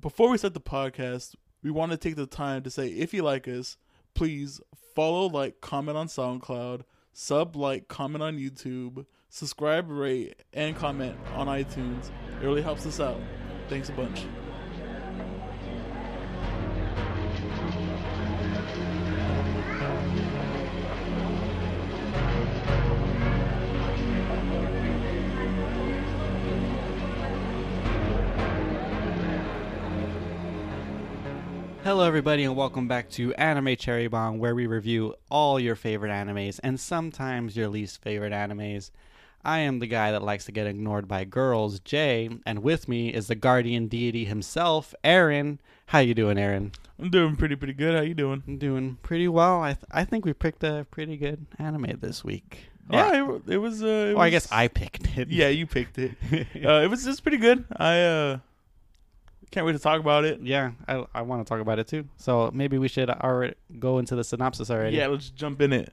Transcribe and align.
before 0.00 0.30
we 0.30 0.38
start 0.38 0.54
the 0.54 0.60
podcast, 0.60 1.34
we 1.62 1.70
want 1.70 1.92
to 1.92 1.98
take 1.98 2.16
the 2.16 2.26
time 2.26 2.62
to 2.62 2.70
say 2.70 2.88
if 2.88 3.14
you 3.14 3.22
like 3.22 3.46
us, 3.48 3.76
please 4.14 4.60
follow, 4.94 5.26
like, 5.26 5.60
comment 5.60 5.96
on 5.96 6.08
SoundCloud, 6.08 6.82
sub, 7.12 7.56
like, 7.56 7.88
comment 7.88 8.22
on 8.22 8.38
YouTube, 8.38 9.06
subscribe, 9.28 9.90
rate, 9.90 10.42
and 10.52 10.76
comment 10.76 11.16
on 11.34 11.46
iTunes. 11.46 12.10
It 12.40 12.44
really 12.44 12.62
helps 12.62 12.86
us 12.86 13.00
out. 13.00 13.20
Thanks 13.68 13.88
a 13.88 13.92
bunch. 13.92 14.26
Hello, 32.02 32.08
everybody, 32.08 32.42
and 32.42 32.56
welcome 32.56 32.88
back 32.88 33.08
to 33.10 33.32
Anime 33.34 33.76
Cherry 33.76 34.08
Bomb, 34.08 34.40
where 34.40 34.56
we 34.56 34.66
review 34.66 35.14
all 35.30 35.60
your 35.60 35.76
favorite 35.76 36.10
animes 36.10 36.58
and 36.64 36.80
sometimes 36.80 37.56
your 37.56 37.68
least 37.68 38.02
favorite 38.02 38.32
animes. 38.32 38.90
I 39.44 39.60
am 39.60 39.78
the 39.78 39.86
guy 39.86 40.10
that 40.10 40.20
likes 40.20 40.44
to 40.46 40.52
get 40.52 40.66
ignored 40.66 41.06
by 41.06 41.22
girls, 41.22 41.78
Jay, 41.78 42.28
and 42.44 42.64
with 42.64 42.88
me 42.88 43.10
is 43.10 43.28
the 43.28 43.36
guardian 43.36 43.86
deity 43.86 44.24
himself, 44.24 44.96
Aaron. 45.04 45.60
How 45.86 46.00
you 46.00 46.12
doing, 46.12 46.38
Aaron? 46.38 46.72
I'm 46.98 47.08
doing 47.08 47.36
pretty, 47.36 47.54
pretty 47.54 47.72
good. 47.72 47.94
How 47.94 48.02
you 48.02 48.14
doing? 48.14 48.42
I'm 48.48 48.58
doing 48.58 48.98
pretty 49.04 49.28
well. 49.28 49.62
I 49.62 49.74
th- 49.74 49.86
I 49.92 50.04
think 50.04 50.24
we 50.24 50.32
picked 50.32 50.64
a 50.64 50.84
pretty 50.90 51.16
good 51.16 51.46
anime 51.60 51.98
this 52.00 52.24
week. 52.24 52.70
Yeah, 52.90 53.32
it, 53.36 53.42
it 53.46 53.58
was. 53.58 53.80
Uh, 53.80 53.86
it 53.86 54.14
Well, 54.14 54.24
I 54.24 54.30
guess 54.30 54.50
I 54.50 54.66
picked 54.66 55.16
it. 55.16 55.28
Yeah, 55.28 55.48
you 55.50 55.68
picked 55.68 55.98
it. 55.98 56.16
uh, 56.32 56.80
it 56.82 56.90
was 56.90 57.04
just 57.04 57.22
pretty 57.22 57.38
good. 57.38 57.64
I 57.76 58.00
uh, 58.00 58.38
can't 59.52 59.64
wait 59.64 59.72
to 59.72 59.78
talk 59.78 60.00
about 60.00 60.24
it. 60.24 60.40
yeah, 60.42 60.72
I, 60.88 61.04
I 61.14 61.22
want 61.22 61.44
to 61.46 61.48
talk 61.48 61.60
about 61.60 61.78
it 61.78 61.86
too. 61.86 62.08
So 62.16 62.50
maybe 62.52 62.78
we 62.78 62.88
should 62.88 63.08
already 63.10 63.54
go 63.78 63.98
into 63.98 64.16
the 64.16 64.24
synopsis 64.24 64.70
already. 64.70 64.96
Yeah, 64.96 65.06
let's 65.06 65.30
jump 65.30 65.60
in 65.60 65.72
it. 65.72 65.92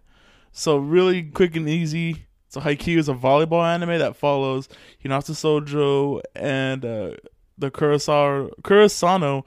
So 0.51 0.77
really 0.77 1.23
quick 1.23 1.55
and 1.55 1.69
easy. 1.69 2.25
So 2.47 2.61
Haikyuu 2.61 2.97
is 2.97 3.07
a 3.09 3.13
volleyball 3.13 3.63
anime 3.63 3.99
that 3.99 4.15
follows 4.15 4.67
Hinata 5.05 5.31
Shoyo 5.35 6.21
and 6.35 6.83
uh, 6.83 7.11
the 7.59 7.69
Karasuno 7.69 9.43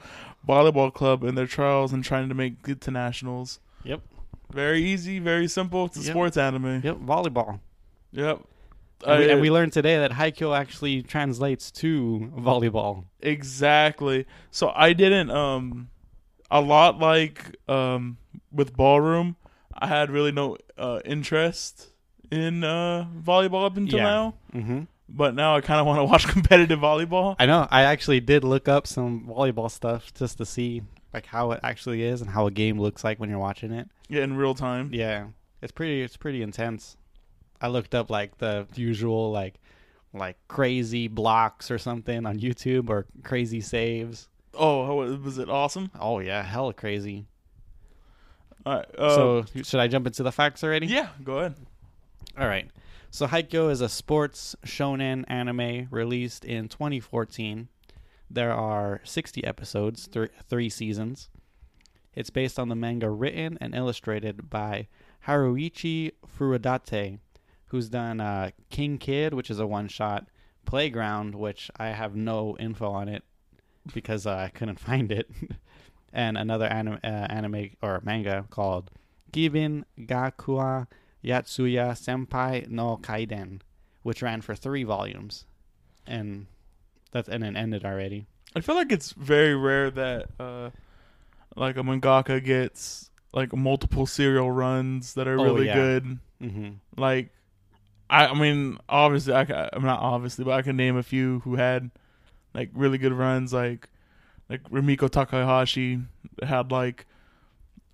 volleyball 0.49 0.93
club 0.93 1.25
in 1.25 1.35
their 1.35 1.47
trials 1.47 1.93
and 1.93 2.05
trying 2.05 2.29
to 2.29 2.35
make 2.35 2.55
it 2.69 2.81
to 2.83 2.91
nationals. 2.91 3.59
Yep. 3.85 4.01
Very 4.53 4.85
easy, 4.85 5.19
very 5.19 5.49
simple. 5.49 5.87
It's 5.87 5.97
a 5.97 6.01
Yep. 6.03 6.11
sports 6.13 6.37
anime. 6.37 6.81
Yep. 6.85 6.97
Volleyball. 6.99 7.61
Yep. 8.13 8.41
And, 9.07 9.19
we, 9.21 9.27
Uh, 9.29 9.33
and 9.33 9.41
we 9.41 9.51
learned 9.51 9.73
today 9.73 9.99
that 9.99 10.13
Haikyuu 10.13 10.57
actually 10.57 11.03
translates 11.03 11.71
to 11.73 12.31
volleyball. 12.37 13.05
Exactly. 13.21 14.27
So 14.51 14.73
I 14.75 14.93
didn't 14.93 15.31
um 15.31 15.89
a 16.51 16.61
lot 16.61 16.99
like 16.99 17.57
um 17.69 18.19
with 18.51 18.77
ballroom, 18.77 19.37
I 19.77 19.87
had 19.87 20.11
really 20.11 20.33
no 20.33 20.57
uh 20.79 21.01
interest 21.05 21.89
in 22.31 22.65
uh 22.65 23.07
volleyball 23.23 23.65
up 23.67 23.77
until 23.77 23.99
Yeah. 23.99 24.05
now. 24.05 24.35
Mm-hmm. 24.55 24.81
But 25.09 25.35
now 25.35 25.57
I 25.57 25.61
kind 25.61 25.79
of 25.81 25.87
want 25.87 25.99
to 25.99 26.05
watch 26.13 26.27
competitive 26.27 26.79
volleyball. 26.81 27.37
I 27.39 27.47
know. 27.47 27.69
I 27.71 27.83
actually 27.83 28.21
did 28.21 28.45
look 28.45 28.69
up 28.69 28.87
some 28.87 29.27
volleyball 29.29 29.71
stuff 29.71 30.13
just 30.15 30.39
to 30.39 30.47
see 30.47 30.83
like 31.13 31.27
how 31.27 31.51
it 31.53 31.61
actually 31.63 32.03
is 32.03 32.23
and 32.23 32.31
how 32.31 32.47
a 32.47 32.51
game 32.51 32.81
looks 32.81 33.05
like 33.05 33.19
when 33.21 33.29
you're 33.29 33.39
watching 33.39 33.73
it. 33.73 33.89
Yeah, 34.09 34.23
in 34.25 34.37
real 34.37 34.55
time. 34.55 34.91
Yeah, 34.93 35.27
it's 35.61 35.73
pretty. 35.73 36.03
It's 36.03 36.17
pretty 36.17 36.41
intense. 36.43 36.97
I 37.63 37.69
looked 37.69 37.95
up 37.95 38.11
like 38.11 38.39
the 38.39 38.67
usual 38.75 39.31
like 39.31 39.61
like 40.13 40.37
crazy 40.49 41.09
blocks 41.09 41.71
or 41.71 41.79
something 41.79 42.27
on 42.27 42.39
YouTube 42.39 42.91
or 42.91 43.07
crazy 43.23 43.61
saves. 43.61 44.29
Oh, 44.53 44.97
was 45.17 45.39
it 45.39 45.49
awesome? 45.49 45.91
Oh 45.99 46.19
yeah, 46.19 46.43
hella 46.43 46.75
crazy. 46.75 47.25
All 48.67 48.77
right. 48.77 48.99
Uh, 48.99 49.15
so 49.15 49.45
should 49.63 49.81
I 49.81 49.89
jump 49.89 50.07
into 50.07 50.23
the 50.23 50.33
facts 50.33 50.63
already? 50.63 50.87
yeah, 50.87 51.09
go 51.25 51.39
ahead. 51.39 51.55
All 52.39 52.47
right. 52.47 52.71
So 53.11 53.27
Haikyuu 53.27 53.71
is 53.71 53.81
a 53.81 53.89
sports 53.89 54.57
shonen 54.65 55.25
anime 55.29 55.89
released 55.91 56.45
in 56.45 56.69
2014. 56.69 57.69
There 58.31 58.53
are 58.53 59.01
60 59.05 59.45
episodes, 59.45 60.09
th- 60.09 60.31
three 60.49 60.71
seasons. 60.71 61.29
It's 62.15 62.31
based 62.31 62.59
on 62.59 62.69
the 62.71 62.75
manga 62.75 63.11
written 63.11 63.59
and 63.61 63.75
illustrated 63.75 64.49
by 64.49 64.89
Haruichi 65.27 66.13
Furudate, 66.27 67.19
who's 67.73 67.89
done 67.89 68.21
uh, 68.21 68.51
King 68.71 68.99
Kid, 68.99 69.35
which 69.35 69.51
is 69.51 69.59
a 69.59 69.67
one-shot, 69.67 70.29
Playground, 70.65 71.35
which 71.35 71.71
I 71.77 71.89
have 71.89 72.15
no 72.15 72.57
info 72.61 72.89
on 72.91 73.09
it 73.09 73.25
because 73.93 74.27
uh, 74.29 74.37
I 74.37 74.49
couldn't 74.49 74.79
find 74.89 75.11
it, 75.11 75.29
and 76.13 76.39
another 76.39 76.67
anim- 76.67 77.01
uh, 77.03 77.07
anime 77.07 77.71
or 77.83 78.01
manga 78.05 78.47
called 78.51 78.91
Given 79.33 79.85
Gakua 79.99 80.87
Yatsuya 81.25 81.93
Senpai 81.99 82.69
no 82.69 82.97
Kaiden, 82.99 83.61
which 84.05 84.23
ran 84.23 84.41
for 84.41 84.55
three 84.55 84.85
volumes, 84.85 85.47
and 86.07 86.47
that's 87.11 87.29
and 87.29 87.43
it 87.43 87.57
ended 87.57 87.85
already. 87.85 88.27
I 88.55 88.61
feel 88.61 88.75
like 88.77 88.93
it's 88.93 89.13
very 89.13 89.57
rare 89.57 89.91
that 89.91 90.29
uh 90.39 90.71
like 91.57 91.77
a 91.77 91.81
mangaka 91.83 92.43
gets 92.45 93.11
like 93.33 93.53
multiple 93.55 94.07
serial 94.07 94.51
runs 94.51 95.15
that 95.15 95.27
are 95.27 95.39
Oh, 95.41 95.45
really 95.45 95.67
yeah. 95.67 95.75
good. 95.75 96.19
Mm-hmm. 96.43 96.71
like 97.01 97.31
I, 98.13 98.27
I 98.27 98.35
mean 98.35 98.79
obviously 98.89 99.33
I, 99.35 99.43
I 99.43 99.71
am 99.73 99.83
not 99.83 100.01
obviously 100.01 100.45
but 100.45 100.53
I 100.53 100.63
can 100.63 100.77
name 100.77 100.97
a 100.97 101.03
few 101.03 101.41
who 101.41 101.57
had 101.57 101.91
like 102.55 102.71
really 102.75 102.99
good 102.99 103.13
runs 103.13 103.53
like 103.53 103.89
like 104.49 104.63
Rumiko 104.71 105.09
Takahashi 105.09 106.01
had 106.43 106.71
like 106.71 107.07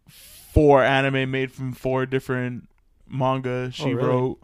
four 0.08 0.82
anime 0.82 1.30
made 1.30 1.52
from 1.52 1.72
four 1.72 2.06
different 2.06 2.68
manga 3.08 3.70
she 3.70 3.84
Oh, 3.84 3.92
really? 3.92 4.08
wrote 4.08 4.38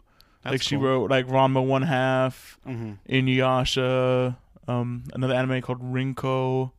like 0.45 0.61
she 0.61 0.75
wrote 0.75 1.09
like 1.09 1.27
Ranma 1.27 1.65
one 1.65 1.81
half 1.83 2.57
Mm-hmm. 2.67 2.93
Inuyasha 3.13 4.35
um 4.67 5.03
another 5.13 5.33
anime 5.33 5.61
called 5.61 5.81
Rinko 5.81 6.71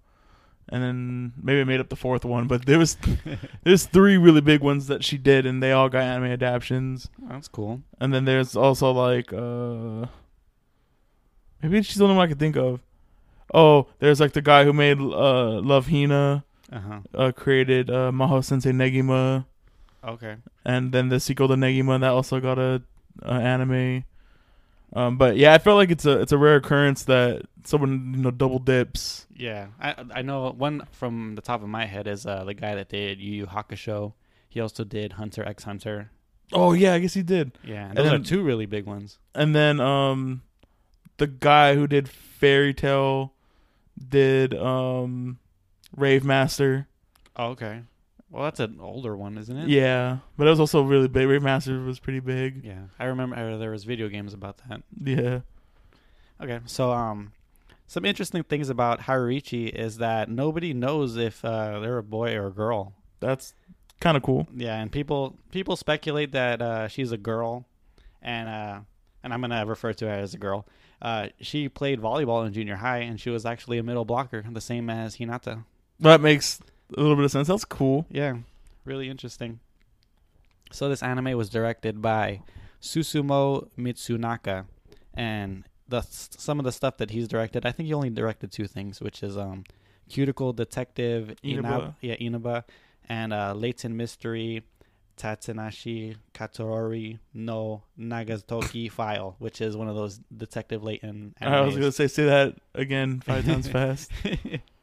and 0.69 0.83
then 0.83 1.33
maybe 1.41 1.61
I 1.61 1.65
made 1.65 1.81
up 1.81 1.89
the 1.89 1.97
fourth 1.97 2.25
one 2.25 2.47
but 2.49 2.67
there 2.67 2.79
was 2.79 2.97
there's 3.65 3.87
three 3.87 4.17
really 4.17 4.41
big 4.41 4.61
ones 4.61 4.87
that 4.89 5.05
she 5.05 5.17
did 5.19 5.47
and 5.47 5.63
they 5.63 5.73
all 5.73 5.89
got 5.89 6.03
anime 6.03 6.31
adaptations 6.33 7.09
That's 7.29 7.49
cool. 7.49 7.83
and 8.01 8.13
then 8.13 8.25
there's 8.25 8.57
also 8.57 8.91
like 8.91 9.33
uh 9.33 10.07
maybe 11.63 11.83
she's 11.83 11.97
the 11.97 12.05
only 12.05 12.17
one 12.17 12.25
I 12.27 12.29
can 12.29 12.39
think 12.39 12.57
of. 12.57 12.81
Oh, 13.55 13.87
there's 14.01 14.21
like 14.21 14.33
the 14.33 14.43
guy 14.43 14.65
who 14.65 14.73
made 14.73 14.99
uh 15.01 15.61
Love 15.61 15.89
Hina, 15.89 16.45
Uh 16.73 16.81
huh. 16.81 17.01
uh 17.15 17.33
created 17.33 17.91
uh 17.91 18.11
Maho 18.11 18.43
Sensei 18.45 18.73
Negima 18.73 19.45
Okay. 20.05 20.37
and 20.65 20.93
then 20.93 21.09
the 21.09 21.19
sequel 21.21 21.49
to 21.49 21.55
Negima 21.55 22.01
that 22.01 22.11
also 22.11 22.41
got 22.41 22.59
a, 22.59 22.83
a 23.23 23.33
anime. 23.35 24.05
Um 24.97 25.19
but 25.19 25.37
yeah, 25.37 25.53
I 25.55 25.59
feel 25.59 25.75
like 25.77 25.91
it's 25.91 26.07
a 26.07 26.21
it's 26.21 26.33
a 26.33 26.39
rare 26.39 26.57
occurrence 26.57 27.05
that 27.05 27.43
someone 27.65 28.15
you 28.17 28.23
know 28.23 28.31
double 28.31 28.59
dips. 28.59 29.27
Yeah, 29.35 29.69
I 29.81 29.95
I 30.15 30.23
know 30.23 30.51
one 30.51 30.87
from 30.93 31.35
the 31.35 31.43
top 31.43 31.63
of 31.63 31.69
my 31.69 31.85
head 31.85 32.07
is 32.07 32.25
uh, 32.27 32.45
the 32.45 32.55
guy 32.55 32.75
that 32.75 32.89
did 32.89 33.21
Yu 33.21 33.33
Yu 33.41 33.47
Hakusho. 33.47 34.15
He 34.49 34.61
also 34.61 34.85
did 34.85 35.13
Hunter 35.15 35.45
X 35.45 35.65
Hunter. 35.65 36.11
Oh 36.53 36.73
yeah, 36.73 36.95
I 36.95 36.99
guess 37.01 37.13
he 37.15 37.23
did. 37.23 37.53
Yeah, 37.63 37.89
and 37.89 37.91
And 37.91 37.99
those 37.99 38.13
then- 38.13 38.21
are 38.21 38.25
two 38.25 38.43
really 38.43 38.67
big 38.67 38.87
ones. 38.87 39.19
And 39.35 39.55
then 39.55 39.81
um 39.81 40.43
the 41.19 41.27
guy 41.27 41.75
who 41.75 41.87
did 41.87 42.09
Fairy 42.09 42.73
Tail 42.73 43.33
did 44.09 44.55
um 44.55 45.39
Rave 45.95 46.25
Master. 46.25 46.87
Oh, 47.37 47.49
okay. 47.49 47.83
Well, 48.31 48.45
that's 48.45 48.61
an 48.61 48.79
older 48.81 49.17
one, 49.17 49.39
isn't 49.39 49.57
it? 49.57 49.69
Yeah, 49.69 50.19
but 50.37 50.47
it 50.47 50.51
was 50.51 50.61
also 50.61 50.83
really 50.83 51.09
big. 51.09 51.29
Rave 51.29 51.43
Master 51.43 51.81
was 51.83 52.01
pretty 52.01 52.21
big. 52.21 52.65
Yeah, 52.65 52.83
I 52.99 53.05
remember 53.05 53.37
uh, 53.37 53.57
there 53.57 53.71
was 53.71 53.85
video 53.85 54.09
games 54.09 54.35
about 54.35 54.61
that. 54.69 54.83
Yeah. 55.03 55.41
Okay, 56.41 56.61
so 56.67 56.93
um, 56.93 57.33
some 57.87 58.05
interesting 58.05 58.43
things 58.43 58.69
about 58.69 59.01
Haruichi 59.03 59.71
is 59.71 59.99
that 59.99 60.29
nobody 60.29 60.75
knows 60.75 61.17
if 61.17 61.45
uh, 61.45 61.79
they're 61.79 61.99
a 61.99 62.03
boy 62.03 62.35
or 62.35 62.49
a 62.49 62.53
girl. 62.53 62.95
That's 63.21 63.55
kind 64.01 64.17
of 64.17 64.23
cool. 64.23 64.49
Yeah, 64.55 64.77
and 64.81 64.91
people 64.91 65.39
people 65.53 65.77
speculate 65.77 66.33
that 66.33 66.61
uh, 66.61 66.89
she's 66.89 67.13
a 67.13 67.17
girl, 67.17 67.65
and 68.21 68.49
uh, 68.49 68.81
and 69.23 69.33
I'm 69.33 69.41
gonna 69.41 69.65
refer 69.65 69.93
to 69.93 70.07
her 70.07 70.15
as 70.15 70.35
a 70.35 70.39
girl. 70.39 70.67
Uh, 71.01 71.29
she 71.41 71.69
played 71.69 72.01
volleyball 72.01 72.47
in 72.47 72.53
junior 72.53 72.77
high, 72.77 72.99
and 72.99 73.21
she 73.21 73.31
was 73.31 73.47
actually 73.47 73.79
a 73.79 73.83
middle 73.83 74.05
blocker, 74.05 74.45
the 74.51 74.61
same 74.61 74.91
as 74.91 75.17
Hinata. 75.17 75.65
That 76.01 76.21
makes 76.21 76.61
a 76.95 77.01
little 77.01 77.17
bit 77.17 77.25
of 77.25 77.31
sense. 77.31 77.49
That's 77.49 77.65
cool. 77.65 78.07
Yeah, 78.11 78.39
really 78.85 79.09
interesting. 79.09 79.61
So 80.73 80.89
this 80.89 81.03
anime 81.03 81.37
was 81.37 81.49
directed 81.49 82.03
by 82.03 82.43
Susumu 82.81 83.69
Mitsunaka, 83.79 84.67
and 85.15 85.65
the 85.89 86.03
some 86.03 86.59
of 86.59 86.65
the 86.65 86.73
stuff 86.73 86.97
that 86.99 87.11
he's 87.11 87.29
directed, 87.29 87.65
I 87.65 87.73
think 87.73 87.87
he 87.87 87.95
only 87.95 88.11
directed 88.11 88.53
two 88.53 88.67
things, 88.67 89.01
which 89.01 89.23
is 89.23 89.37
um, 89.37 89.65
Cuticle 90.09 90.53
Detective 90.53 91.35
Inaba. 91.43 91.69
Inaba, 91.69 91.97
yeah 92.01 92.15
Inaba, 92.15 92.65
and 93.09 93.33
uh, 93.33 93.55
Layton 93.55 93.97
Mystery 93.97 94.63
Tatsunashi 95.17 96.17
Katori 96.35 97.19
no 97.33 97.83
Nagatoki 97.99 98.91
File, 98.99 99.37
which 99.39 99.61
is 99.61 99.77
one 99.77 99.89
of 99.89 99.95
those 99.95 100.21
Detective 100.37 100.83
Layton. 100.83 101.35
I 101.41 101.61
was 101.61 101.75
gonna 101.75 101.93
say 101.93 102.07
say 102.07 102.25
that 102.27 102.57
again 102.75 103.21
five 103.21 103.45
times 103.45 103.69
fast. 103.77 104.11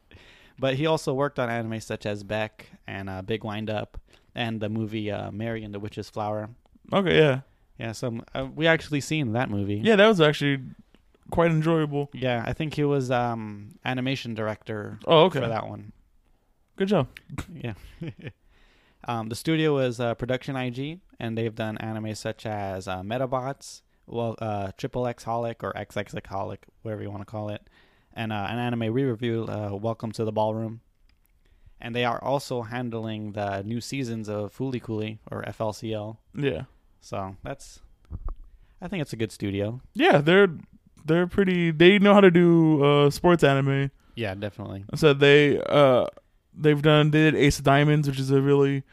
But 0.58 0.74
he 0.74 0.86
also 0.86 1.12
worked 1.14 1.38
on 1.38 1.50
anime 1.50 1.80
such 1.80 2.06
as 2.06 2.22
Beck 2.22 2.66
and 2.86 3.10
uh, 3.10 3.22
Big 3.22 3.42
Wind 3.44 3.68
Up 3.70 3.98
and 4.34 4.60
the 4.60 4.68
movie 4.68 5.10
uh, 5.10 5.30
Mary 5.32 5.64
and 5.64 5.74
the 5.74 5.80
Witch's 5.80 6.08
Flower. 6.08 6.50
Okay, 6.92 7.16
yeah, 7.18 7.40
Yeah, 7.78 7.92
so 7.92 8.20
uh, 8.34 8.46
we 8.54 8.66
actually 8.66 9.00
seen 9.00 9.32
that 9.32 9.50
movie. 9.50 9.76
yeah, 9.82 9.96
that 9.96 10.06
was 10.06 10.20
actually 10.20 10.60
quite 11.30 11.50
enjoyable. 11.50 12.10
Yeah, 12.12 12.44
I 12.46 12.52
think 12.52 12.74
he 12.74 12.84
was 12.84 13.10
um, 13.10 13.76
animation 13.84 14.34
director 14.34 14.98
Oh, 15.06 15.24
okay, 15.24 15.40
for 15.40 15.48
that 15.48 15.66
one. 15.66 15.92
good 16.76 16.88
job. 16.88 17.08
Yeah. 17.52 17.74
um, 19.08 19.28
the 19.28 19.34
studio 19.34 19.78
is 19.78 20.00
uh, 20.00 20.14
Production 20.14 20.56
IG, 20.56 21.00
and 21.18 21.36
they've 21.36 21.54
done 21.54 21.78
anime 21.78 22.14
such 22.14 22.46
as 22.46 22.86
uh, 22.88 23.00
Metabots, 23.02 23.82
well, 24.06 24.36
uh, 24.40 24.70
Triple 24.76 25.06
X 25.06 25.24
Holic 25.24 25.62
or 25.62 25.72
XX 25.72 26.20
Holic, 26.22 26.58
whatever 26.82 27.02
you 27.02 27.10
want 27.10 27.22
to 27.22 27.26
call 27.26 27.48
it, 27.48 27.62
and 28.14 28.32
uh, 28.32 28.46
an 28.48 28.58
anime 28.58 28.92
re-review, 28.92 29.44
uh, 29.48 29.70
Welcome 29.76 30.12
to 30.12 30.24
the 30.24 30.32
Ballroom. 30.32 30.80
And 31.80 31.94
they 31.94 32.04
are 32.04 32.22
also 32.22 32.62
handling 32.62 33.32
the 33.32 33.62
new 33.62 33.80
seasons 33.80 34.28
of 34.28 34.56
Fooly 34.56 34.80
Cooly 34.80 35.18
or 35.30 35.42
FLCL. 35.42 36.16
Yeah, 36.34 36.62
So 37.00 37.36
that's, 37.42 37.80
I 38.80 38.88
think 38.88 39.02
it's 39.02 39.12
a 39.12 39.16
good 39.16 39.32
studio. 39.32 39.80
yeah, 39.94 40.18
they're 40.18 40.48
they're 41.06 41.26
pretty. 41.26 41.70
They 41.70 41.98
know 41.98 42.14
how 42.14 42.20
to 42.22 42.30
do 42.30 42.82
uh, 42.82 43.10
sports 43.10 43.44
anime. 43.44 43.90
Yeah, 44.14 44.34
definitely. 44.34 44.84
So 44.94 45.12
they 45.12 45.60
uh 45.60 46.06
they've 46.56 46.80
done 46.80 47.10
they 47.10 47.18
did 47.30 47.34
Ace 47.34 47.58
of 47.58 47.64
Diamonds, 47.64 48.08
which 48.08 48.18
is 48.20 48.30
a 48.30 48.40
really 48.40 48.84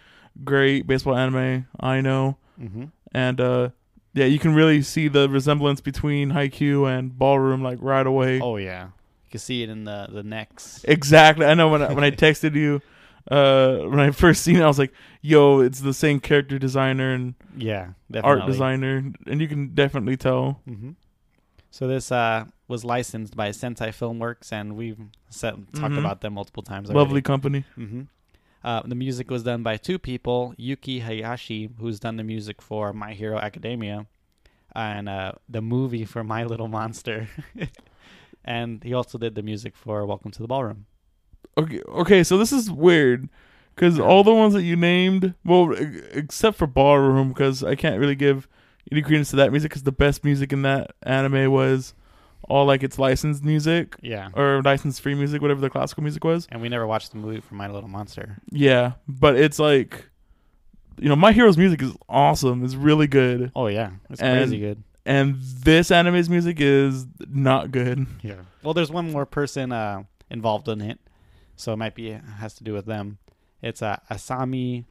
great 0.44 0.88
baseball 0.88 1.15
anime. 1.15 1.67
I 1.79 2.01
know, 2.01 2.38
Mm-hmm. 2.62 2.85
and 3.13 3.39
uh 3.39 3.69
yeah, 4.13 4.25
you 4.25 4.39
can 4.39 4.53
really 4.53 4.81
see 4.81 5.07
the 5.07 5.29
resemblance 5.29 5.79
between 5.79 6.31
Haikyuu 6.31 6.85
and 6.91 7.17
Ballroom 7.17 7.63
like 7.63 7.77
right 7.81 8.06
away. 8.06 8.41
Oh 8.41 8.57
yeah, 8.57 8.89
you 9.31 9.39
can 9.39 9.39
see 9.39 9.63
it 9.63 9.69
in 9.69 9.86
the 9.86 10.07
the 10.12 10.24
necks. 10.24 10.83
Exactly. 10.88 11.45
I 11.45 11.54
know 11.54 11.69
when 11.69 11.81
I, 11.81 11.94
when 11.94 12.04
I 12.04 12.12
texted 12.12 12.56
you 12.56 12.81
uh 13.31 13.78
when 13.89 14.00
I 14.00 14.12
first 14.12 14.44
seen 14.44 14.57
it, 14.57 14.63
I 14.63 14.68
was 14.68 14.80
like, 14.80 14.94
"Yo, 15.22 15.60
it's 15.62 15.80
the 15.80 15.94
same 15.94 16.19
character 16.19 16.60
designer 16.60 17.13
and 17.13 17.36
Yeah, 17.56 17.94
definitely. 18.12 18.42
art 18.42 18.45
designer," 18.51 19.04
and 19.28 19.39
you 19.42 19.48
can 19.48 19.74
definitely 19.75 20.18
tell. 20.18 20.60
hmm 20.66 20.92
So 21.72 21.88
this 21.88 22.12
uh, 22.12 22.45
was 22.68 22.83
licensed 22.83 23.36
by 23.36 23.51
Sentai 23.51 23.92
Filmworks, 24.00 24.51
and 24.51 24.75
we've 24.75 25.00
set, 25.30 25.54
talked 25.74 25.94
Mhm. 25.95 26.00
about 26.00 26.19
them 26.22 26.34
multiple 26.34 26.63
times. 26.63 26.89
Lovely 26.89 27.22
company. 27.22 27.63
hmm 27.75 28.01
Uh, 28.63 28.81
the 28.86 28.95
music 28.95 29.31
was 29.31 29.44
done 29.44 29.63
by 29.63 29.77
two 29.77 29.98
people: 30.00 30.54
Yuki 30.57 31.00
Hayashi, 31.00 31.69
who's 31.80 32.00
done 32.00 32.18
the 32.18 32.24
music 32.24 32.62
for 32.62 32.92
My 32.94 33.13
Hero 33.13 33.38
Academia, 33.39 34.06
and 34.75 35.07
uh, 35.10 35.31
the 35.50 35.62
movie 35.62 36.06
for 36.06 36.24
My 36.24 36.44
Little 36.44 36.68
Monster, 36.68 37.27
and 38.45 38.83
he 38.83 38.93
also 38.93 39.17
did 39.17 39.35
the 39.35 39.41
music 39.43 39.75
for 39.75 40.05
Welcome 40.05 40.31
to 40.31 40.41
the 40.41 40.47
Ballroom. 40.47 40.85
Okay, 41.57 41.81
okay, 41.88 42.23
so 42.23 42.38
this 42.38 42.51
is 42.51 42.71
weird 42.71 43.29
because 43.75 43.99
all 43.99 44.23
the 44.23 44.33
ones 44.33 44.53
that 44.53 44.63
you 44.63 44.75
named, 44.75 45.33
well, 45.43 45.73
except 46.11 46.57
for 46.57 46.67
Ballroom, 46.67 47.29
because 47.29 47.63
I 47.63 47.75
can't 47.75 47.99
really 47.99 48.15
give 48.15 48.47
any 48.91 49.01
credence 49.01 49.29
to 49.31 49.35
that 49.38 49.51
music 49.51 49.69
because 49.71 49.83
the 49.83 49.91
best 49.91 50.23
music 50.23 50.51
in 50.53 50.61
that 50.63 50.91
anime 51.03 51.51
was 51.51 51.93
all 52.49 52.65
like 52.65 52.83
its 52.83 52.97
licensed 52.97 53.43
music 53.43 53.95
Yeah, 54.01 54.29
or 54.33 54.61
licensed 54.63 55.01
free 55.01 55.13
music, 55.15 55.41
whatever 55.41 55.61
the 55.61 55.69
classical 55.69 56.03
music 56.03 56.23
was. 56.23 56.47
and 56.51 56.61
we 56.61 56.69
never 56.69 56.88
watched 56.88 57.11
the 57.11 57.17
movie 57.17 57.39
for 57.41 57.55
My 57.55 57.67
Little 57.67 57.89
Monster. 57.89 58.39
Yeah, 58.51 58.93
but 59.07 59.35
it's 59.35 59.59
like, 59.59 60.09
you 60.97 61.07
know, 61.09 61.15
My 61.15 61.31
Hero's 61.31 61.57
music 61.57 61.81
is 61.81 61.91
awesome. 62.09 62.63
It's 62.65 62.75
really 62.75 63.07
good, 63.07 63.51
Oh 63.55 63.67
yeah, 63.67 63.91
it's 64.09 64.21
And- 64.21 64.39
crazy 64.39 64.59
good. 64.59 64.83
And 65.06 65.38
this 65.42 65.89
anime's 65.89 66.30
music 66.30 66.57
is 66.59 67.07
not 67.27 67.71
good. 67.71 68.06
Yeah. 68.21 68.42
Well, 68.63 68.74
there's 68.74 68.92
one 68.92 69.12
more 69.12 69.25
person 69.25 69.71
uh, 69.71 70.03
involved 70.30 70.68
in 70.68 70.81
it, 70.81 71.00
so 71.56 71.74
it 71.74 71.77
might 71.77 71.95
be 71.95 72.12
has 72.12 72.53
to 72.56 72.63
do 72.63 72.74
with 72.74 72.86
them. 72.86 73.18
It's 73.62 73.81
uh, 73.81 73.98
Asami 74.09 74.86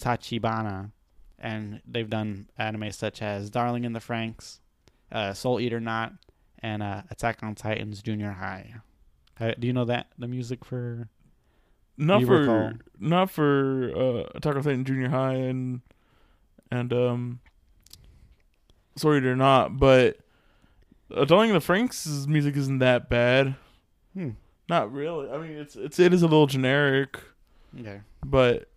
Tachibana, 0.00 0.92
and 1.38 1.82
they've 1.86 2.08
done 2.08 2.48
anime 2.56 2.90
such 2.92 3.20
as 3.22 3.50
Darling 3.50 3.84
in 3.84 3.92
the 3.92 4.00
Franxx, 4.00 4.60
uh, 5.12 5.32
Soul 5.34 5.60
Eater 5.60 5.80
Not, 5.80 6.14
and 6.60 6.82
uh, 6.82 7.02
Attack 7.10 7.42
on 7.42 7.54
Titans 7.54 8.02
Junior 8.02 8.32
High. 8.32 8.76
Uh, 9.38 9.52
do 9.58 9.66
you 9.66 9.72
know 9.72 9.84
that 9.84 10.06
the 10.18 10.28
music 10.28 10.64
for? 10.64 11.08
Not 11.96 12.24
for 12.24 12.40
recall. 12.40 12.72
not 12.98 13.30
for 13.30 13.92
uh, 13.94 14.30
Attack 14.34 14.56
on 14.56 14.62
Titan 14.62 14.84
Junior 14.84 15.10
High 15.10 15.34
and 15.34 15.82
and 16.70 16.92
um, 16.92 17.40
sorry 18.96 19.20
they're 19.20 19.36
not, 19.36 19.78
but 19.78 20.18
uh, 21.14 21.24
Darling 21.24 21.50
in 21.50 21.54
the 21.54 21.60
Franxx' 21.60 22.26
music 22.26 22.56
isn't 22.56 22.78
that 22.78 23.08
bad. 23.08 23.54
Hmm. 24.14 24.30
Not 24.68 24.92
really. 24.92 25.30
I 25.30 25.38
mean, 25.38 25.52
it's 25.52 25.76
it's 25.76 25.98
it 25.98 26.12
is 26.14 26.22
a 26.22 26.26
little 26.26 26.46
generic, 26.46 27.18
Okay. 27.78 28.00
but 28.24 28.68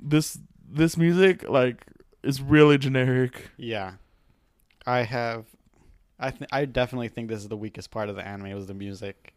this 0.00 0.38
this 0.68 0.96
music 0.96 1.48
like 1.48 1.84
is 2.24 2.40
really 2.42 2.76
generic. 2.78 3.50
Yeah, 3.56 3.92
I 4.86 5.02
have. 5.02 5.44
I 6.18 6.30
th- 6.30 6.48
I 6.52 6.64
definitely 6.64 7.08
think 7.08 7.28
this 7.28 7.40
is 7.40 7.48
the 7.48 7.56
weakest 7.56 7.90
part 7.90 8.08
of 8.08 8.16
the 8.16 8.26
anime 8.26 8.52
was 8.54 8.66
the 8.66 8.74
music. 8.74 9.32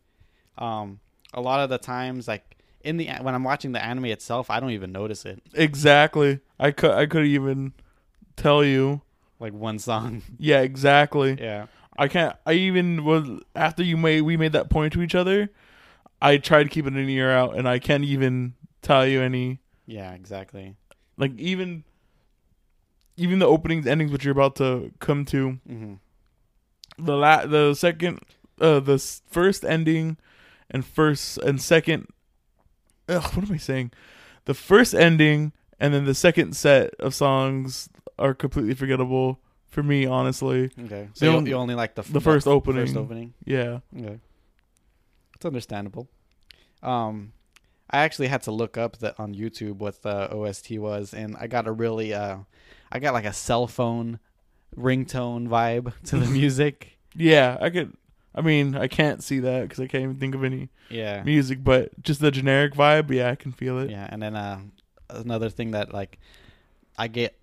Um, 0.58 1.00
a 1.34 1.42
lot 1.42 1.60
of 1.60 1.70
the 1.70 1.78
times, 1.78 2.28
like 2.28 2.58
in 2.84 2.98
the 2.98 3.08
when 3.22 3.36
I'm 3.36 3.44
watching 3.44 3.72
the 3.72 3.84
anime 3.84 4.06
itself, 4.06 4.50
I 4.50 4.60
don't 4.60 4.72
even 4.72 4.92
notice 4.92 5.26
it. 5.26 5.42
Exactly. 5.54 6.40
I 6.60 6.72
could 6.72 6.92
I 6.92 7.06
could 7.06 7.26
even 7.26 7.74
tell 8.36 8.64
you. 8.64 9.02
Like 9.40 9.54
one 9.54 9.80
song. 9.80 10.22
Yeah, 10.38 10.62
exactly. 10.62 11.38
yeah. 11.40 11.68
I 11.98 12.08
can't. 12.10 12.36
I 12.46 12.54
even 12.54 13.04
was 13.06 13.28
after 13.56 13.82
you 13.84 13.96
made 13.98 14.22
we 14.22 14.36
made 14.38 14.52
that 14.54 14.70
point 14.70 14.94
to 14.94 15.02
each 15.02 15.16
other. 15.16 15.50
I 16.22 16.38
tried 16.38 16.70
keeping 16.72 16.96
an 16.96 17.10
ear 17.10 17.32
out, 17.32 17.56
and 17.58 17.68
I 17.68 17.80
can't 17.80 18.04
even 18.04 18.54
tell 18.82 19.06
you 19.08 19.22
any 19.22 19.60
Yeah. 19.86 20.12
Exactly. 20.14 20.76
like 21.18 21.38
even 21.40 21.84
even 23.18 23.40
the 23.40 23.46
openings, 23.48 23.88
endings, 23.88 24.12
which 24.12 24.26
you're 24.26 24.34
about 24.34 24.56
to 24.58 24.92
come 25.00 25.24
to. 25.26 25.60
hmm 25.68 25.94
The 26.98 27.16
la- 27.16 27.46
the 27.46 27.74
second, 27.74 28.20
uh, 28.60 28.80
the 28.82 28.98
first 29.30 29.64
ending, 29.64 30.18
and 30.70 30.86
first 30.86 31.38
and 31.40 31.62
second. 31.62 32.08
Ugh, 33.08 33.24
what 33.36 33.46
am 33.48 33.54
I 33.54 33.58
saying? 33.58 33.92
The 34.46 34.54
first 34.54 34.94
ending 34.94 35.54
and 35.80 35.94
then 35.94 36.06
the 36.06 36.16
second 36.16 36.56
set 36.56 36.94
of 37.00 37.14
songs 37.14 37.90
are 38.18 38.34
completely 38.34 38.74
forgettable 38.74 39.40
for 39.68 39.84
me, 39.84 40.06
honestly. 40.06 40.72
Okay. 40.86 41.10
So 41.14 41.26
you, 41.26 41.32
only- 41.32 41.50
you 41.52 41.58
only 41.58 41.76
like 41.76 41.96
the 41.96 42.02
f- 42.02 42.12
the 42.12 42.22
first 42.22 42.48
opening. 42.48 42.86
First 42.86 42.98
opening. 42.98 43.34
Yeah. 43.46 43.80
Okay. 43.98 44.20
It's 45.36 45.46
understandable. 45.46 46.08
Um, 46.82 47.34
I 47.90 48.00
actually 48.00 48.28
had 48.28 48.44
to 48.44 48.52
look 48.52 48.78
up 48.78 48.98
the 48.98 49.18
on 49.22 49.34
YouTube 49.36 49.78
what 49.78 50.02
the 50.02 50.32
OST 50.34 50.72
was, 50.80 51.14
and 51.14 51.36
I 51.40 51.48
got 51.48 51.68
a 51.68 51.72
really 51.72 52.14
uh, 52.14 52.38
I 52.92 53.00
got 53.00 53.14
like 53.14 53.26
a 53.26 53.34
cell 53.34 53.68
phone 53.68 54.20
ringtone 54.78 55.48
vibe 55.48 55.94
to 56.06 56.18
the 56.18 56.26
music. 56.40 56.98
Yeah, 57.16 57.58
I 57.62 57.70
could. 57.70 57.96
I 58.34 58.42
mean, 58.42 58.76
I 58.76 58.88
can't 58.88 59.24
see 59.24 59.40
that 59.40 59.62
because 59.64 59.80
I 59.80 59.88
can't 59.88 60.04
even 60.04 60.18
think 60.20 60.36
of 60.36 60.44
any 60.44 60.68
Yeah. 60.90 61.24
music, 61.24 61.64
but 61.64 62.02
just 62.04 62.20
the 62.20 62.32
generic 62.32 62.74
vibe, 62.74 63.10
yeah, 63.10 63.30
I 63.32 63.36
can 63.36 63.54
feel 63.54 63.80
it. 63.80 63.90
Yeah, 63.90 64.08
and 64.10 64.22
then 64.22 64.36
uh, 64.36 64.60
another 65.10 65.50
thing 65.50 65.72
that 65.72 65.94
like 65.94 66.20
I 66.98 67.08
get, 67.08 67.38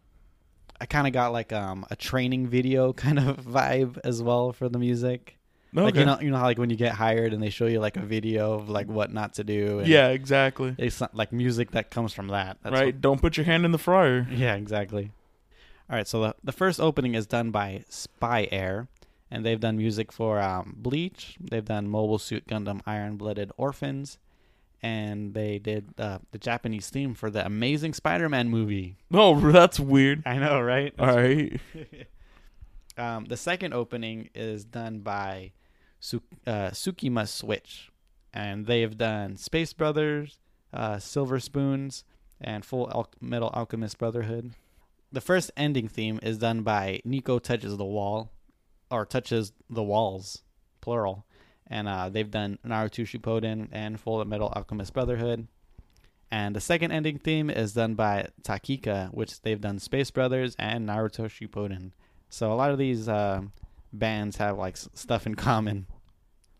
I 0.82 0.86
kind 0.86 1.06
of 1.06 1.12
got 1.12 1.32
like 1.32 1.52
um 1.52 1.86
a 1.90 1.96
training 1.96 2.48
video 2.48 2.92
kind 3.04 3.18
of 3.20 3.38
vibe 3.38 3.98
as 4.02 4.20
well 4.20 4.52
for 4.52 4.68
the 4.68 4.80
music. 4.80 5.38
Okay. 5.74 5.84
Like 5.84 5.94
you 5.94 6.04
know, 6.04 6.18
you 6.20 6.30
know 6.30 6.36
how 6.36 6.44
like 6.44 6.58
when 6.58 6.70
you 6.70 6.76
get 6.76 6.92
hired 6.92 7.32
and 7.32 7.40
they 7.40 7.48
show 7.48 7.66
you 7.66 7.78
like 7.80 7.96
a 7.96 8.02
video 8.02 8.54
of 8.54 8.68
like 8.68 8.88
what 8.88 9.12
not 9.12 9.34
to 9.34 9.44
do. 9.44 9.78
And 9.78 9.88
yeah, 9.88 10.08
exactly. 10.08 10.74
it's 10.76 11.00
not, 11.00 11.14
like 11.14 11.32
music 11.32 11.70
that 11.70 11.90
comes 11.90 12.12
from 12.12 12.28
that. 12.28 12.58
That's 12.62 12.74
right. 12.74 13.00
Don't 13.00 13.22
put 13.22 13.36
your 13.38 13.46
hand 13.46 13.64
in 13.64 13.70
the 13.70 13.78
fryer. 13.78 14.26
yeah, 14.30 14.56
exactly. 14.56 15.12
All 15.88 15.96
right, 15.96 16.06
so 16.06 16.20
the 16.20 16.34
the 16.42 16.52
first 16.52 16.80
opening 16.80 17.14
is 17.14 17.26
done 17.26 17.52
by 17.52 17.84
SPYAIR, 17.88 18.88
and 19.30 19.46
they've 19.46 19.60
done 19.60 19.76
music 19.76 20.10
for 20.10 20.40
um, 20.40 20.74
Bleach. 20.76 21.36
They've 21.40 21.64
done 21.64 21.88
Mobile 21.88 22.18
Suit 22.18 22.46
Gundam 22.46 22.80
Iron 22.86 23.16
Blooded 23.16 23.52
Orphans, 23.56 24.18
and 24.82 25.32
they 25.34 25.58
did 25.58 25.94
uh, 25.98 26.18
the 26.32 26.38
Japanese 26.38 26.90
theme 26.90 27.14
for 27.14 27.30
the 27.30 27.44
Amazing 27.46 27.94
Spider-Man 27.94 28.48
movie. 28.48 28.96
Oh, 29.14 29.38
that's 29.52 29.78
weird. 29.78 30.22
I 30.26 30.38
know, 30.38 30.60
right? 30.60 30.94
All 30.98 31.06
right. 31.14 31.60
um, 32.98 33.26
the 33.26 33.36
second 33.36 33.74
opening 33.74 34.30
is 34.34 34.64
done 34.64 35.00
by 35.00 35.52
Su- 36.00 36.22
uh, 36.46 36.70
Sukima 36.70 37.28
Switch, 37.28 37.90
and 38.32 38.66
they 38.66 38.80
have 38.80 38.96
done 38.96 39.36
Space 39.36 39.72
Brothers, 39.74 40.38
uh, 40.72 40.98
Silver 40.98 41.38
Spoons, 41.38 42.04
and 42.40 42.64
Full 42.64 42.90
Al- 42.90 43.12
Metal 43.20 43.50
Alchemist 43.52 43.98
Brotherhood. 43.98 44.52
The 45.12 45.20
first 45.20 45.50
ending 45.58 45.88
theme 45.88 46.18
is 46.22 46.38
done 46.38 46.62
by 46.62 47.00
Nico 47.04 47.38
Touches 47.38 47.76
the 47.76 47.84
Wall, 47.84 48.32
or 48.90 49.04
Touches 49.04 49.52
the 49.68 49.82
Walls, 49.82 50.42
plural, 50.80 51.26
and 51.72 51.88
uh, 51.88 52.08
they've 52.08 52.30
done 52.30 52.58
Naruto 52.64 53.04
Shippuden 53.06 53.68
and 53.72 53.98
Full 53.98 54.24
Metal 54.24 54.52
Alchemist 54.54 54.92
Brotherhood. 54.92 55.48
And 56.30 56.56
the 56.56 56.60
second 56.60 56.92
ending 56.92 57.18
theme 57.18 57.50
is 57.50 57.72
done 57.74 57.94
by 57.94 58.28
Tacica, 58.42 59.08
which 59.12 59.42
they've 59.42 59.60
done 59.60 59.78
Space 59.78 60.10
Brothers 60.10 60.54
and 60.58 60.88
Naruto 60.88 61.26
Shippuden. 61.26 61.90
So 62.30 62.52
a 62.52 62.54
lot 62.54 62.70
of 62.70 62.78
these 62.78 63.08
uh, 63.08 63.42
bands 63.92 64.36
have 64.38 64.56
like 64.56 64.74
s- 64.74 64.88
stuff 64.94 65.26
in 65.26 65.34
common, 65.48 65.86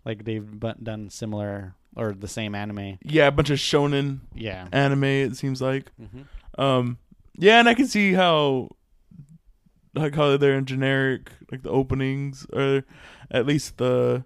like 0.05 0.25
they've 0.25 0.45
bu- 0.45 0.75
done 0.83 1.09
similar 1.09 1.75
or 1.97 2.13
the 2.13 2.29
same 2.29 2.55
anime. 2.55 2.99
Yeah, 3.05 3.27
a 3.29 3.31
bunch 3.31 3.51
of 3.51 3.59
shonen 3.59 4.21
Yeah. 4.35 4.67
anime. 4.73 5.05
It 5.05 5.37
seems 5.37 5.63
like. 5.63 5.91
hmm 5.97 6.23
Um, 6.63 6.99
yeah, 7.39 7.59
and 7.61 7.69
I 7.69 7.73
can 7.75 7.87
see 7.87 8.13
how, 8.13 8.69
like 9.95 10.15
how 10.15 10.37
they're 10.37 10.57
in 10.59 10.67
generic, 10.67 11.31
like 11.51 11.63
the 11.63 11.71
openings, 11.71 12.47
or 12.53 12.85
at 13.31 13.47
least 13.47 13.79
the 13.79 14.25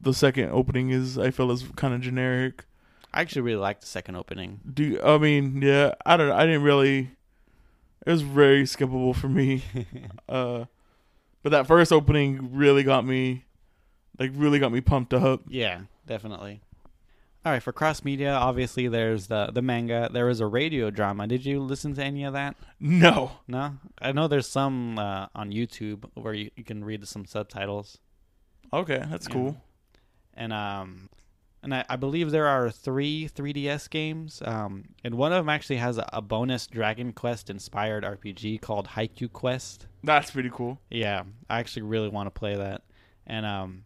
the 0.00 0.14
second 0.14 0.50
opening 0.50 0.90
is 0.90 1.18
I 1.18 1.30
feel 1.30 1.50
is 1.50 1.64
kind 1.76 1.94
of 1.94 2.00
generic. 2.00 2.64
I 3.12 3.20
actually 3.22 3.42
really 3.42 3.60
like 3.60 3.80
the 3.80 3.86
second 3.86 4.16
opening. 4.16 4.60
Do 4.72 4.84
you- 4.84 5.02
I 5.02 5.18
mean 5.18 5.60
yeah? 5.62 5.94
I 6.06 6.16
don't. 6.16 6.30
I 6.30 6.44
didn't 6.46 6.62
really. 6.62 7.10
It 8.06 8.10
was 8.12 8.22
very 8.22 8.62
skippable 8.64 9.14
for 9.14 9.28
me. 9.28 9.62
Uh, 10.28 10.66
but 11.42 11.50
that 11.50 11.66
first 11.66 11.90
opening 11.92 12.50
really 12.54 12.82
got 12.82 13.04
me, 13.06 13.44
like 14.18 14.30
really 14.34 14.58
got 14.58 14.70
me 14.72 14.80
pumped 14.82 15.14
up. 15.14 15.40
yeah, 15.48 15.80
definitely. 16.06 16.60
All 17.46 17.52
right, 17.52 17.62
for 17.62 17.72
cross 17.72 18.04
media, 18.04 18.32
obviously 18.34 18.88
there's 18.88 19.28
the 19.28 19.46
the 19.52 19.62
manga. 19.62 20.10
There 20.12 20.26
was 20.26 20.40
a 20.40 20.46
radio 20.46 20.90
drama. 20.90 21.26
Did 21.26 21.46
you 21.46 21.60
listen 21.60 21.94
to 21.94 22.04
any 22.04 22.24
of 22.24 22.34
that? 22.34 22.56
No. 22.78 23.30
No, 23.46 23.78
I 24.02 24.12
know 24.12 24.28
there's 24.28 24.48
some 24.48 24.98
uh, 24.98 25.28
on 25.34 25.50
YouTube 25.50 26.04
where 26.14 26.34
you, 26.34 26.50
you 26.56 26.64
can 26.64 26.84
read 26.84 27.06
some 27.08 27.24
subtitles. 27.24 27.98
Okay, 28.72 29.02
that's 29.08 29.26
Yeah. 29.28 29.32
cool. 29.34 29.56
And 30.38 30.52
um 30.54 31.10
and 31.62 31.74
I, 31.74 31.84
I 31.90 31.96
believe 31.96 32.30
there 32.30 32.46
are 32.46 32.70
three 32.70 33.28
3ds 33.28 33.90
games. 33.90 34.40
Um 34.44 34.84
and 35.04 35.16
one 35.16 35.32
of 35.32 35.38
them 35.44 35.48
actually 35.50 35.76
has 35.78 35.98
a, 35.98 36.08
a 36.12 36.22
bonus 36.22 36.66
dragon 36.68 37.12
quest 37.12 37.50
inspired 37.50 38.04
rpg 38.04 38.60
called 38.62 38.86
haiku 38.88 39.30
quest. 39.30 39.86
That's 40.04 40.30
pretty 40.30 40.50
cool. 40.52 40.80
yeah 40.90 41.24
i 41.50 41.58
actually 41.58 41.82
really 41.82 42.08
want 42.08 42.26
to 42.28 42.30
play 42.30 42.54
that. 42.56 42.82
And 43.26 43.44
um 43.44 43.84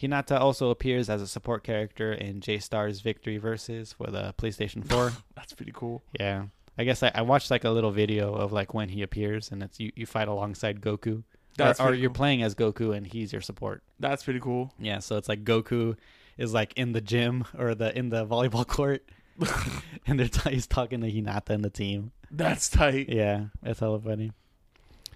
hinata 0.00 0.38
also 0.38 0.68
appears 0.70 1.08
as 1.08 1.22
a 1.22 1.26
support 1.26 1.64
character 1.64 2.12
in 2.12 2.40
j-star's 2.42 3.00
victory 3.00 3.38
versus 3.38 3.94
for 3.94 4.08
the 4.10 4.34
playstation 4.38 4.86
4 4.92 5.12
That's 5.34 5.54
pretty 5.54 5.72
cool. 5.74 6.02
yeah. 6.20 6.44
I 6.78 6.84
guess 6.84 7.02
I, 7.02 7.10
I 7.14 7.22
watched 7.22 7.50
like 7.50 7.64
a 7.64 7.70
little 7.70 7.90
video 7.90 8.34
of 8.34 8.52
like 8.52 8.74
when 8.74 8.90
he 8.90 9.00
appears 9.00 9.50
and 9.50 9.62
it's 9.62 9.80
you, 9.80 9.90
you 9.96 10.04
fight 10.04 10.28
alongside 10.28 10.82
goku 10.82 11.22
That's 11.56 11.80
or, 11.80 11.90
or 11.90 11.94
you're 11.94 12.10
cool. 12.10 12.14
playing 12.16 12.42
as 12.42 12.54
goku 12.54 12.94
and 12.96 13.06
he's 13.06 13.32
your 13.32 13.42
support 13.42 13.82
That's 13.98 14.24
pretty 14.24 14.40
cool. 14.40 14.72
Yeah, 14.78 14.98
so 14.98 15.16
it's 15.16 15.28
like 15.28 15.44
Goku 15.44 15.96
is 16.36 16.52
like 16.52 16.72
in 16.76 16.92
the 16.92 17.00
gym 17.00 17.44
or 17.58 17.74
the 17.74 17.96
in 17.96 18.10
the 18.10 18.26
volleyball 18.26 18.66
court, 18.76 19.08
and 20.06 20.18
they're 20.20 20.28
t- 20.28 20.50
he's 20.50 20.66
talking 20.66 21.00
to 21.00 21.10
Hinata 21.10 21.50
and 21.50 21.64
the 21.64 21.70
team. 21.70 22.12
That's 22.30 22.68
tight. 22.68 23.08
Yeah, 23.08 23.46
that's 23.62 23.80
hella 23.80 24.00
funny. 24.00 24.32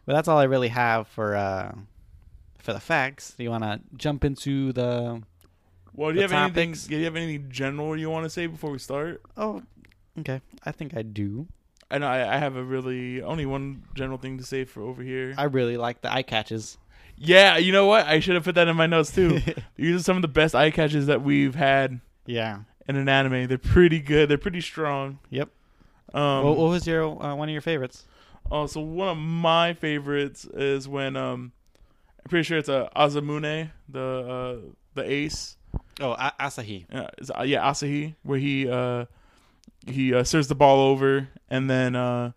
But 0.06 0.14
that's 0.14 0.28
all 0.28 0.38
I 0.38 0.44
really 0.44 0.68
have 0.68 1.08
for 1.08 1.36
uh 1.36 1.72
for 2.58 2.72
the 2.72 2.80
facts. 2.80 3.34
Do 3.36 3.42
you 3.42 3.50
want 3.50 3.64
to 3.64 3.80
jump 3.96 4.24
into 4.24 4.72
the? 4.72 5.22
Well, 5.94 6.10
do 6.10 6.16
you 6.16 6.22
have 6.22 6.32
anything? 6.32 6.72
Do 6.72 6.96
you 6.96 7.04
have 7.04 7.16
anything 7.16 7.50
general 7.50 7.96
you 7.96 8.10
want 8.10 8.24
to 8.24 8.30
say 8.30 8.46
before 8.46 8.70
we 8.70 8.78
start? 8.78 9.20
Oh, 9.36 9.62
okay. 10.20 10.40
I 10.64 10.72
think 10.72 10.96
I 10.96 11.02
do. 11.02 11.48
I 11.90 11.98
know 11.98 12.06
I, 12.06 12.36
I 12.36 12.38
have 12.38 12.56
a 12.56 12.62
really 12.62 13.20
only 13.22 13.46
one 13.46 13.82
general 13.94 14.18
thing 14.18 14.38
to 14.38 14.44
say 14.44 14.64
for 14.64 14.82
over 14.82 15.02
here. 15.02 15.34
I 15.36 15.44
really 15.44 15.76
like 15.76 16.02
the 16.02 16.12
eye 16.12 16.22
catches. 16.22 16.78
yeah, 17.16 17.56
you 17.56 17.72
know 17.72 17.86
what? 17.86 18.06
I 18.06 18.20
should 18.20 18.34
have 18.34 18.44
put 18.44 18.54
that 18.54 18.68
in 18.68 18.76
my 18.76 18.86
notes 18.86 19.12
too. 19.12 19.40
These 19.76 19.96
are 19.96 20.02
some 20.02 20.16
of 20.16 20.22
the 20.22 20.28
best 20.28 20.54
eye 20.54 20.70
catches 20.70 21.06
that 21.06 21.22
we've 21.22 21.54
had 21.54 22.00
yeah. 22.26 22.60
in 22.88 22.96
an 22.96 23.08
anime. 23.08 23.48
They're 23.48 23.58
pretty 23.58 24.00
good. 24.00 24.28
They're 24.28 24.38
pretty 24.38 24.60
strong. 24.60 25.18
Yep. 25.30 25.48
Um, 26.14 26.44
what, 26.44 26.56
what 26.56 26.70
was 26.70 26.86
your 26.86 27.04
uh, 27.22 27.34
one 27.34 27.48
of 27.48 27.52
your 27.52 27.60
favorites? 27.60 28.04
Oh, 28.50 28.66
so 28.66 28.80
one 28.80 29.08
of 29.08 29.16
my 29.16 29.74
favorites 29.74 30.44
is 30.44 30.88
when 30.88 31.16
um, 31.16 31.52
I'm 32.24 32.28
pretty 32.28 32.42
sure 32.44 32.58
it's 32.58 32.68
a 32.68 32.90
Azumane, 32.96 33.70
the 33.88 34.00
uh, 34.00 34.70
the 34.94 35.08
ace. 35.10 35.56
Oh, 36.00 36.12
a- 36.12 36.34
Asahi. 36.40 36.86
Uh, 36.92 37.08
uh, 37.38 37.42
yeah, 37.42 37.62
Asahi, 37.62 38.14
where 38.22 38.38
he 38.38 38.68
uh, 38.68 39.04
he 39.86 40.14
uh, 40.14 40.24
serves 40.24 40.48
the 40.48 40.54
ball 40.54 40.80
over, 40.80 41.28
and 41.48 41.68
then 41.70 41.96
uh, 41.96 42.32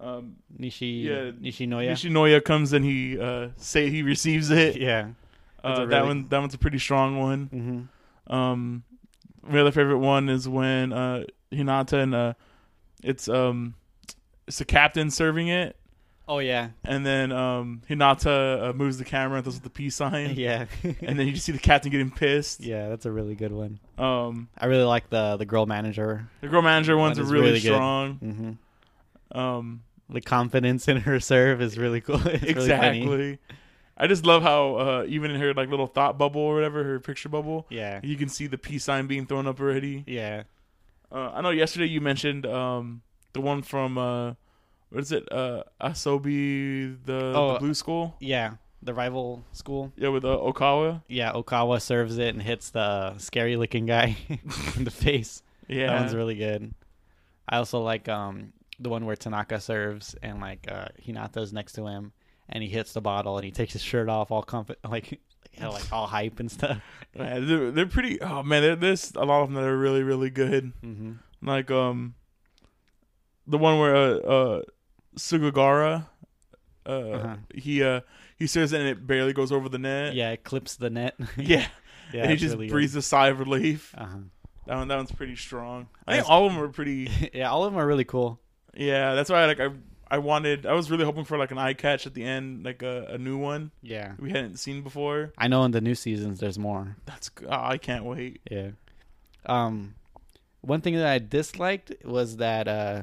um, 0.00 0.36
Nishi. 0.58 1.04
Yeah. 1.04 1.30
Nishinoya. 1.32 1.90
Nishinoya 1.90 2.44
comes 2.44 2.72
and 2.72 2.84
he 2.84 3.18
uh, 3.18 3.48
say 3.56 3.90
he 3.90 4.02
receives 4.02 4.50
it. 4.50 4.80
yeah. 4.80 5.10
Uh, 5.62 5.82
a 5.82 5.86
that 5.86 6.04
one 6.04 6.26
that 6.28 6.38
one's 6.38 6.54
a 6.54 6.58
pretty 6.58 6.78
strong 6.78 7.18
one. 7.18 7.88
Mm-hmm. 8.28 8.34
Um, 8.34 8.84
my 9.42 9.60
other 9.60 9.72
favorite 9.72 9.98
one 9.98 10.28
is 10.28 10.48
when 10.48 10.92
uh, 10.92 11.24
Hinata 11.52 12.02
and 12.02 12.14
uh, 12.14 12.34
it's 13.02 13.28
um, 13.28 13.74
it's 14.46 14.58
the 14.58 14.64
captain 14.64 15.10
serving 15.10 15.48
it, 15.48 15.76
Oh 16.32 16.38
yeah. 16.38 16.68
and 16.84 17.04
then 17.04 17.32
um, 17.32 17.82
Hinata 17.90 18.70
uh, 18.70 18.72
moves 18.72 18.98
the 18.98 19.04
camera 19.04 19.36
and 19.38 19.44
does 19.44 19.58
the 19.58 19.68
peace 19.70 19.96
sign, 19.96 20.34
Yeah. 20.36 20.66
and 20.84 21.18
then 21.18 21.26
you 21.26 21.32
just 21.32 21.44
see 21.44 21.50
the 21.52 21.58
captain 21.58 21.90
getting 21.90 22.10
pissed. 22.12 22.60
yeah, 22.60 22.88
that's 22.88 23.04
a 23.04 23.10
really 23.10 23.34
good 23.34 23.50
one. 23.52 23.80
Um, 23.98 24.48
I 24.56 24.66
really 24.66 24.84
like 24.84 25.10
the 25.10 25.36
the 25.36 25.44
girl 25.46 25.66
manager. 25.66 26.28
the 26.40 26.48
girl 26.48 26.62
manager 26.62 26.96
ones 26.96 27.18
are 27.18 27.24
really, 27.24 27.46
really 27.48 27.60
strong. 27.60 28.18
Mm-hmm. 28.22 29.38
Um, 29.38 29.82
The 30.08 30.20
confidence 30.20 30.88
in 30.88 30.98
her 30.98 31.20
serve 31.20 31.60
is 31.60 31.76
really 31.78 32.00
cool. 32.00 32.16
It's 32.26 32.42
really 32.42 32.48
exactly. 32.50 33.38
I 33.96 34.06
just 34.06 34.24
love 34.24 34.42
how 34.42 34.74
uh, 34.76 35.04
even 35.08 35.30
in 35.32 35.40
her 35.40 35.52
like 35.52 35.68
little 35.68 35.86
thought 35.86 36.16
bubble 36.16 36.40
or 36.40 36.54
whatever, 36.54 36.82
her 36.84 37.00
picture 37.00 37.28
bubble, 37.28 37.66
Yeah. 37.70 38.00
you 38.02 38.16
can 38.16 38.28
see 38.28 38.46
the 38.46 38.56
peace 38.56 38.84
sign 38.84 39.06
being 39.06 39.26
thrown 39.26 39.46
up 39.46 39.60
already. 39.60 40.04
Yeah. 40.06 40.44
Uh, 41.12 41.30
I 41.34 41.40
know 41.42 41.50
yesterday 41.50 41.86
you 41.86 42.00
mentioned 42.00 42.46
um, 42.46 43.02
the 43.34 43.40
one 43.40 43.62
from 43.62 43.98
uh, 43.98 44.34
what 44.90 45.00
is 45.02 45.12
it? 45.12 45.30
Uh, 45.32 45.62
Asobi, 45.80 46.96
the, 47.04 47.32
Oh, 47.34 47.54
the 47.54 47.58
blue 47.58 47.74
school. 47.74 48.16
Yeah. 48.20 48.54
The 48.82 48.94
rival 48.94 49.44
school. 49.52 49.92
Yeah, 49.96 50.08
with 50.08 50.24
uh, 50.24 50.28
Okawa. 50.38 51.02
Yeah, 51.06 51.32
Okawa 51.32 51.80
serves 51.82 52.16
it 52.18 52.28
and 52.34 52.42
hits 52.42 52.70
the 52.70 53.16
scary 53.18 53.56
looking 53.56 53.84
guy 53.86 54.16
in 54.76 54.84
the 54.84 54.90
face. 54.90 55.42
Yeah, 55.68 55.88
That 55.88 56.00
one's 56.00 56.14
really 56.14 56.34
good. 56.36 56.74
I 57.48 57.56
also 57.58 57.80
like 57.80 58.08
um 58.08 58.52
the 58.78 58.88
one 58.88 59.04
where 59.04 59.16
Tanaka 59.16 59.60
serves 59.60 60.14
and 60.22 60.40
like 60.40 60.66
uh 60.70 60.86
Hinata's 61.06 61.52
next 61.52 61.72
to 61.74 61.86
him 61.86 62.12
and 62.48 62.62
he 62.62 62.68
hits 62.70 62.92
the 62.94 63.00
bottle 63.02 63.36
and 63.36 63.44
he 63.44 63.50
takes 63.50 63.74
his 63.74 63.82
shirt 63.82 64.08
off 64.08 64.30
all 64.30 64.42
comfort 64.42 64.78
like 64.88 65.12
you 65.12 65.60
know, 65.60 65.72
like 65.72 65.92
all 65.92 66.06
hype 66.06 66.40
and 66.40 66.50
stuff. 66.50 66.78
Yeah, 67.14 67.40
they're, 67.40 67.70
they're 67.72 67.86
pretty. 67.86 68.22
Oh 68.22 68.42
man, 68.44 68.62
there- 68.62 68.76
there's 68.76 69.12
a 69.16 69.24
lot 69.24 69.42
of 69.42 69.48
them 69.48 69.56
that 69.56 69.68
are 69.68 69.76
really 69.76 70.02
really 70.04 70.30
good. 70.30 70.72
Mm-hmm. 70.82 71.12
Like 71.46 71.70
um, 71.70 72.14
the 73.46 73.58
one 73.58 73.78
where 73.80 73.94
uh, 73.96 74.14
uh 74.18 74.62
Sugawara, 75.16 76.06
uh, 76.86 76.90
Uh-huh. 76.90 77.36
he 77.54 77.82
uh 77.82 78.00
he 78.36 78.44
it 78.44 78.56
and 78.72 78.88
it 78.88 79.06
barely 79.06 79.32
goes 79.32 79.52
over 79.52 79.68
the 79.68 79.78
net. 79.78 80.14
Yeah, 80.14 80.30
it 80.30 80.44
clips 80.44 80.76
the 80.76 80.90
net. 80.90 81.14
yeah. 81.36 81.66
yeah, 82.12 82.22
and 82.22 82.30
he 82.30 82.36
just 82.36 82.54
really 82.54 82.66
good. 82.66 82.72
breathes 82.72 82.96
a 82.96 83.02
sigh 83.02 83.28
of 83.28 83.38
relief. 83.38 83.94
Uh-huh. 83.96 84.16
That 84.66 84.76
one, 84.76 84.88
that 84.88 84.96
one's 84.96 85.12
pretty 85.12 85.36
strong. 85.36 85.88
I 86.06 86.16
think 86.16 86.28
all 86.30 86.46
of 86.46 86.52
them 86.52 86.62
are 86.62 86.68
pretty. 86.68 87.10
yeah, 87.34 87.50
all 87.50 87.64
of 87.64 87.72
them 87.72 87.80
are 87.80 87.86
really 87.86 88.04
cool. 88.04 88.40
Yeah, 88.74 89.14
that's 89.14 89.28
why. 89.30 89.42
I, 89.42 89.46
Like 89.46 89.60
I, 89.60 89.68
I 90.08 90.18
wanted. 90.18 90.64
I 90.64 90.74
was 90.74 90.90
really 90.90 91.04
hoping 91.04 91.24
for 91.24 91.36
like 91.38 91.50
an 91.50 91.58
eye 91.58 91.74
catch 91.74 92.06
at 92.06 92.14
the 92.14 92.22
end, 92.24 92.64
like 92.64 92.82
a, 92.82 93.06
a 93.10 93.18
new 93.18 93.36
one 93.36 93.72
Yeah. 93.82 94.12
we 94.18 94.30
hadn't 94.30 94.58
seen 94.58 94.82
before. 94.82 95.32
I 95.36 95.48
know 95.48 95.64
in 95.64 95.72
the 95.72 95.80
new 95.80 95.94
seasons 95.94 96.38
there's 96.40 96.58
more. 96.58 96.96
That's. 97.06 97.30
Oh, 97.46 97.48
I 97.50 97.78
can't 97.78 98.04
wait. 98.04 98.40
Yeah. 98.50 98.70
Um 99.46 99.94
one 100.62 100.82
thing 100.82 100.94
that 100.96 101.06
I 101.06 101.18
disliked 101.18 101.92
was 102.04 102.36
that 102.36 102.68
uh 102.68 103.02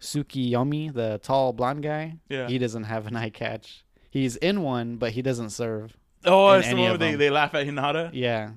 Tsukiyomi, 0.00 0.92
the 0.92 1.18
tall 1.22 1.52
blonde 1.52 1.82
guy, 1.82 2.18
Yeah. 2.28 2.48
he 2.48 2.58
doesn't 2.58 2.84
have 2.84 3.06
an 3.06 3.16
eye 3.16 3.30
catch. 3.30 3.84
He's 4.10 4.36
in 4.36 4.62
one, 4.62 4.96
but 4.96 5.12
he 5.12 5.22
doesn't 5.22 5.50
serve. 5.50 5.96
oh, 6.24 6.52
it's 6.52 6.68
the 6.68 6.74
one 6.74 6.84
where 6.84 6.98
they, 6.98 7.10
them. 7.12 7.18
they 7.18 7.30
laugh 7.30 7.54
at 7.54 7.66
Hinata. 7.66 8.10
Yeah. 8.12 8.50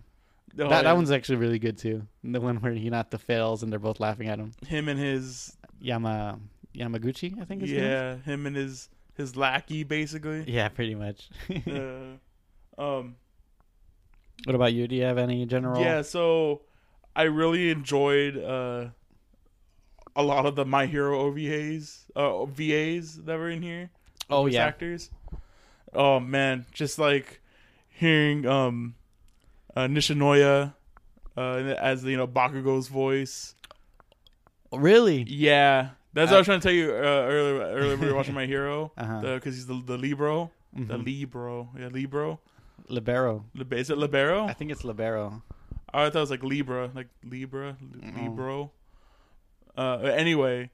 Oh, 0.53 0.55
that 0.55 0.69
yeah. 0.69 0.81
that 0.81 0.95
one's 0.95 1.11
actually 1.11 1.35
really 1.37 1.59
good 1.59 1.77
too. 1.77 2.07
The 2.23 2.41
one 2.41 2.57
where 2.57 2.73
Hinata 2.73 3.19
fails 3.19 3.61
and 3.61 3.71
they're 3.71 3.79
both 3.79 3.99
laughing 3.99 4.27
at 4.27 4.39
him. 4.39 4.51
him 4.65 4.89
and 4.89 4.99
his. 4.99 5.55
Yama 5.79 6.39
Yamaguchi, 6.75 7.39
I 7.39 7.45
think 7.45 7.61
his? 7.61 7.71
Yeah, 7.71 8.17
him 8.17 8.45
and 8.45 8.55
his 8.55 8.89
his 9.15 9.35
lackey 9.35 9.83
basically. 9.83 10.43
Yeah, 10.47 10.69
pretty 10.69 10.95
much. 10.95 11.29
uh, 11.67 12.81
um. 12.81 13.15
what 14.45 14.55
about 14.55 14.73
you? 14.73 14.87
Do 14.87 14.95
you 14.95 15.03
have 15.03 15.17
any 15.17 15.45
general 15.45 15.81
Yeah, 15.81 16.01
so 16.01 16.61
I 17.15 17.23
really 17.23 17.69
enjoyed 17.69 18.37
uh, 18.37 18.87
a 20.19 20.23
lot 20.23 20.45
of 20.45 20.55
the 20.55 20.65
My 20.65 20.85
Hero 20.85 21.17
OVAs, 21.31 22.03
uh, 22.15 22.45
VAs 22.45 23.15
that 23.25 23.37
were 23.39 23.49
in 23.49 23.61
here. 23.61 23.89
Oh, 24.29 24.45
yeah. 24.47 24.65
actors. 24.65 25.09
Oh 25.93 26.19
man, 26.19 26.65
just 26.71 26.99
like 26.99 27.39
hearing 27.87 28.45
um, 28.45 28.95
uh, 29.75 29.87
Nishinoya 29.87 30.73
uh, 31.35 31.41
as 31.41 32.03
you 32.03 32.17
know 32.17 32.27
Bakugo's 32.27 32.87
voice. 32.89 33.55
Really? 34.71 35.23
Yeah, 35.27 35.89
that's 36.13 36.29
what 36.29 36.35
I 36.35 36.39
was 36.39 36.45
trying 36.45 36.59
to 36.59 36.63
tell 36.67 36.75
you 36.75 36.91
uh, 36.91 37.25
earlier. 37.25 37.61
Earlier 37.73 37.97
we 37.97 38.07
were 38.07 38.13
watching 38.15 38.35
My 38.35 38.45
Hero 38.45 38.91
Uh-huh. 38.97 39.21
because 39.35 39.55
he's 39.55 39.65
the 39.65 39.81
the 39.83 39.97
Libro, 39.97 40.51
the 40.73 40.81
Mhm. 40.97 41.05
Libro, 41.05 41.69
yeah, 41.79 41.87
Libro. 41.87 42.39
Libero. 42.87 43.45
Lib- 43.55 43.73
Is 43.73 43.89
it 43.89 43.97
Libero? 43.97 44.45
I 44.45 44.53
think 44.53 44.71
it's 44.71 44.83
Libero. 44.83 45.41
Oh, 45.93 46.03
I 46.05 46.09
thought 46.09 46.19
it 46.19 46.21
was 46.21 46.31
like 46.31 46.43
Libra, 46.43 46.91
like 46.93 47.07
Libra, 47.23 47.77
Li-. 47.81 48.11
Libro. 48.23 48.71
Uh, 49.77 49.97
anyway, 50.03 50.69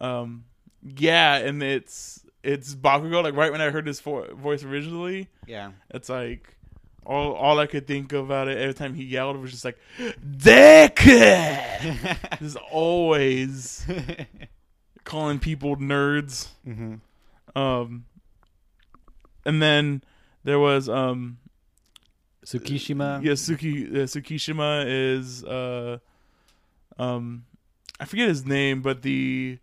um, 0.00 0.44
yeah, 0.82 1.36
and 1.36 1.62
it's 1.62 2.24
it's 2.42 2.74
Bakugo. 2.74 3.22
Like 3.22 3.34
right 3.36 3.52
when 3.52 3.60
I 3.60 3.70
heard 3.70 3.86
his 3.86 4.00
vo- 4.00 4.34
voice 4.34 4.64
originally, 4.64 5.28
Yeah. 5.46 5.72
it's 5.90 6.08
like, 6.08 6.56
all 7.06 7.32
all 7.32 7.58
I 7.58 7.66
could 7.66 7.86
think 7.86 8.12
about 8.12 8.48
it 8.48 8.58
every 8.58 8.74
time 8.74 8.94
he 8.94 9.04
yelled 9.04 9.36
was 9.38 9.50
just 9.50 9.64
like 9.64 9.78
Deku. 9.98 11.18
Just 12.40 12.56
always 12.70 13.86
calling 15.04 15.38
people 15.38 15.76
nerds. 15.76 16.48
hmm 16.64 16.96
Um, 17.56 18.04
and 19.44 19.62
then 19.62 20.02
there 20.44 20.58
was 20.58 20.88
um 20.88 21.38
Tsukishima. 22.44 23.22
yeah 23.24 23.32
Suki 23.32 23.90
uh, 23.90 24.06
Tsukishima 24.06 24.84
is 24.86 25.44
uh 25.44 25.98
um 26.98 27.44
I 28.00 28.04
forget 28.06 28.28
his 28.28 28.44
name 28.46 28.80
but 28.82 29.02
the 29.02 29.58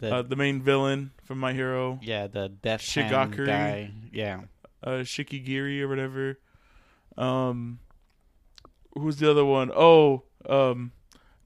The, 0.00 0.14
uh, 0.14 0.22
the 0.22 0.34
main 0.36 0.60
villain 0.62 1.12
from 1.24 1.38
My 1.38 1.52
Hero 1.52 2.00
yeah, 2.02 2.26
the 2.26 2.48
death 2.48 2.80
Shigakuri. 2.80 3.46
guy. 3.46 3.90
Yeah. 4.12 4.40
uh 4.82 5.04
Shikigiri 5.04 5.80
or 5.82 5.88
whatever 5.88 6.38
um 7.18 7.78
who's 8.98 9.16
the 9.16 9.30
other 9.30 9.44
one 9.44 9.70
oh 9.74 10.22
um 10.48 10.92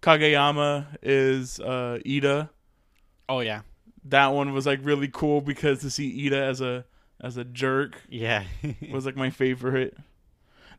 Kageyama 0.02 0.86
is 1.02 1.58
uh 1.60 1.98
Ida 2.06 2.50
Oh 3.28 3.40
yeah. 3.40 3.62
that 4.04 4.28
one 4.28 4.52
was 4.52 4.66
like 4.66 4.78
really 4.82 5.08
cool 5.12 5.40
because 5.40 5.80
to 5.80 5.90
see 5.90 6.26
Ida 6.26 6.40
as 6.44 6.60
a 6.60 6.84
as 7.20 7.36
a 7.36 7.44
jerk 7.44 8.00
Yeah. 8.08 8.44
was 8.92 9.04
like 9.06 9.16
my 9.16 9.30
favorite. 9.30 9.96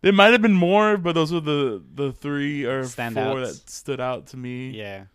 There 0.01 0.13
might 0.13 0.31
have 0.31 0.43
been 0.43 0.53
more, 0.53 0.95
but 0.95 1.13
those 1.13 1.33
were 1.33 1.39
the 1.41 1.83
the 1.95 2.11
three 2.13 2.63
or 2.63 2.83
four 2.85 3.39
that 3.41 3.59
stood 3.65 3.99
out 3.99 4.27
to 4.27 4.37
me. 4.37 4.69
yeah. 4.69 5.05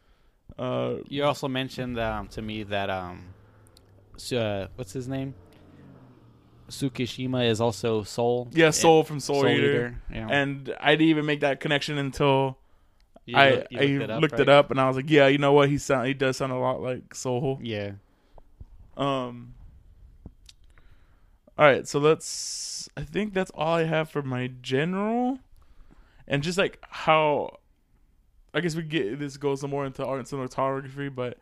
Uh, 0.58 0.96
You 1.08 1.24
also 1.24 1.48
mentioned 1.48 1.98
um, 1.98 2.28
to 2.28 2.42
me 2.42 2.62
that 2.64 2.90
um, 2.90 3.34
uh, 4.32 4.66
what's 4.76 4.92
his 4.92 5.08
name? 5.08 5.34
Tsukishima 6.68 7.48
is 7.50 7.60
also 7.60 8.02
Soul. 8.02 8.48
yeah, 8.52 8.70
Soul 8.70 9.04
from 9.04 9.20
Soul, 9.20 9.42
Soul 9.42 9.50
Eater. 9.50 9.64
Eater. 9.70 10.02
Yeah. 10.12 10.28
And 10.30 10.74
I 10.80 10.92
didn't 10.92 11.08
even 11.08 11.26
make 11.26 11.40
that 11.40 11.60
connection 11.60 11.98
until 11.98 12.56
You 13.26 13.36
I 13.36 13.46
I 13.46 13.52
looked 13.52 13.72
it 14.02 14.10
up, 14.10 14.20
looked 14.22 14.32
right? 14.32 14.40
it 14.40 14.48
up, 14.48 14.70
and 14.70 14.80
I 14.80 14.86
was 14.88 14.96
like, 14.96 15.10
yeah, 15.10 15.26
you 15.26 15.38
know 15.38 15.52
what? 15.52 15.68
He 15.68 15.76
sound 15.78 16.06
he 16.06 16.14
does 16.14 16.38
sound 16.38 16.52
a 16.52 16.56
lot 16.56 16.80
like 16.80 17.14
Soul. 17.14 17.58
Yeah. 17.62 17.92
Um. 18.96 19.54
All 21.58 21.66
right, 21.66 21.86
so 21.86 21.98
let's. 21.98 22.88
I 22.96 23.02
think 23.02 23.34
that's 23.34 23.50
all 23.54 23.74
I 23.74 23.84
have 23.84 24.08
for 24.10 24.22
my 24.22 24.50
general, 24.62 25.38
and 26.26 26.42
just 26.42 26.56
like 26.58 26.78
how. 26.88 27.58
I 28.54 28.60
guess 28.60 28.74
we 28.74 28.82
get 28.82 29.18
this 29.18 29.36
goes 29.36 29.62
more 29.64 29.86
into 29.86 30.04
art 30.04 30.18
and 30.20 30.28
cinematography, 30.28 31.14
but 31.14 31.38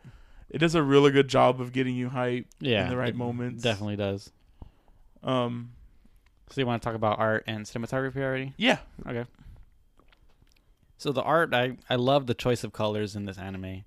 it 0.49 0.57
does 0.59 0.75
a 0.75 0.83
really 0.83 1.11
good 1.11 1.27
job 1.27 1.59
of 1.61 1.71
getting 1.73 1.95
you 1.95 2.09
hype 2.09 2.45
Yeah. 2.59 2.83
in 2.83 2.89
the 2.89 2.97
right 2.97 3.15
moments. 3.15 3.63
Definitely 3.63 3.97
does. 3.97 4.31
Um. 5.23 5.71
So 6.49 6.59
you 6.59 6.67
want 6.67 6.81
to 6.81 6.85
talk 6.85 6.95
about 6.95 7.17
art 7.19 7.45
and 7.47 7.65
cinematography 7.65 8.17
already? 8.17 8.53
Yeah. 8.57 8.79
Okay. 9.07 9.25
So 10.97 11.11
the 11.11 11.21
art, 11.23 11.53
I 11.53 11.77
I 11.89 11.95
love 11.95 12.27
the 12.27 12.33
choice 12.33 12.63
of 12.63 12.73
colors 12.73 13.15
in 13.15 13.25
this 13.25 13.37
anime, 13.37 13.83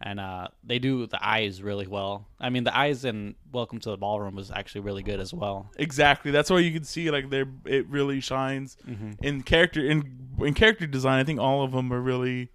and 0.00 0.20
uh, 0.20 0.48
they 0.62 0.78
do 0.78 1.06
the 1.06 1.18
eyes 1.26 1.62
really 1.62 1.86
well. 1.86 2.26
I 2.38 2.50
mean, 2.50 2.64
the 2.64 2.76
eyes 2.76 3.04
in 3.04 3.34
Welcome 3.52 3.78
to 3.80 3.90
the 3.90 3.96
Ballroom 3.96 4.34
was 4.36 4.50
actually 4.50 4.82
really 4.82 5.02
good 5.02 5.20
as 5.20 5.32
well. 5.32 5.70
Exactly. 5.78 6.30
That's 6.30 6.50
why 6.50 6.58
you 6.58 6.72
can 6.72 6.84
see 6.84 7.10
like 7.10 7.30
they 7.30 7.44
it 7.64 7.86
really 7.88 8.20
shines 8.20 8.76
Mm-hmm. 8.86 9.12
in 9.24 9.42
character 9.42 9.80
in 9.80 10.28
in 10.40 10.54
character 10.54 10.86
design. 10.86 11.18
I 11.18 11.24
think 11.24 11.40
all 11.40 11.62
of 11.64 11.72
them 11.72 11.92
are 11.92 12.00
really 12.00 12.50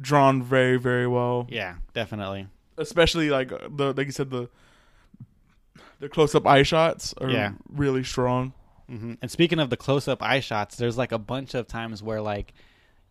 drawn 0.00 0.42
very 0.42 0.78
very 0.78 1.06
well. 1.06 1.46
Yeah, 1.50 1.74
definitely. 1.92 2.46
especially 2.78 3.28
like 3.28 3.48
the 3.50 3.92
like 3.96 4.06
you 4.06 4.12
said 4.12 4.30
the 4.30 4.48
the 6.00 6.08
close 6.08 6.34
up 6.34 6.46
eye 6.46 6.62
shots 6.62 7.14
are 7.20 7.30
Yeah. 7.30 7.52
really 7.68 8.02
strong. 8.04 8.54
hmm 8.88 9.14
And 9.22 9.30
speaking 9.30 9.58
of 9.60 9.70
the 9.70 9.76
close-up 9.76 10.22
eye 10.22 10.40
shots, 10.40 10.76
there's 10.76 10.98
like 10.98 11.12
a 11.12 11.18
bunch 11.18 11.54
of 11.54 11.66
times 11.68 12.02
where 12.02 12.20
like 12.20 12.52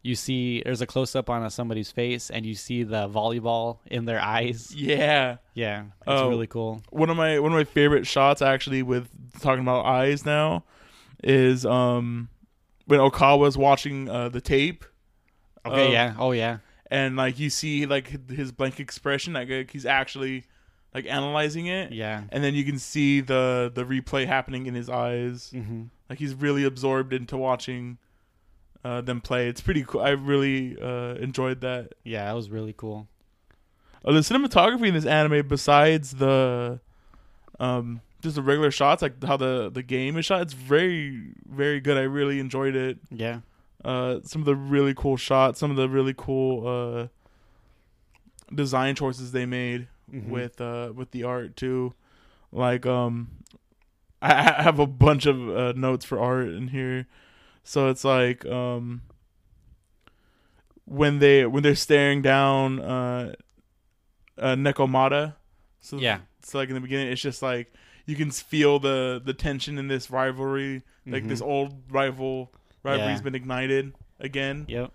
you 0.04 0.16
see 0.16 0.62
there's 0.66 0.82
a 0.82 0.88
close-up 0.88 1.30
on 1.30 1.44
a, 1.44 1.50
somebody's 1.52 1.92
face 1.92 2.30
and 2.32 2.46
you 2.46 2.56
see 2.56 2.84
the 2.84 3.08
volleyball 3.08 3.78
in 3.86 4.06
their 4.06 4.20
eyes. 4.20 4.74
Yeah, 4.76 5.38
Yeah, 5.54 5.82
it's 5.84 5.92
Oh. 6.08 6.30
really 6.30 6.48
cool. 6.48 6.82
one 6.90 7.10
of 7.10 7.18
my 7.18 7.38
one 7.40 7.52
of 7.52 7.56
my 7.58 7.64
favorite 7.66 8.08
shots 8.08 8.42
actually 8.42 8.82
with 8.84 9.10
talking 9.42 9.62
about 9.62 9.86
eyes 9.86 10.26
now 10.26 10.64
is 11.24 11.66
um 11.66 12.30
when 12.88 13.00
Okawa's 13.00 13.58
watching 13.58 14.10
uh, 14.10 14.30
the 14.30 14.42
tape. 14.42 14.86
Okay, 15.66 15.88
of- 15.88 15.94
yeah. 15.94 16.16
Oh 16.18 16.32
yeah. 16.32 16.58
and 16.90 17.16
like 17.16 17.38
you 17.40 17.50
see 17.50 17.86
like 17.86 18.30
his 18.32 18.52
blank 18.52 18.80
expression, 18.80 19.34
like 19.34 19.70
he's 19.72 19.86
actually 19.86 20.46
like 20.96 21.06
analyzing 21.06 21.68
it, 21.68 21.92
Yeah. 21.94 22.24
and 22.32 22.44
then 22.44 22.54
you 22.56 22.64
can 22.66 22.80
see 22.80 23.22
the 23.22 23.72
the 23.74 23.84
replay 23.86 24.26
happening 24.26 24.66
in 24.66 24.74
his 24.74 24.90
eyes. 24.90 25.52
hmm 25.54 25.84
Like 26.10 26.18
he's 26.20 26.34
really 26.34 26.64
absorbed 26.64 27.14
into 27.14 27.38
watching 27.38 27.98
uh, 28.84 29.02
them 29.02 29.22
play. 29.22 29.48
It's 29.48 29.62
pretty 29.62 29.84
cool. 29.84 30.02
I 30.02 30.10
really 30.12 30.78
uh, 30.82 31.16
enjoyed 31.16 31.62
that. 31.62 31.94
Yeah, 32.04 32.26
that 32.26 32.36
was 32.36 32.50
really 32.50 32.74
cool. 32.76 33.08
Uh, 34.04 34.14
the 34.14 34.20
cinematography 34.22 34.88
in 34.88 34.94
this 34.94 35.06
anime, 35.06 35.48
besides 35.48 36.12
the 36.16 36.80
um, 37.60 38.02
just 38.22 38.36
the 38.36 38.42
regular 38.42 38.72
shots, 38.72 39.02
like 39.02 39.24
how 39.24 39.38
the 39.38 39.70
the 39.72 39.84
game 39.84 40.18
is 40.18 40.26
shot, 40.26 40.42
it's 40.42 40.54
very 40.54 41.34
very 41.48 41.80
good. 41.80 41.98
I 41.98 42.02
really 42.02 42.40
enjoyed 42.40 42.76
it. 42.76 42.98
Yeah. 43.12 43.42
Uh, 43.86 44.20
some 44.24 44.42
of 44.42 44.46
the 44.46 44.56
really 44.56 44.94
cool 44.94 45.18
shots, 45.18 45.60
some 45.60 45.72
of 45.72 45.78
the 45.78 45.90
really 45.90 46.14
cool 46.16 46.68
uh, 46.68 47.08
design 48.54 48.96
choices 48.96 49.32
they 49.32 49.46
made 49.46 49.88
Mhm. 50.12 50.28
with 50.30 50.60
uh, 50.60 50.92
with 50.96 51.12
the 51.12 51.24
art 51.24 51.56
too. 51.56 51.94
Like 52.52 52.86
um, 52.86 53.30
I, 54.22 54.32
I 54.60 54.62
have 54.64 54.78
a 54.80 54.88
bunch 54.88 55.26
of 55.26 55.50
uh, 55.50 55.74
notes 55.76 56.04
for 56.06 56.20
art 56.20 56.48
in 56.50 56.68
here, 56.70 57.08
so 57.64 57.90
it's 57.90 58.04
like 58.04 58.46
um, 58.46 59.02
when 60.86 61.20
they 61.20 61.46
when 61.46 61.64
they're 61.64 61.76
staring 61.76 62.22
down 62.22 62.80
uh, 62.80 63.34
uh 64.38 64.56
Nekomata. 64.56 65.36
So 65.80 65.98
Yeah. 65.98 66.20
so 66.44 66.58
like 66.58 66.70
in 66.70 66.76
the 66.76 66.82
beginning, 66.82 67.08
it's 67.12 67.22
just 67.22 67.42
like 67.42 67.74
you 68.06 68.16
can 68.16 68.32
feel 68.32 68.80
the 68.80 69.22
the 69.24 69.34
tension 69.34 69.78
in 69.78 69.88
this 69.88 70.10
rivalry. 70.12 70.84
Like 71.06 71.24
Mhm. 71.24 71.30
this 71.30 71.42
old 71.42 71.84
rival 71.92 72.52
rivalry's 72.84 73.18
Yeah. 73.20 73.24
been 73.24 73.36
ignited 73.36 73.94
again. 74.20 74.66
Yep. 74.68 74.92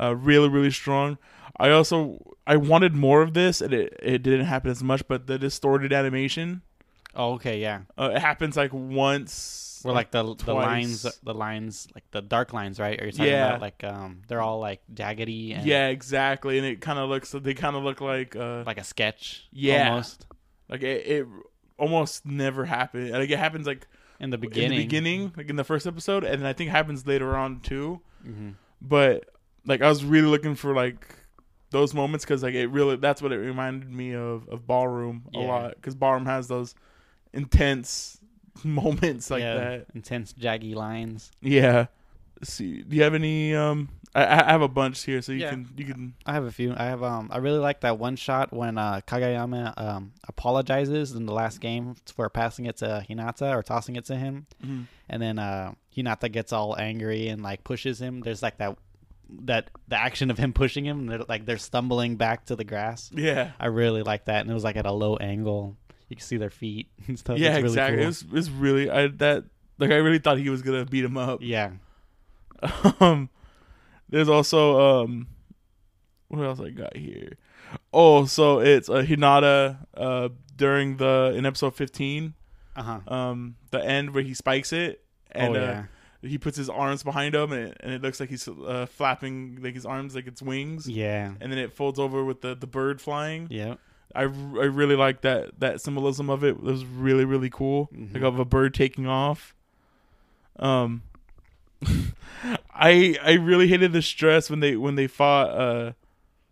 Uh, 0.00 0.14
really 0.14 0.48
really 0.48 0.70
strong. 0.70 1.18
I 1.58 1.70
also 1.70 2.36
I 2.46 2.56
wanted 2.56 2.94
more 2.94 3.22
of 3.22 3.34
this, 3.34 3.60
and 3.60 3.72
it 3.72 3.96
it 4.02 4.22
didn't 4.22 4.46
happen 4.46 4.70
as 4.70 4.82
much. 4.82 5.06
But 5.08 5.26
the 5.26 5.38
distorted 5.38 5.92
animation, 5.92 6.62
Oh, 7.14 7.32
okay. 7.34 7.60
Yeah. 7.60 7.80
uh, 7.98 8.12
it 8.14 8.20
happens 8.20 8.56
like 8.56 8.72
once. 8.72 9.64
Where 9.84 9.94
like 9.94 10.10
the 10.10 10.22
the 10.22 10.52
twice. 10.52 10.54
lines, 10.54 11.20
the 11.22 11.34
lines, 11.34 11.88
like 11.94 12.04
the 12.10 12.20
dark 12.22 12.52
lines, 12.52 12.78
right? 12.80 13.00
Are 13.00 13.06
you 13.06 13.12
talking 13.12 13.26
Yeah. 13.32 13.46
about 13.46 13.60
like 13.60 13.84
um, 13.84 14.22
they're 14.28 14.40
all 14.40 14.60
like 14.60 14.80
jaggedy 14.92 15.56
and 15.56 15.66
yeah, 15.66 15.88
exactly, 15.88 16.58
and 16.58 16.66
it 16.66 16.80
kind 16.80 16.98
of 16.98 17.08
looks. 17.08 17.30
They 17.32 17.54
kind 17.54 17.76
of 17.76 17.82
look 17.84 18.00
like 18.00 18.34
uh, 18.36 18.64
like 18.66 18.78
a 18.78 18.84
sketch. 18.84 19.46
Yeah. 19.52 19.90
Almost 19.90 20.26
like 20.68 20.82
it, 20.82 21.06
it 21.06 21.26
almost 21.78 22.26
never 22.26 22.64
happened. 22.64 23.10
Like 23.10 23.30
it 23.30 23.38
happens 23.38 23.66
like 23.66 23.86
in 24.20 24.30
the 24.30 24.36
in 24.36 24.40
beginning. 24.40 24.70
the 24.78 24.84
beginning, 24.84 25.32
like 25.36 25.48
in 25.50 25.56
the 25.56 25.64
first 25.64 25.86
episode, 25.86 26.24
and 26.24 26.46
I 26.46 26.52
think 26.52 26.68
it 26.68 26.72
happens 26.72 27.06
later 27.06 27.36
on 27.36 27.60
too. 27.60 28.00
hmm 28.22 28.50
But 28.82 29.24
like 29.66 29.82
I 29.82 29.88
was 29.88 30.04
really 30.04 30.28
looking 30.28 30.54
for 30.54 30.74
like 30.74 31.14
those 31.70 31.92
moments 31.94 32.24
because 32.24 32.42
like 32.42 32.54
it 32.54 32.68
really 32.68 32.96
that's 32.96 33.20
what 33.20 33.30
it 33.30 33.36
reminded 33.38 33.90
me 33.90 34.14
of 34.14 34.48
of 34.48 34.66
ballroom 34.66 35.24
a 35.34 35.38
Yeah. 35.38 35.46
lot 35.46 35.74
because 35.76 35.94
ballroom 35.94 36.24
has 36.26 36.48
those 36.48 36.74
intense 37.32 38.17
moments 38.64 39.30
like 39.30 39.40
yeah, 39.42 39.54
that. 39.54 39.86
intense 39.94 40.32
jaggy 40.32 40.74
lines. 40.74 41.30
Yeah. 41.40 41.86
Let's 42.40 42.52
see, 42.52 42.82
do 42.82 42.96
you 42.96 43.02
have 43.02 43.14
any? 43.14 43.52
Um, 43.54 43.88
I, 44.14 44.24
I 44.44 44.52
have 44.52 44.62
a 44.62 44.68
bunch 44.68 45.02
here, 45.02 45.20
so 45.22 45.32
you 45.32 45.40
Yeah. 45.40 45.50
can 45.50 45.68
you 45.76 45.84
can. 45.86 46.14
I 46.24 46.32
have 46.34 46.44
a 46.44 46.52
few. 46.52 46.72
I 46.76 46.84
have 46.84 47.02
um. 47.02 47.30
I 47.32 47.38
really 47.38 47.58
like 47.58 47.80
that 47.80 47.98
one 47.98 48.14
shot 48.14 48.52
when 48.52 48.78
uh, 48.78 49.00
Kageyama 49.08 49.74
um 49.76 50.12
apologizes 50.28 51.12
in 51.12 51.26
the 51.26 51.32
last 51.34 51.60
game 51.60 51.96
for 52.14 52.28
passing 52.30 52.66
it 52.66 52.76
to 52.76 53.04
Hinata 53.10 53.56
or 53.56 53.64
tossing 53.64 53.96
it 53.96 54.04
to 54.04 54.14
him, 54.16 54.46
mhm. 54.64 54.86
and 55.08 55.20
then 55.20 55.40
uh 55.40 55.72
Hinata 55.96 56.30
gets 56.30 56.52
all 56.52 56.78
angry 56.78 57.26
and 57.26 57.42
like 57.42 57.64
pushes 57.64 58.00
him. 58.00 58.20
There's 58.20 58.40
like 58.42 58.58
that 58.58 58.78
that 59.44 59.70
the 59.88 59.96
action 60.00 60.30
of 60.30 60.38
him 60.38 60.52
pushing 60.52 60.84
him. 60.86 61.06
They're, 61.06 61.24
like 61.28 61.44
they're 61.44 61.58
stumbling 61.58 62.14
back 62.16 62.46
to 62.46 62.54
the 62.56 62.64
grass. 62.64 63.10
Yeah. 63.12 63.50
I 63.58 63.66
really 63.66 64.04
like 64.04 64.26
that, 64.26 64.42
and 64.42 64.50
it 64.50 64.54
was 64.54 64.64
like 64.64 64.76
at 64.76 64.86
a 64.86 64.92
low 64.92 65.16
angle. 65.16 65.76
You 66.08 66.16
can 66.16 66.24
see 66.24 66.36
their 66.38 66.50
feet 66.50 66.88
and 67.06 67.18
stuff. 67.18 67.38
yeah, 67.38 67.48
It's 67.50 67.56
really 67.56 67.66
exactly. 67.68 67.96
cool. 67.98 68.02
It 68.04 68.06
was 68.06 68.22
it 68.22 68.32
was 68.32 68.50
really 68.50 68.90
I 68.90 69.06
that 69.08 69.44
like 69.78 69.90
I 69.90 69.96
really 69.96 70.18
thought 70.18 70.38
he 70.38 70.50
was 70.50 70.62
gonna 70.62 70.84
beat 70.84 71.04
him 71.04 71.16
up. 71.16 71.40
Yeah. 71.42 71.72
um 73.00 73.28
there's 74.08 74.28
also 74.28 75.02
um 75.02 75.28
what 76.28 76.42
else 76.44 76.60
I 76.60 76.70
got 76.70 76.96
here? 76.96 77.36
Oh, 77.92 78.24
so 78.26 78.60
it's 78.60 78.88
uh, 78.88 79.02
Hinata 79.02 79.78
uh 79.96 80.28
during 80.56 80.96
the 80.96 81.32
in 81.36 81.46
episode 81.46 81.74
15 81.74 82.34
Uh 82.76 82.82
huh. 82.82 83.00
um 83.14 83.56
the 83.70 83.84
end 83.84 84.14
where 84.14 84.22
he 84.24 84.34
spikes 84.34 84.72
it 84.72 85.04
and 85.32 85.56
oh 85.56 85.60
uh, 85.62 85.82
he 86.22 86.36
puts 86.36 86.56
his 86.56 86.68
arms 86.68 87.04
behind 87.04 87.34
him 87.36 87.52
and 87.52 87.68
it, 87.68 87.76
and 87.80 87.92
it 87.92 88.02
looks 88.02 88.18
like 88.18 88.28
he's 88.28 88.48
uh, 88.48 88.86
flapping 88.90 89.58
like 89.62 89.74
his 89.74 89.86
arms 89.86 90.16
like 90.16 90.26
it's 90.26 90.42
wings 90.42 90.88
Yeah. 90.88 91.34
and 91.40 91.52
then 91.52 91.58
it 91.60 91.72
folds 91.72 91.98
over 92.00 92.24
with 92.24 92.40
the 92.40 92.54
the 92.56 92.66
bird 92.66 93.00
flying. 93.00 93.46
Yeah. 93.50 93.74
I, 94.14 94.22
I 94.22 94.26
really 94.26 94.96
like 94.96 95.20
that 95.22 95.60
that 95.60 95.80
symbolism 95.80 96.30
of 96.30 96.42
it. 96.44 96.50
It 96.56 96.62
was 96.62 96.84
really 96.84 97.24
really 97.24 97.50
cool. 97.50 97.88
Mhm. 97.94 98.14
Like 98.14 98.22
of 98.22 98.38
a 98.38 98.44
bird 98.44 98.74
taking 98.74 99.06
off. 99.06 99.54
Um 100.58 101.02
I 102.74 103.16
I 103.22 103.32
really 103.34 103.68
hated 103.68 103.92
the 103.92 104.02
stress 104.02 104.50
when 104.50 104.60
they 104.60 104.76
when 104.76 104.94
they 104.94 105.06
fought 105.06 105.50
uh 105.50 105.92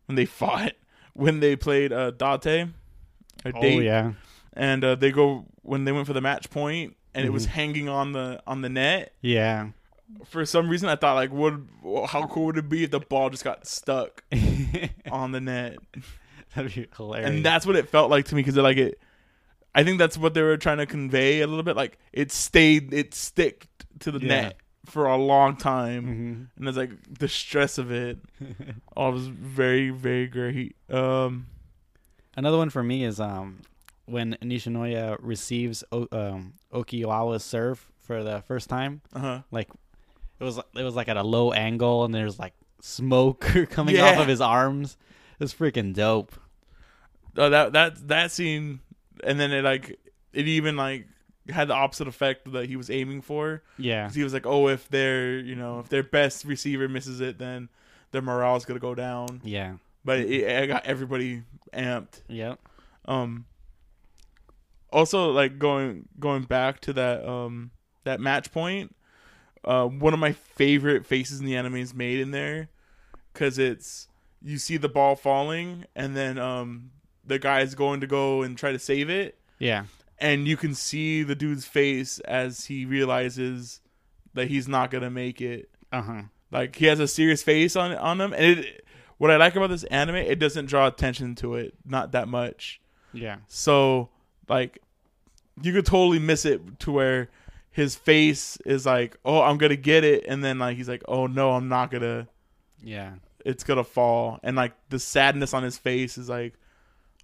when 0.06 0.16
they 0.16 0.24
fought 0.40 0.72
when 1.14 1.40
they 1.40 1.56
played 1.56 1.92
uh 1.92 2.10
Date. 2.10 2.68
A 3.44 3.52
Oh 3.54 3.60
date, 3.60 3.84
yeah. 3.84 4.12
and 4.54 4.82
uh, 4.82 4.94
they 4.96 5.12
go 5.12 5.44
when 5.62 5.84
they 5.84 5.92
went 5.92 6.06
for 6.06 6.14
the 6.14 6.20
match 6.22 6.50
point 6.50 6.96
and 7.14 7.24
it 7.24 7.30
was 7.30 7.46
Mhm. 7.46 7.50
hanging 7.50 7.88
on 7.88 8.12
the 8.12 8.42
on 8.46 8.62
the 8.62 8.68
net. 8.68 9.12
Yeah. 9.20 9.68
For 10.24 10.44
some 10.46 10.68
reason, 10.68 10.88
I 10.88 10.96
thought 10.96 11.14
like, 11.14 11.30
would 11.32 11.68
how 12.08 12.26
cool 12.28 12.46
would 12.46 12.56
it 12.58 12.68
be 12.68 12.84
if 12.84 12.90
the 12.90 13.00
ball 13.00 13.28
just 13.30 13.44
got 13.44 13.66
stuck 13.66 14.24
on 15.10 15.32
the 15.32 15.40
net? 15.40 15.76
That'd 16.56 16.74
be 16.74 16.86
hilarious. 16.96 17.30
and 17.30 17.44
that's 17.44 17.64
what 17.66 17.76
it 17.76 17.88
felt 17.88 18.10
like 18.10 18.24
to 18.26 18.34
me 18.34 18.42
because 18.42 18.56
like 18.56 18.76
it 18.78 18.98
i 19.74 19.84
think 19.84 19.98
that's 19.98 20.18
what 20.18 20.34
they 20.34 20.42
were 20.42 20.56
trying 20.56 20.78
to 20.78 20.86
convey 20.86 21.40
a 21.42 21.46
little 21.46 21.62
bit 21.62 21.76
like 21.76 21.98
it 22.12 22.32
stayed 22.32 22.92
it 22.92 23.14
sticked 23.14 23.68
to 24.00 24.10
the 24.10 24.18
Yeah. 24.18 24.26
net 24.28 24.56
for 24.86 25.06
a 25.06 25.16
long 25.16 25.56
time 25.56 26.04
Mhm. 26.04 26.58
and 26.58 26.68
it's 26.68 26.76
like 26.78 26.90
the 27.18 27.28
stress 27.28 27.76
of 27.78 27.90
it 27.92 28.18
all 28.96 29.12
was 29.12 29.26
very 29.28 29.90
very 29.90 30.26
great 30.26 30.74
um 30.90 31.46
Another 32.38 32.58
one 32.58 32.68
for 32.70 32.82
me 32.82 33.02
is 33.04 33.18
um 33.20 33.62
when 34.04 34.36
Nishinoya 34.42 35.16
receives 35.20 35.82
o- 35.90 36.06
um, 36.12 36.52
Okiwawa's 36.72 37.42
serve 37.42 37.88
for 37.98 38.22
the 38.22 38.42
first 38.42 38.68
time. 38.68 39.00
uh-huh 39.14 39.40
Like 39.50 39.68
it 40.38 40.44
was 40.44 40.58
it 40.58 40.82
was 40.82 40.94
like 40.94 41.08
at 41.08 41.16
a 41.16 41.22
low 41.22 41.52
angle 41.52 42.04
and 42.04 42.14
there's 42.14 42.38
like 42.38 42.52
smoke 42.82 43.40
coming 43.70 43.98
off 43.98 44.18
of 44.18 44.28
his 44.28 44.40
arms. 44.42 44.96
It's 45.40 45.52
freaking 45.54 45.92
dope. 45.94 46.36
Uh, 47.36 47.48
that 47.50 47.72
that 47.72 48.08
that 48.08 48.30
scene 48.32 48.80
and 49.24 49.38
then 49.40 49.52
it 49.52 49.62
like 49.64 49.98
it 50.32 50.46
even 50.48 50.76
like 50.76 51.06
had 51.48 51.68
the 51.68 51.74
opposite 51.74 52.08
effect 52.08 52.50
that 52.52 52.66
he 52.68 52.76
was 52.76 52.90
aiming 52.90 53.22
for 53.22 53.62
Yeah. 53.78 54.06
'Cause 54.06 54.14
he 54.16 54.24
was 54.24 54.32
like 54.32 54.46
oh 54.46 54.68
if 54.68 54.88
their 54.88 55.38
you 55.38 55.54
know 55.54 55.78
if 55.80 55.88
their 55.88 56.02
best 56.02 56.44
receiver 56.44 56.88
misses 56.88 57.20
it 57.20 57.38
then 57.38 57.68
their 58.10 58.22
morale's 58.22 58.64
gonna 58.64 58.80
go 58.80 58.94
down 58.94 59.40
Yeah. 59.44 59.74
but 60.04 60.18
it, 60.20 60.30
it 60.42 60.66
got 60.66 60.84
everybody 60.86 61.42
amped 61.72 62.22
Yep. 62.28 62.58
Um. 63.06 63.44
Also, 64.92 65.30
like 65.32 65.58
going 65.58 66.08
going 66.18 66.44
back 66.44 66.80
to 66.80 66.92
that 66.94 67.26
um 67.28 67.70
that 68.04 68.20
match 68.20 68.52
point, 68.52 68.94
uh, 69.64 69.84
one 69.86 70.14
of 70.14 70.20
my 70.20 70.32
favorite 70.32 71.04
faces 71.04 71.40
in 71.40 71.46
the 71.46 71.56
anime 71.56 71.76
is 71.76 71.92
made 71.92 72.20
in 72.20 72.30
there, 72.30 72.68
because 73.32 73.58
it's 73.58 74.08
you 74.42 74.58
see 74.58 74.76
the 74.76 74.88
ball 74.88 75.16
falling 75.16 75.84
and 75.96 76.16
then 76.16 76.38
um 76.38 76.90
the 77.26 77.38
guy's 77.38 77.74
going 77.74 78.00
to 78.00 78.06
go 78.06 78.42
and 78.42 78.56
try 78.56 78.72
to 78.72 78.78
save 78.78 79.10
it, 79.10 79.36
Yeah. 79.58 79.84
and 80.18 80.46
you 80.46 80.56
can 80.56 80.74
see 80.74 81.22
the 81.22 81.34
dude's 81.34 81.64
face 81.66 82.18
as 82.20 82.66
he 82.66 82.84
realizes 82.84 83.80
that 84.34 84.48
he's 84.48 84.68
not 84.68 84.90
gonna 84.90 85.10
make 85.10 85.40
it. 85.40 85.68
Uh 85.92 86.02
huh. 86.02 86.22
Like 86.50 86.76
he 86.76 86.86
has 86.86 87.00
a 87.00 87.08
serious 87.08 87.42
face 87.42 87.74
on 87.76 87.92
on 87.94 88.20
him, 88.20 88.32
and 88.32 88.58
it. 88.60 88.82
What 89.18 89.30
I 89.30 89.36
like 89.38 89.56
about 89.56 89.70
this 89.70 89.84
anime, 89.84 90.16
it 90.16 90.38
doesn't 90.38 90.66
draw 90.66 90.86
attention 90.86 91.36
to 91.36 91.54
it, 91.54 91.72
not 91.86 92.12
that 92.12 92.28
much. 92.28 92.82
Yeah. 93.14 93.36
So 93.48 94.10
like 94.46 94.78
you 95.62 95.72
could 95.72 95.86
totally 95.86 96.18
miss 96.18 96.44
it 96.44 96.78
to 96.80 96.92
where 96.92 97.30
his 97.70 97.96
face 97.96 98.58
is 98.66 98.84
like, 98.84 99.16
"Oh, 99.24 99.40
I'm 99.40 99.56
going 99.56 99.70
to 99.70 99.76
get 99.76 100.04
it." 100.04 100.26
And 100.28 100.44
then 100.44 100.58
like 100.58 100.76
he's 100.76 100.88
like, 100.88 101.02
"Oh 101.08 101.26
no, 101.26 101.52
I'm 101.52 101.66
not 101.68 101.90
going 101.90 102.02
to 102.02 102.26
Yeah. 102.82 103.12
it's 103.42 103.64
going 103.64 103.78
to 103.78 103.84
fall." 103.84 104.38
And 104.42 104.54
like 104.54 104.74
the 104.90 104.98
sadness 104.98 105.54
on 105.54 105.62
his 105.62 105.78
face 105.78 106.18
is 106.18 106.28
like 106.28 106.52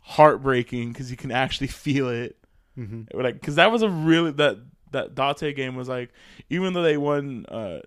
heartbreaking 0.02 0.92
cuz 0.94 1.10
you 1.10 1.16
can 1.16 1.30
actually 1.30 1.66
feel 1.68 2.08
it. 2.08 2.36
Mm-hmm. 2.78 3.18
Like 3.18 3.40
cuz 3.42 3.54
that 3.56 3.70
was 3.70 3.82
a 3.82 3.88
really 3.88 4.30
that 4.32 4.58
that 4.92 5.14
Date 5.14 5.56
game 5.56 5.74
was 5.74 5.88
like 5.88 6.10
even 6.50 6.72
though 6.74 6.82
they 6.82 6.96
won 6.96 7.46
uh 7.48 7.80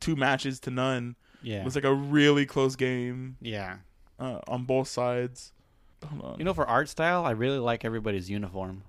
two 0.00 0.16
matches 0.16 0.60
to 0.60 0.70
none, 0.70 1.16
Yeah. 1.42 1.60
it 1.60 1.64
was 1.64 1.74
like 1.74 1.84
a 1.84 1.92
really 1.94 2.46
close 2.46 2.76
game 2.76 3.36
yeah. 3.40 3.76
uh, 4.18 4.40
on 4.48 4.64
both 4.64 4.88
sides. 4.88 5.52
On. 6.02 6.36
You 6.38 6.44
know, 6.46 6.54
for 6.54 6.66
art 6.66 6.88
style, 6.88 7.26
I 7.26 7.32
really 7.32 7.58
like 7.58 7.84
everybody's 7.84 8.30
uniform. 8.30 8.82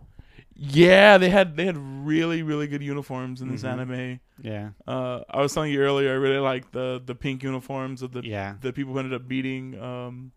Yeah, 0.55 1.17
they 1.17 1.29
had 1.29 1.57
they 1.57 1.65
had 1.65 1.77
really 1.77 2.43
really 2.43 2.67
good 2.67 2.81
uniforms 2.83 3.41
in 3.41 3.49
this 3.49 3.63
Mhm. 3.63 3.69
anime. 3.69 4.19
Yeah. 4.41 4.69
Uh, 4.87 5.21
I 5.29 5.41
was 5.41 5.53
telling 5.53 5.71
you 5.73 5.79
earlier, 5.81 6.11
I 6.11 6.15
really 6.15 6.37
like 6.37 6.71
the 6.71 7.01
the 7.05 7.15
pink 7.15 7.43
uniforms 7.43 8.01
of 8.01 8.11
the 8.13 8.21
Yeah. 8.23 8.55
the 8.61 8.71
people 8.71 8.93
who 8.93 8.99
ended 8.99 9.13
up 9.13 9.27
beating 9.27 9.77
um 9.81 10.31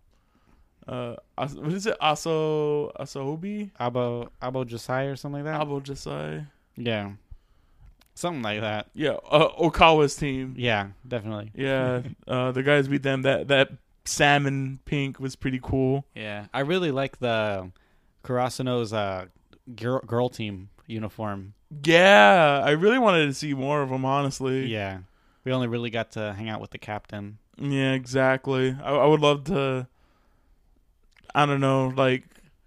uh 0.86 1.16
what 1.36 1.72
is 1.72 1.86
it 1.86 1.96
Aso 2.00 2.92
Asobi 2.96 3.70
Abo 3.80 4.28
Abo 4.42 4.64
Josai 4.66 5.10
or 5.12 5.16
something 5.16 5.44
like 5.44 5.52
that. 5.52 5.66
Abo 5.66 5.82
Josai 5.82 6.46
Yeah. 6.76 7.12
Something 8.14 8.42
like 8.42 8.60
that. 8.60 8.88
yeah 8.94 9.16
uh, 9.30 9.48
Okawa's 9.58 10.14
team 10.14 10.54
Yeah, 10.56 10.88
definitely. 11.06 11.50
yeah 11.54 12.02
uh 12.28 12.52
the 12.52 12.62
guys 12.62 12.86
beat 12.88 13.02
them 13.02 13.22
that 13.22 13.48
that 13.48 13.70
salmon 14.04 14.78
pink 14.84 15.18
was 15.18 15.34
pretty 15.36 15.58
cool 15.62 16.04
Yeah. 16.14 16.46
I 16.52 16.60
really 16.60 16.90
like 16.90 17.18
the 17.18 17.70
Karasuno's 18.22 18.92
uh 18.92 19.26
girl, 19.74 20.00
girl 20.00 20.28
team 20.28 20.68
uniform. 20.86 21.54
yeah 21.84 22.62
I 22.64 22.70
really 22.72 22.98
wanted 22.98 23.26
to 23.26 23.34
see 23.34 23.54
more 23.54 23.82
of 23.82 23.88
them 23.90 24.04
honestly 24.04 24.66
Yeah. 24.66 24.98
We 25.44 25.52
only 25.52 25.66
really 25.66 25.90
got 25.90 26.12
to 26.12 26.32
hang 26.32 26.48
out 26.48 26.60
with 26.62 26.70
the 26.70 26.78
captain. 26.78 27.36
Yeah, 27.58 27.92
exactly. 27.92 28.74
I, 28.82 28.94
I 28.94 29.04
would 29.06 29.20
love 29.20 29.44
to. 29.44 29.86
I 31.34 31.46
don't 31.46 31.60
know, 31.60 31.92
like 31.96 32.24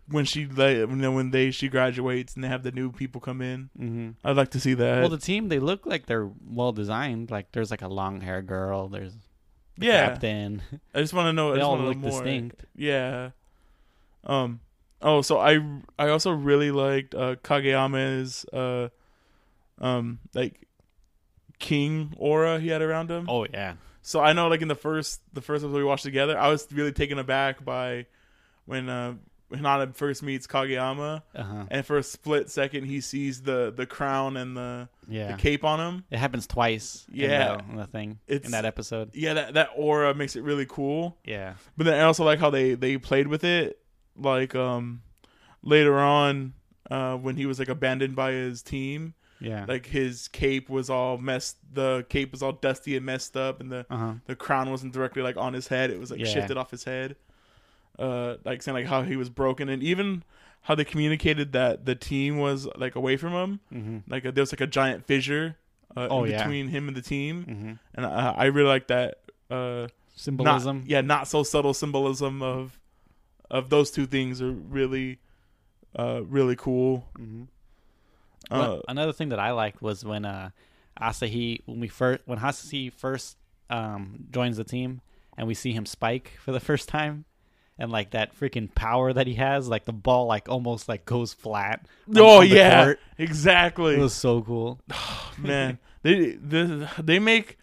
when 0.10 0.26
she 0.26 0.46
like 0.46 0.78
you 0.78 0.88
know 0.88 1.12
when 1.12 1.32
they 1.32 1.52
she 1.52 1.68
graduates 1.68 2.36
and 2.36 2.44
they 2.44 2.48
have 2.48 2.64
the 2.64 2.72
new 2.72 2.92
people 2.92 3.22
come 3.22 3.42
in. 3.42 3.70
Mm-hmm. 3.80 4.10
I'd 4.24 4.38
like 4.38 4.52
to 4.52 4.60
see 4.60 4.74
that. 4.76 5.00
Well, 5.00 5.10
the 5.10 5.18
team 5.18 5.50
they 5.50 5.60
look 5.60 5.86
like 5.86 6.06
they're 6.06 6.30
well 6.50 6.72
designed. 6.72 7.30
Like 7.32 7.52
there's 7.52 7.72
like 7.72 7.82
a 7.82 7.88
long 7.88 8.22
hair 8.22 8.42
girl. 8.42 8.88
There's 8.88 9.14
the 9.78 9.86
yeah, 9.88 10.08
captain. 10.08 10.62
I 10.96 11.02
just 11.02 11.14
want 11.14 11.28
to 11.28 11.34
know. 11.34 11.50
I 11.50 11.52
They 11.52 11.58
just 11.60 11.66
all 11.66 11.72
wanna 11.72 11.84
know 11.84 11.90
look 11.90 11.98
more. 11.98 12.12
distinct. 12.12 12.66
Yeah. 12.76 13.32
Um. 14.26 14.62
Oh, 15.02 15.22
so 15.22 15.40
I 15.40 15.60
I 16.00 16.10
also 16.10 16.32
really 16.32 16.72
liked 16.72 17.14
uh, 17.14 17.36
Kageyama's 17.36 18.46
uh, 18.52 18.90
um 19.80 20.20
like 20.34 20.68
king 21.60 22.14
aura 22.18 22.60
he 22.60 22.70
had 22.70 22.82
around 22.82 23.10
him. 23.12 23.26
Oh 23.30 23.46
yeah. 23.52 23.76
So 24.02 24.22
I 24.22 24.34
know, 24.34 24.48
like 24.48 24.62
in 24.62 24.68
the 24.70 24.76
first 24.76 25.22
the 25.34 25.42
first 25.42 25.64
episode 25.64 25.78
we 25.78 25.84
watched 25.84 26.04
together, 26.04 26.38
I 26.38 26.48
was 26.50 26.68
really 26.72 26.92
taken 26.94 27.20
aback 27.20 27.64
by 27.64 28.06
when 28.68 28.88
uh, 28.90 29.16
Hinata 29.52 29.96
first 29.96 30.22
meets 30.22 30.46
Kageyama, 30.46 31.24
Uh 31.34 31.44
huh. 31.44 31.64
and 31.72 31.86
for 31.86 31.98
a 31.98 32.04
split 32.04 32.50
second 32.52 32.84
he 32.84 33.00
sees 33.02 33.42
the 33.42 33.74
the 33.76 33.86
crown 33.86 34.36
and 34.38 34.56
the, 34.58 34.90
Yeah. 35.08 35.32
the 35.32 35.38
cape 35.38 35.64
on 35.64 35.80
him. 35.80 36.04
It 36.12 36.18
happens 36.20 36.46
twice. 36.48 37.06
Yeah. 37.12 37.54
In 37.54 37.58
the, 37.58 37.72
in 37.72 37.76
the 37.78 37.88
thing 37.88 38.20
It's- 38.28 38.46
in 38.46 38.52
that 38.52 38.66
episode. 38.66 39.12
Yeah, 39.14 39.34
that 39.36 39.54
that 39.56 39.70
aura 39.76 40.14
makes 40.14 40.36
it 40.36 40.44
really 40.44 40.66
cool. 40.68 41.18
Yeah. 41.24 41.54
But 41.78 41.86
then 41.86 41.96
I 42.00 42.04
also 42.04 42.24
like 42.26 42.40
how 42.40 42.50
they 42.50 42.76
they 42.76 42.98
played 42.98 43.28
with 43.28 43.44
it, 43.44 43.80
like 44.18 44.54
um 44.54 45.02
later 45.64 45.98
on 45.98 46.54
uh 46.92 47.16
when 47.16 47.36
he 47.38 47.46
was 47.46 47.58
like 47.60 47.70
abandoned 47.70 48.16
by 48.18 48.32
his 48.34 48.62
team, 48.62 49.14
Yeah. 49.40 49.64
like 49.68 49.86
his 49.86 50.28
cape 50.28 50.70
was 50.70 50.90
all 50.90 51.18
messed. 51.18 51.56
The 51.74 52.06
cape 52.10 52.32
was 52.34 52.44
all 52.44 52.52
dusty 52.54 52.98
and 52.98 53.06
messed 53.06 53.38
up, 53.38 53.62
and 53.62 53.72
the 53.72 53.86
uh 53.90 53.98
huh. 53.98 54.14
the 54.26 54.36
crown 54.36 54.70
wasn't 54.72 54.92
directly 54.94 55.22
like 55.22 55.38
on 55.38 55.54
his 55.54 55.68
head; 55.70 55.90
it 55.90 56.00
was 56.02 56.12
like 56.12 56.20
Yeah. 56.20 56.26
shifted 56.26 56.58
off 56.58 56.70
his 56.72 56.84
head. 56.84 57.16
Uh, 58.00 58.36
like 58.46 58.62
saying 58.62 58.76
like 58.76 58.86
how 58.88 59.02
he 59.04 59.16
was 59.16 59.30
broken, 59.30 59.70
and 59.70 59.82
even 59.84 60.24
how 60.62 60.76
they 60.76 60.84
communicated 60.86 61.52
that 61.54 61.86
the 61.86 61.96
team 61.96 62.38
was 62.38 62.68
like 62.76 62.96
away 62.96 63.18
from 63.18 63.34
him. 63.34 63.60
Mm-hmm. 63.74 63.98
Like 64.12 64.24
there 64.24 64.42
was 64.42 64.52
like 64.52 64.62
a 64.62 64.68
giant 64.68 65.06
fissure 65.06 65.56
uh, 65.96 66.08
Oh, 66.10 66.24
in 66.26 66.32
yeah. 66.32 66.38
between 66.44 66.68
him 66.68 66.88
and 66.88 66.96
the 66.98 67.02
team, 67.02 67.46
Mm-hmm. 67.50 67.72
and 67.96 68.06
I, 68.06 68.30
I 68.38 68.46
really 68.46 68.68
like 68.70 68.88
that. 68.88 69.20
Uh, 69.50 69.88
Symbolism. 70.16 70.80
Not, 70.80 70.88
yeah, 70.90 71.02
not 71.02 71.28
so 71.28 71.44
subtle 71.44 71.74
symbolism 71.74 72.42
of 72.42 72.80
of 73.50 73.70
those 73.70 73.92
two 73.92 74.06
things 74.08 74.42
are 74.42 74.52
really, 74.52 75.20
uh, 75.98 76.22
really 76.26 76.56
cool. 76.56 77.06
Mm-hmm. 77.18 77.44
Uh, 78.52 78.60
Well, 78.60 78.82
another 78.88 79.14
thing 79.14 79.30
that 79.30 79.40
I 79.40 79.52
liked 79.52 79.82
was 79.82 80.04
when 80.04 80.26
uh, 80.26 80.50
Asahi 81.02 81.62
when 81.66 81.80
we 81.80 81.88
first 81.88 82.22
when 82.26 82.40
Asahi 82.40 82.92
first 82.92 83.38
um, 83.70 84.26
joins 84.32 84.58
the 84.58 84.64
team 84.64 85.02
and 85.38 85.48
we 85.48 85.54
see 85.54 85.72
him 85.72 85.86
spike 85.86 86.34
for 86.44 86.52
the 86.52 86.60
first 86.70 86.90
time 86.90 87.26
and 87.80 87.92
like 87.92 88.12
that 88.12 88.38
freaking 88.40 88.74
power 88.74 89.14
that 89.14 89.28
he 89.28 89.36
has 89.36 89.68
like 89.68 89.86
the 89.86 89.94
ball 89.94 90.26
like 90.26 90.50
almost 90.50 90.88
like 90.90 91.06
goes 91.06 91.34
flat. 91.34 91.86
on- 92.08 92.18
oh 92.18 92.38
on 92.40 92.50
the 92.50 92.56
yeah, 92.56 92.84
court. 92.86 93.00
exactly. 93.18 93.96
it 93.96 94.00
was 94.00 94.14
so 94.14 94.42
cool. 94.42 94.80
man 95.38 95.78
they 96.04 96.32
they 96.32 96.88
they 97.00 97.20
make 97.20 97.58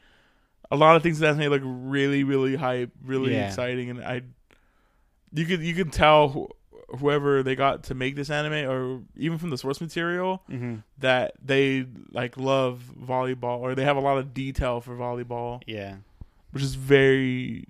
a 0.70 0.76
lot 0.76 0.96
of 0.96 1.02
things 1.02 1.18
that 1.20 1.36
make 1.36 1.50
look 1.50 1.62
really 1.64 2.24
really 2.24 2.54
hype 2.56 2.90
really 3.04 3.32
Yeah. 3.34 3.48
exciting 3.48 3.90
and 3.90 4.02
i 4.04 4.22
you 5.32 5.44
could 5.46 5.60
you 5.62 5.74
could 5.74 5.92
tell 5.92 6.28
wh- 6.28 6.98
whoever 7.00 7.42
they 7.42 7.54
got 7.56 7.84
to 7.84 7.94
make 7.94 8.14
this 8.16 8.30
anime 8.30 8.68
or 8.70 9.02
even 9.16 9.38
from 9.38 9.50
the 9.50 9.58
source 9.58 9.80
material 9.80 10.42
Mm-hmm. 10.50 10.76
that 10.98 11.34
they 11.44 11.86
like 12.12 12.36
love 12.36 12.82
volleyball 13.00 13.58
or 13.58 13.74
they 13.74 13.84
have 13.84 13.96
a 13.96 14.00
lot 14.00 14.18
of 14.18 14.32
detail 14.34 14.80
for 14.80 14.96
volleyball 14.96 15.62
Yeah. 15.66 15.96
which 16.52 16.62
is 16.62 16.74
very 16.76 17.66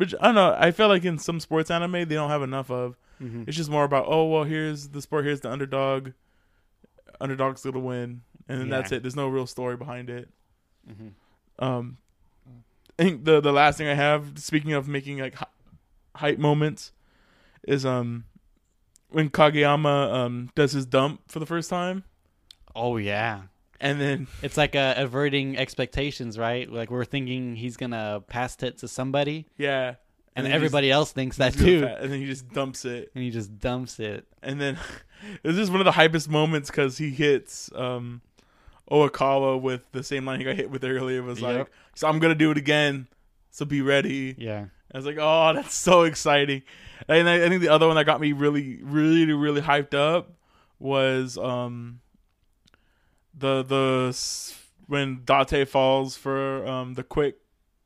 which 0.00 0.14
i 0.20 0.26
don't 0.26 0.34
know 0.34 0.56
i 0.58 0.70
feel 0.70 0.88
like 0.88 1.04
in 1.04 1.18
some 1.18 1.38
sports 1.40 1.70
anime 1.70 1.92
they 1.92 2.04
don't 2.16 2.30
have 2.30 2.42
enough 2.42 2.70
of 2.70 2.96
Mm-hmm. 3.22 3.44
it's 3.46 3.56
just 3.56 3.68
more 3.70 3.84
about 3.84 4.06
oh 4.08 4.24
well 4.32 4.44
here's 4.44 4.88
the 4.88 5.02
sport 5.02 5.26
here's 5.26 5.40
the 5.42 5.50
underdog 5.52 6.12
underdog's 7.20 7.62
gonna 7.62 7.78
win 7.78 8.22
and 8.48 8.60
then 8.60 8.68
Yeah. 8.68 8.76
that's 8.78 8.92
it 8.92 9.02
there's 9.02 9.14
no 9.16 9.28
real 9.28 9.46
story 9.46 9.76
behind 9.76 10.08
it 10.10 10.28
Mm-hmm. 10.90 11.08
Um, 11.64 11.98
I 12.98 13.02
think 13.02 13.24
the 13.26 13.40
the 13.42 13.52
last 13.52 13.76
thing 13.76 13.86
I 13.86 13.94
have, 13.94 14.38
speaking 14.38 14.72
of 14.72 14.88
making 14.88 15.18
like 15.18 15.34
hy- 15.34 15.46
hype 16.16 16.38
moments, 16.38 16.92
is 17.68 17.84
um 17.84 18.24
when 19.10 19.28
Kageyama 19.28 20.10
um 20.12 20.50
does 20.54 20.72
his 20.72 20.86
dump 20.86 21.20
for 21.28 21.38
the 21.38 21.44
first 21.46 21.68
time, 21.68 22.04
Oh 22.74 22.96
yeah. 22.96 23.42
And 23.80 24.00
then 24.00 24.26
It's 24.42 24.56
like 24.56 24.74
uh, 24.76 24.94
averting 24.96 25.56
expectations, 25.56 26.38
right? 26.38 26.70
Like 26.70 26.90
we're 26.90 27.04
thinking 27.04 27.56
he's 27.56 27.76
gonna 27.76 28.22
pass 28.26 28.56
it 28.62 28.78
to 28.78 28.88
somebody, 28.88 29.46
yeah, 29.56 29.94
and, 30.36 30.46
he 30.46 30.52
everybody 30.52 30.90
else 30.90 31.12
thinks 31.12 31.36
that 31.38 31.54
too, 31.54 31.86
and 31.86 32.12
then 32.12 32.20
he 32.20 32.26
just 32.26 32.48
dumps 32.50 32.84
it, 32.84 33.10
and 33.14 33.24
he 33.24 33.30
just 33.30 33.58
dumps 33.58 33.98
it. 34.00 34.26
and 34.42 34.60
then 34.60 34.78
this 35.42 35.56
is 35.56 35.70
one 35.70 35.80
of 35.80 35.84
the 35.86 35.92
hypest 35.92 36.28
moments 36.28 36.70
because 36.70 36.98
he 36.98 37.10
hits 37.10 37.70
um 37.74 38.20
Oikawa 38.90 39.60
with 39.60 39.90
the 39.92 40.02
same 40.02 40.24
line 40.24 40.40
he 40.40 40.44
got 40.44 40.56
hit 40.56 40.70
with 40.70 40.84
earlier. 40.84 41.18
It 41.18 41.24
was 41.24 41.40
Yep. 41.40 41.58
like, 41.58 41.70
so 41.94 42.08
I'm 42.08 42.18
gonna 42.18 42.34
do 42.34 42.50
it 42.50 42.58
again, 42.58 43.06
so 43.50 43.64
be 43.64 43.82
ready. 43.82 44.34
Yeah. 44.38 44.66
I 44.92 44.98
was 44.98 45.06
like, 45.06 45.18
oh, 45.20 45.52
that's 45.54 45.74
so 45.74 46.02
exciting. 46.02 46.62
And 47.06 47.28
I, 47.28 47.44
I 47.44 47.48
think 47.48 47.60
the 47.62 47.68
other 47.68 47.86
one 47.86 47.94
that 47.94 48.04
got 48.06 48.20
me 48.20 48.32
really, 48.32 48.80
really, 48.82 49.32
really 49.32 49.60
hyped 49.60 49.94
up 49.94 50.32
was 50.80 51.38
um 51.38 52.00
the 53.40 53.62
the 53.62 54.16
when 54.86 55.22
Date 55.24 55.68
falls 55.68 56.16
for 56.16 56.66
um 56.66 56.94
the 56.94 57.02
quick 57.02 57.36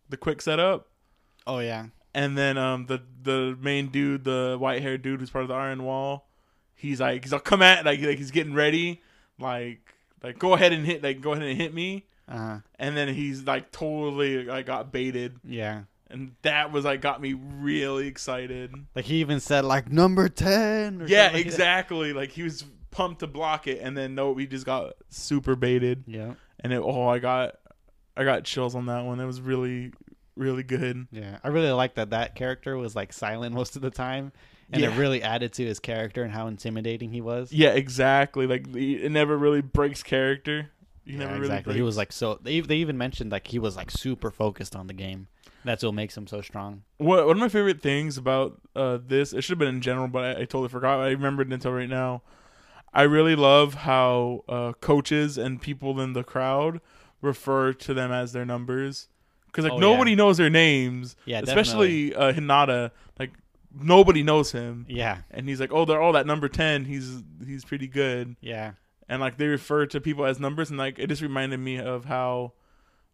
the 0.09 0.17
quick 0.17 0.43
setup, 0.43 0.88
Oh 1.47 1.59
yeah. 1.61 1.87
and 2.14 2.37
then 2.37 2.59
um 2.59 2.87
the 2.87 3.03
the 3.23 3.57
main 3.61 3.88
dude, 3.88 4.25
the 4.25 4.57
white 4.59 4.83
haired 4.83 5.03
dude 5.03 5.21
who's 5.21 5.31
part 5.31 5.43
of 5.43 5.49
the 5.49 5.55
Iron 5.55 5.83
Wall, 5.85 6.29
he's 6.75 7.01
like 7.01 7.25
he's 7.25 7.33
like 7.33 7.45
come 7.45 7.62
at 7.62 7.85
like 7.85 8.01
like 8.01 8.19
he's 8.19 8.31
getting 8.31 8.55
ready, 8.55 9.01
like 9.38 9.81
like 10.23 10.38
go 10.38 10.55
ahead 10.55 10.73
and 10.73 10.85
hit 10.87 11.03
like 11.03 11.21
go 11.21 11.33
ahead 11.33 11.45
and 11.47 11.59
hit 11.59 11.73
me, 11.75 12.07
Uh-huh. 12.29 12.59
and 12.79 12.97
then 12.97 13.09
he's 13.14 13.43
like 13.45 13.71
totally 13.73 14.45
like 14.45 14.67
got 14.67 14.90
baited 14.93 15.38
yeah. 15.45 15.83
and 16.11 16.35
that 16.43 16.73
was 16.73 16.85
like 16.85 17.01
got 17.01 17.21
me 17.21 17.35
really 17.35 18.07
excited. 18.07 18.73
Like 18.95 19.05
he 19.07 19.17
even 19.17 19.40
said 19.40 19.64
like 19.64 19.90
number 19.90 20.29
ten. 20.29 21.03
Or 21.03 21.07
Yeah, 21.07 21.25
something 21.27 21.33
like 21.33 21.33
that. 21.33 21.38
exactly. 21.47 22.12
Like 22.14 22.31
he 22.31 22.43
was 22.43 22.64
pumped 22.94 23.20
to 23.20 23.26
block 23.26 23.66
it, 23.66 23.80
and 23.83 23.96
then 23.96 24.14
no, 24.14 24.30
we 24.33 24.46
just 24.46 24.64
got 24.64 24.94
super 25.11 25.57
baited, 25.57 26.04
Yeah. 26.07 26.35
and 26.61 26.72
it. 26.72 26.78
Oh, 26.83 27.09
I 27.09 27.18
got, 27.18 27.57
I 28.16 28.24
got 28.24 28.44
chills 28.44 28.74
on 28.74 28.87
that 28.87 29.04
one. 29.04 29.18
It 29.20 29.26
was 29.26 29.40
really, 29.40 29.92
really 30.37 30.62
good. 30.62 31.09
Yeah. 31.11 31.38
I 31.44 31.48
really 31.48 31.70
like 31.72 31.96
that 31.96 32.11
that 32.11 32.35
character 32.35 32.76
was 32.76 32.94
like 32.96 33.12
silent 33.12 33.54
most 33.61 33.76
of 33.76 33.83
the 33.83 33.90
time, 33.90 34.33
and 34.72 34.80
Yeah. 34.83 34.94
it 34.94 34.98
really 34.98 35.22
added 35.22 35.52
to 35.54 35.64
his 35.64 35.80
character 35.80 36.22
and 36.22 36.33
how 36.33 36.46
intimidating 36.46 37.11
he 37.11 37.20
was. 37.20 37.52
Yeah, 37.52 37.70
exactly. 37.70 38.46
Like 38.46 38.72
the, 38.72 39.04
it 39.04 39.11
never 39.12 39.37
really 39.37 39.61
breaks 39.61 40.02
character. 40.02 40.70
You 41.04 41.14
Yeah, 41.14 41.18
never 41.24 41.33
really 41.35 41.44
exactly. 41.46 41.64
breaks. 41.72 41.76
He 41.76 41.83
was 41.83 41.96
like 41.98 42.12
so. 42.12 42.38
They 42.40 42.61
they 42.61 42.76
even 42.76 42.96
mentioned 42.96 43.30
like 43.33 43.48
he 43.48 43.59
was 43.59 43.76
like 43.76 43.90
super 43.90 44.30
focused 44.30 44.74
on 44.74 44.87
the 44.87 44.94
game. 44.94 45.26
That's 45.64 45.83
what 45.83 45.92
makes 45.92 46.16
him 46.16 46.26
so 46.26 46.40
strong. 46.42 46.83
What 46.98 47.26
one 47.26 47.37
of 47.37 47.40
my 47.40 47.48
favorite 47.48 47.80
things 47.83 48.16
about 48.18 48.61
uh, 48.76 48.98
this, 49.07 49.33
it 49.33 49.42
should 49.42 49.52
have 49.52 49.59
been 49.59 49.68
in 49.74 49.80
general, 49.80 50.09
but 50.09 50.24
I, 50.24 50.30
I 50.30 50.44
totally 50.44 50.68
forgot. 50.68 51.00
I 51.00 51.09
remembered 51.11 51.50
it 51.50 51.54
until 51.54 51.72
right 51.72 51.88
now. 51.88 52.22
I 52.94 53.02
really 53.02 53.35
love 53.37 53.74
how 53.74 54.44
uh, 54.48 54.72
coaches 54.80 55.37
and 55.37 55.61
people 55.61 56.00
in 56.00 56.12
the 56.12 56.22
crowd 56.24 56.80
refer 57.20 57.72
to 57.72 57.94
them 57.94 58.12
as 58.12 58.33
their 58.33 58.44
numbers 58.44 59.09
because 59.46 59.64
like 59.64 59.72
Oh, 59.74 59.78
nobody 59.78 60.12
yeah. 60.12 60.16
knows 60.16 60.37
their 60.37 60.50
names, 60.50 61.16
Yeah, 61.26 61.40
especially 61.42 62.14
uh, 62.14 62.33
Hinata. 62.33 62.90
Like 63.18 63.33
nobody 63.76 64.22
knows 64.22 64.52
him, 64.52 64.87
Yeah, 64.88 65.18
and 65.30 65.48
he's 65.48 65.59
like, 65.61 65.72
"Oh, 65.72 65.85
they're 65.85 66.00
all 66.00 66.12
that 66.12 66.26
number 66.26 66.48
ten. 66.48 66.85
He's 66.85 67.22
he's 67.44 67.64
pretty 67.64 67.88
good." 67.88 68.37
yeah, 68.40 68.72
and 69.09 69.20
like 69.20 69.37
they 69.38 69.46
refer 69.48 69.87
to 69.87 70.00
people 70.00 70.24
as 70.24 70.38
numbers 70.38 70.70
and 70.70 70.78
like 70.78 70.98
it 70.98 71.09
just 71.09 71.22
reminded 71.22 71.59
me 71.61 71.78
of 71.78 72.04
how 72.04 72.52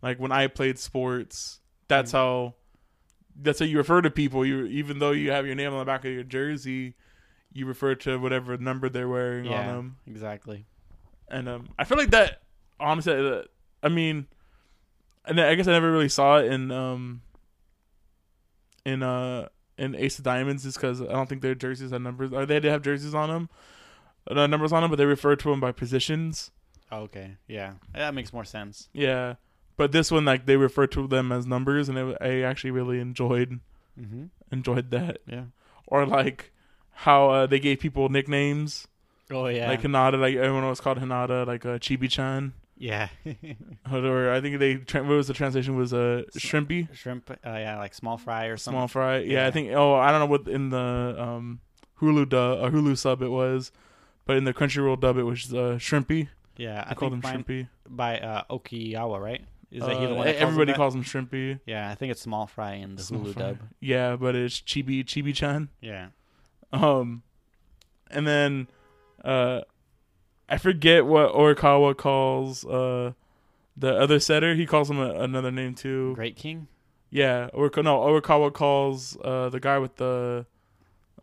like 0.02 0.18
when 0.18 0.32
I 0.32 0.46
played 0.46 0.78
sports 0.78 1.60
that's 1.88 2.10
Mm. 2.12 2.14
how 2.14 2.54
that's 3.42 3.58
how 3.60 3.64
you 3.64 3.78
refer 3.78 4.00
to 4.02 4.10
people 4.10 4.44
you 4.44 4.64
even 4.66 4.98
though 4.98 5.12
you 5.12 5.30
have 5.30 5.46
your 5.46 5.54
name 5.54 5.72
on 5.72 5.78
the 5.78 5.84
back 5.84 6.04
of 6.04 6.10
your 6.12 6.22
jersey 6.24 6.94
you 7.52 7.66
refer 7.66 7.94
to 7.96 8.16
whatever 8.18 8.56
number 8.56 8.88
they're 8.88 9.08
wearing 9.08 9.46
on 9.48 9.66
them 9.66 9.96
Exactly. 10.06 10.66
and 11.28 11.48
um 11.48 11.68
I 11.78 11.84
feel 11.84 11.98
like 11.98 12.10
that 12.10 12.42
honestly 12.78 13.14
uh, 13.14 13.42
I 13.82 13.88
mean 13.88 14.26
and 15.26 15.40
I 15.40 15.54
guess 15.54 15.68
I 15.68 15.72
never 15.72 15.90
really 15.92 16.08
saw 16.08 16.38
it 16.38 16.52
in 16.52 16.70
um 16.70 17.22
in 18.84 19.02
uh 19.02 19.48
in 19.78 19.94
Ace 19.94 20.18
of 20.18 20.24
Diamonds 20.24 20.64
is 20.66 20.74
because 20.74 21.00
I 21.00 21.06
don't 21.12 21.28
think 21.28 21.42
their 21.42 21.54
jerseys 21.54 21.90
have 21.90 22.02
numbers 22.02 22.32
or 22.32 22.46
they 22.46 22.60
did 22.60 22.70
have 22.70 22.82
jerseys 22.82 23.14
on 23.14 23.28
them 23.28 23.48
uh, 24.30 24.46
numbers 24.46 24.72
on 24.72 24.82
them 24.82 24.90
but 24.90 24.96
they 24.96 25.04
refer 25.06 25.36
to 25.36 25.50
them 25.50 25.60
by 25.60 25.72
positions 25.72 26.50
Okay. 26.92 27.36
Yeah, 27.46 27.74
that 27.94 28.14
makes 28.14 28.32
more 28.32 28.44
sense. 28.44 28.88
Yeah, 28.92 29.34
but 29.76 29.92
this 29.92 30.10
one 30.10 30.24
like 30.24 30.46
they 30.46 30.56
refer 30.56 30.88
to 30.88 31.06
them 31.06 31.30
as 31.30 31.46
numbers, 31.46 31.88
and 31.88 31.96
it, 31.96 32.16
I 32.20 32.40
actually 32.42 32.72
really 32.72 32.98
enjoyed 32.98 33.60
Mm-hmm. 33.96 34.24
enjoyed 34.50 34.90
that. 34.90 35.18
Yeah. 35.24 35.44
Or 35.86 36.04
like 36.04 36.50
how 37.04 37.30
uh, 37.30 37.46
they 37.46 37.58
gave 37.60 37.80
people 37.80 38.08
nicknames, 38.08 38.86
Oh 39.30 39.46
yeah. 39.46 39.68
like 39.68 39.82
Hinata, 39.82 40.18
like 40.20 40.34
everyone 40.36 40.68
was 40.68 40.80
called 40.80 40.98
Hinata, 40.98 41.46
like 41.46 41.64
uh, 41.64 41.78
Chibi-chan, 41.78 42.52
yeah. 42.76 43.08
or 43.92 44.30
I 44.32 44.40
think 44.40 44.58
they 44.58 44.74
what 45.00 45.06
was 45.06 45.28
the 45.28 45.34
translation 45.34 45.76
was 45.76 45.92
uh, 45.94 46.22
Shrimpy, 46.36 46.92
Shrimp. 46.94 47.30
Uh, 47.30 47.36
yeah, 47.44 47.78
like 47.78 47.94
small 47.94 48.18
fry 48.18 48.46
or 48.46 48.56
something. 48.56 48.78
small 48.78 48.88
fry. 48.88 49.18
Yeah, 49.18 49.32
Yeah. 49.42 49.46
I 49.46 49.50
think. 49.50 49.70
Oh, 49.72 49.94
I 49.94 50.10
don't 50.10 50.20
know 50.20 50.26
what 50.26 50.48
in 50.48 50.70
the 50.70 51.14
um, 51.18 51.60
Hulu 52.00 52.28
dub, 52.28 52.64
uh, 52.64 52.70
Hulu 52.70 52.96
sub 52.96 53.22
it 53.22 53.28
was, 53.30 53.72
but 54.26 54.36
in 54.36 54.44
the 54.44 54.54
Crunchyroll 54.54 54.98
dub 55.00 55.16
it 55.18 55.24
was 55.24 55.52
uh, 55.52 55.76
Shrimpy. 55.78 56.28
Yeah, 56.56 56.84
I 56.86 56.90
I 56.90 56.94
called 56.94 57.12
him 57.14 57.22
Shrimpy. 57.22 57.68
by 57.88 58.18
uh, 58.18 58.42
Okiyawa, 58.50 59.18
right? 59.20 59.42
Is 59.70 59.82
that 59.84 59.96
he 59.96 60.04
the 60.06 60.12
Uh, 60.12 60.14
one? 60.16 60.26
That 60.26 60.32
calls 60.38 60.42
everybody 60.42 60.72
that? 60.72 60.76
calls 60.76 60.94
him 60.94 61.04
Shrimpy. 61.04 61.60
Yeah, 61.64 61.88
I 61.90 61.94
think 61.94 62.10
it's 62.12 62.20
small 62.20 62.46
fry 62.46 62.72
in 62.74 62.96
the 62.96 63.02
Small 63.02 63.22
Hulu 63.22 63.32
fry. 63.34 63.42
dub. 63.42 63.58
Yeah, 63.80 64.16
but 64.16 64.34
it's 64.34 64.60
Chibi 64.60 65.04
Chibi-chan. 65.04 65.68
Yeah. 65.80 66.08
Um, 66.72 67.22
and 68.11 68.26
then, 68.26 68.68
uh, 69.24 69.62
I 70.48 70.56
forget 70.59 71.06
what 71.06 71.33
Orikawa 71.33 71.96
calls 71.96 72.64
uh 72.64 73.12
the 73.76 73.96
other 73.96 74.18
setter. 74.20 74.54
He 74.54 74.66
calls 74.66 74.90
him 74.90 74.98
a, 74.98 75.11
another 75.20 75.50
name 75.50 75.74
too. 75.74 76.14
Great 76.14 76.37
King. 76.37 76.66
Yeah, 77.11 77.48
or 77.52 77.70
no, 77.76 77.98
Orikawa 78.00 78.52
calls 78.52 79.16
uh 79.24 79.48
the 79.48 79.61
guy 79.61 79.78
with 79.78 79.96
the 79.96 80.46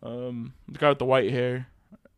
um 0.02 0.54
the 0.68 0.78
guy 0.78 0.88
with 0.90 0.98
the 0.98 1.04
white 1.04 1.30
hair 1.30 1.68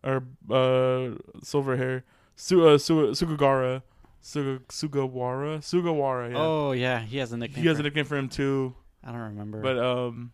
or 0.05 0.25
uh 0.51 1.17
silver 1.43 1.77
hair, 1.77 2.05
Su- 2.37 2.67
uh, 2.69 2.79
Su- 2.79 3.11
Sugawara, 3.11 3.83
Suga- 4.23 4.61
Sugawara, 4.69 5.59
Sugawara. 5.61 6.31
Yeah, 6.31 6.39
Oh 6.39 6.73
yeah, 6.73 7.01
he 7.01 7.19
has 7.19 7.33
a 7.33 7.37
nickname. 7.37 7.63
he 7.63 7.69
has 7.69 7.79
a 7.79 7.83
nickname 7.83 8.05
for 8.05 8.17
him 8.17 8.29
too. 8.29 8.75
I 9.05 9.13
don't 9.13 9.21
remember. 9.21 9.61
But 9.63 9.79
um, 9.79 10.33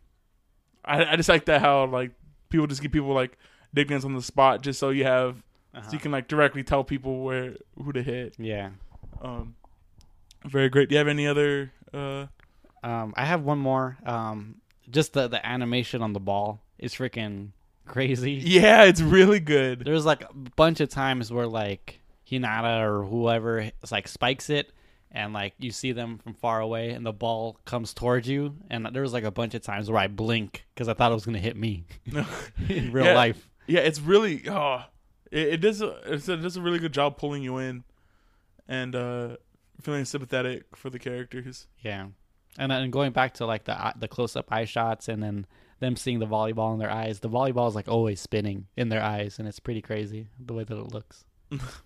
I 0.84 1.12
I 1.12 1.16
just 1.16 1.28
like 1.28 1.46
that 1.46 1.60
how 1.60 1.86
like 1.86 2.12
people 2.48 2.66
just 2.66 2.82
give 2.82 2.92
people 2.92 3.12
like 3.12 3.36
nicknames 3.74 4.04
on 4.04 4.14
the 4.14 4.22
spot 4.22 4.62
just 4.62 4.78
so 4.78 4.90
you 4.90 5.04
have 5.04 5.42
Uh-huh. 5.74 5.86
so 5.88 5.92
you 5.92 5.98
can 5.98 6.12
like 6.12 6.28
directly 6.28 6.62
tell 6.62 6.84
people 6.84 7.22
where 7.22 7.56
who 7.82 7.92
to 7.92 8.02
hit. 8.02 8.34
yeah. 8.38 8.70
Um, 9.20 9.54
very 10.44 10.68
great. 10.68 10.88
Do 10.88 10.94
you 10.94 10.98
have 10.98 11.08
any 11.08 11.26
other? 11.26 11.72
Uh, 11.92 12.26
Um, 12.82 13.14
I 13.16 13.24
have 13.24 13.42
one 13.42 13.58
more. 13.58 13.96
Um, 14.06 14.60
just 14.90 15.12
the 15.14 15.26
the 15.28 15.44
animation 15.44 16.02
on 16.02 16.12
the 16.12 16.20
ball 16.20 16.60
is 16.78 16.94
freaking 16.94 17.50
crazy. 17.86 18.32
yeah, 18.44 18.84
it's 18.84 19.00
really 19.00 19.40
good. 19.40 19.80
There's 19.84 20.04
like 20.06 20.22
a 20.22 20.32
bunch 20.56 20.80
of 20.80 20.88
times 20.88 21.32
where 21.32 21.46
like 21.48 22.00
Hinata 22.30 22.80
or 22.82 23.02
whoever 23.04 23.58
is 23.82 23.90
like 23.90 24.06
spikes 24.08 24.50
it, 24.50 24.70
and 25.12 25.32
like 25.32 25.54
you 25.58 25.70
see 25.70 25.92
them 25.92 26.18
from 26.18 26.34
far 26.34 26.60
away, 26.60 26.90
and 26.90 27.04
the 27.06 27.12
ball 27.12 27.58
comes 27.64 27.94
towards 27.94 28.28
you. 28.28 28.56
And 28.70 28.86
there 28.92 29.02
was 29.02 29.12
like 29.12 29.24
a 29.24 29.30
bunch 29.30 29.54
of 29.54 29.62
times 29.62 29.90
where 29.90 30.00
I 30.00 30.06
blink 30.08 30.66
because 30.74 30.88
I 30.88 30.94
thought 30.94 31.10
it 31.10 31.14
was 31.14 31.24
gonna 31.26 31.38
hit 31.38 31.56
me 31.56 31.84
in 32.68 32.92
real 32.92 33.06
Yeah. 33.06 33.14
life. 33.14 33.48
Yeah, 33.66 33.80
it's 33.80 34.00
really 34.00 34.48
oh, 34.48 34.82
it, 35.30 35.48
it 35.54 35.56
does 35.58 35.80
a, 35.82 35.88
it 36.12 36.24
does 36.26 36.56
a 36.56 36.62
really 36.62 36.78
good 36.78 36.92
job 36.92 37.16
pulling 37.18 37.42
you 37.42 37.58
in, 37.58 37.84
and 38.68 38.94
uh, 38.94 39.36
feeling 39.80 40.04
sympathetic 40.04 40.76
for 40.76 40.88
the 40.90 40.98
characters. 40.98 41.66
Yeah, 41.80 42.06
and 42.58 42.70
then 42.70 42.90
going 42.90 43.12
back 43.12 43.34
to 43.34 43.46
like 43.46 43.64
the 43.64 43.94
the 43.98 44.08
close 44.08 44.36
up 44.36 44.52
eye 44.52 44.66
shots, 44.66 45.08
and 45.08 45.22
then 45.22 45.46
them 45.80 45.96
seeing 45.96 46.20
the 46.20 46.26
volleyball 46.26 46.72
in 46.72 46.78
their 46.78 46.90
eyes. 46.90 47.20
The 47.20 47.28
volleyball 47.28 47.68
is 47.68 47.74
like 47.74 47.88
always 47.88 48.20
spinning 48.20 48.66
in 48.76 48.88
their 48.88 49.02
eyes, 49.02 49.38
and 49.38 49.46
it's 49.48 49.60
pretty 49.60 49.82
crazy 49.82 50.28
the 50.38 50.54
way 50.54 50.64
that 50.64 50.76
it 50.76 50.92
looks. 50.92 51.24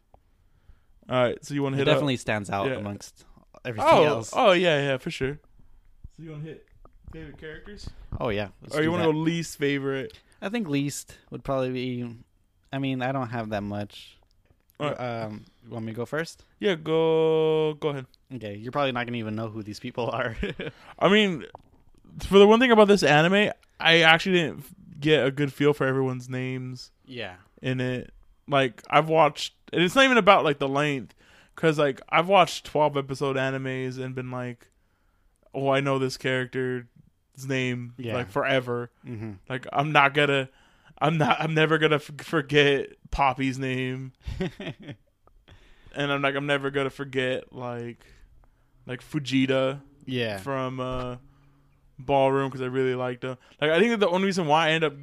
All 1.11 1.23
right, 1.23 1.45
so 1.45 1.55
you 1.55 1.63
want 1.63 1.75
to 1.75 1.79
It 1.79 1.81
hit 1.81 1.89
up- 1.89 1.95
definitely 1.97 2.17
stands 2.17 2.49
out 2.51 2.69
Yeah. 2.69 2.75
amongst 2.77 3.25
everything 3.65 3.91
Oh, 3.91 4.05
else. 4.05 4.33
oh 4.35 4.53
yeah, 4.53 4.81
yeah, 4.81 4.97
for 4.99 5.11
sure. 5.11 5.39
So 6.17 6.23
you 6.23 6.31
want 6.31 6.45
to 6.45 6.51
hit 6.51 6.67
favorite 7.13 7.39
characters, 7.39 7.89
Oh 8.21 8.29
yeah, 8.29 8.49
or 8.73 8.83
you 8.83 8.91
want 8.93 9.03
to 9.05 9.13
go 9.13 9.19
least 9.19 9.59
favorite? 9.59 10.17
I 10.41 10.49
think 10.49 10.69
least 10.69 11.19
would 11.31 11.43
probably 11.45 11.71
be. 11.73 12.17
I 12.73 12.79
mean, 12.79 13.03
I 13.03 13.11
don't 13.13 13.29
have 13.31 13.51
that 13.51 13.63
much. 13.63 14.17
Alright. 14.81 14.99
Um, 14.99 15.45
you 15.65 15.71
want 15.73 15.85
me 15.85 15.93
to 15.93 15.97
go 15.97 16.07
first? 16.07 16.45
Yeah, 16.61 16.75
go 16.77 17.75
go 17.81 17.89
ahead. 17.91 18.07
Okay, 18.37 18.55
you're 18.57 18.73
probably 18.73 18.93
not 18.93 19.07
gonna 19.07 19.19
even 19.19 19.35
know 19.35 19.49
who 19.49 19.63
these 19.63 19.81
people 19.81 20.09
are. 20.11 20.37
I 20.99 21.09
mean, 21.09 21.45
for 22.27 22.39
the 22.39 22.47
one 22.47 22.61
thing 22.61 22.71
about 22.71 22.89
this 22.89 23.03
anime, 23.03 23.51
I 23.81 24.01
actually 24.03 24.37
didn't 24.37 25.01
get 25.01 25.27
a 25.27 25.31
good 25.31 25.53
feel 25.53 25.75
for 25.75 25.87
everyone's 25.87 26.29
names 26.29 26.93
yeah, 27.05 27.35
in 27.61 27.81
it. 27.81 28.13
Like 28.51 28.83
I've 28.91 29.09
watched, 29.09 29.55
and 29.73 29.83
it's 29.83 29.95
not 29.95 30.05
even 30.05 30.19
about 30.19 30.45
like 30.45 30.59
the 30.59 30.69
length, 30.69 31.15
because 31.55 31.79
like 31.79 32.01
I've 32.09 32.29
watched 32.29 32.67
twelve 32.67 32.97
episode 32.97 33.37
animes 33.37 33.99
and 33.99 34.15
been 34.15 34.31
like, 34.31 34.67
oh, 35.55 35.69
I 35.71 35.81
know 35.81 35.99
this 35.99 36.17
character's 36.17 36.85
name 37.47 37.95
Yeah. 37.97 38.15
like 38.15 38.31
forever. 38.31 38.91
Mm-hmm. 39.07 39.33
Like 39.49 39.67
I'm 39.73 39.93
not 39.93 40.15
gonna, 40.15 40.49
I'm 41.01 41.17
not, 41.19 41.41
I'm 41.41 41.55
never 41.55 41.79
gonna 41.79 41.97
f- 41.97 42.11
forget 42.23 42.89
Poppy's 43.11 43.59
name, 43.59 44.13
and 45.95 46.13
I'm 46.13 46.23
like, 46.23 46.35
I'm 46.35 46.47
never 46.47 46.71
gonna 46.71 46.91
forget 46.91 47.53
like, 47.53 48.05
like 48.87 49.03
Fujita 49.03 49.81
yeah. 50.07 50.39
from 50.39 50.81
uh, 50.81 51.17
Ballroom 51.99 52.49
because 52.49 52.63
I 52.63 52.67
really 52.67 52.95
liked 52.95 53.25
him. 53.25 53.37
Like 53.61 53.71
I 53.71 53.79
think 53.79 53.99
the 54.01 54.09
only 54.09 54.27
reason 54.27 54.47
why 54.47 54.69
I 54.69 54.71
end 54.73 54.85
up 54.85 54.95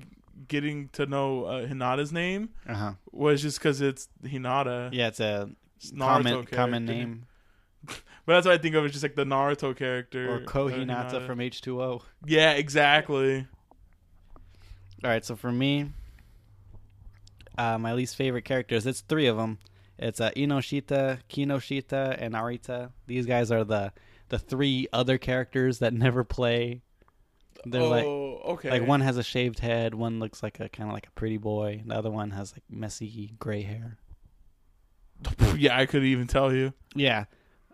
getting 0.47 0.89
to 0.89 1.05
know 1.05 1.45
uh, 1.45 1.65
Hinata's 1.67 2.11
name 2.11 2.49
Uh 2.67 2.73
huh. 2.73 2.93
was 3.11 3.41
just 3.41 3.59
because 3.59 3.81
it's 3.81 4.07
Hinata. 4.23 4.89
Yeah, 4.93 5.07
it's 5.07 5.19
a 5.19 5.49
It's 5.77 5.91
common 5.91 6.45
common 6.45 6.85
name. 6.93 7.25
But 7.85 8.33
that's 8.33 8.45
what 8.45 8.55
I 8.55 8.57
think 8.57 8.75
of. 8.75 8.83
It's 8.85 8.91
just 8.93 9.03
like 9.03 9.15
the 9.15 9.23
Naruto 9.23 9.75
character 9.75 10.29
Or 10.29 10.35
uh, 10.37 10.39
Kohinata 10.45 11.25
from 11.25 11.39
H 11.39 11.61
two 11.61 11.81
O. 11.81 12.01
Yeah, 12.25 12.51
exactly. 12.51 13.47
All 15.03 15.09
right, 15.11 15.23
so 15.23 15.35
for 15.35 15.51
me, 15.51 15.91
uh, 17.57 17.77
my 17.77 17.93
least 17.93 18.15
favorite 18.15 18.45
characters, 18.45 18.85
it's 18.85 19.01
three 19.01 19.27
of 19.27 19.37
them. 19.37 19.59
It's 19.99 20.19
uh, 20.19 20.31
Ennoshita, 20.31 21.19
Kinoshita, 21.29 22.17
and 22.19 22.33
Arita. 22.33 22.91
These 23.07 23.25
guys 23.25 23.51
are 23.51 23.63
the 23.63 23.93
the 24.29 24.37
three 24.39 24.87
other 24.91 25.17
characters 25.17 25.79
that 25.79 25.93
never 26.05 26.23
play. 26.23 26.81
They're 27.65 27.81
oh, 27.81 27.89
like 27.89 28.05
okay. 28.05 28.69
like 28.71 28.87
one 28.87 29.01
has 29.01 29.17
a 29.17 29.23
shaved 29.23 29.59
head, 29.59 29.93
one 29.93 30.19
looks 30.19 30.43
like 30.43 30.59
a 30.59 30.69
kind 30.69 30.89
of 30.89 30.93
like 30.93 31.07
a 31.07 31.11
pretty 31.11 31.37
boy, 31.37 31.83
the 31.85 31.95
other 31.95 32.11
one 32.11 32.31
has 32.31 32.53
like 32.53 32.63
messy 32.69 33.33
gray 33.39 33.63
hair. 33.63 33.97
yeah, 35.55 35.77
I 35.77 35.85
could 35.85 36.03
even 36.03 36.27
tell 36.27 36.53
you. 36.53 36.73
Yeah, 36.93 37.25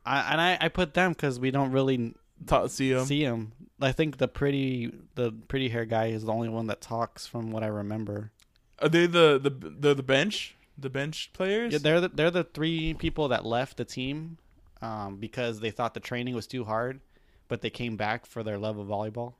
I, 0.05 0.31
and 0.31 0.41
I, 0.41 0.57
I 0.61 0.69
put 0.69 0.93
them 0.93 1.11
because 1.11 1.39
we 1.39 1.51
don't 1.51 1.71
really 1.71 2.15
Ta- 2.45 2.67
see 2.67 2.91
him. 2.91 3.05
see 3.05 3.21
him. 3.23 3.53
I 3.81 3.91
think 3.91 4.17
the 4.17 4.27
pretty 4.27 4.93
the 5.15 5.31
pretty 5.47 5.69
hair 5.69 5.85
guy 5.85 6.07
is 6.07 6.23
the 6.23 6.31
only 6.31 6.49
one 6.49 6.67
that 6.67 6.81
talks 6.81 7.27
from 7.27 7.51
what 7.51 7.63
I 7.63 7.67
remember. 7.67 8.31
Are 8.79 8.89
they 8.89 9.05
the 9.05 9.39
the 9.41 9.49
the 9.49 9.93
the 9.95 10.03
bench? 10.03 10.55
The 10.77 10.89
bench 10.89 11.31
players? 11.33 11.73
Yeah, 11.73 11.79
they're 11.79 12.01
the, 12.01 12.09
they're 12.09 12.31
the 12.31 12.43
three 12.43 12.95
people 12.95 13.27
that 13.27 13.45
left 13.45 13.77
the 13.77 13.85
team 13.85 14.39
um, 14.81 15.17
because 15.17 15.59
they 15.59 15.69
thought 15.69 15.93
the 15.93 15.99
training 15.99 16.33
was 16.33 16.47
too 16.47 16.63
hard, 16.63 16.99
but 17.47 17.61
they 17.61 17.69
came 17.69 17.95
back 17.95 18.25
for 18.25 18.41
their 18.41 18.57
love 18.57 18.79
of 18.79 18.87
volleyball. 18.87 19.33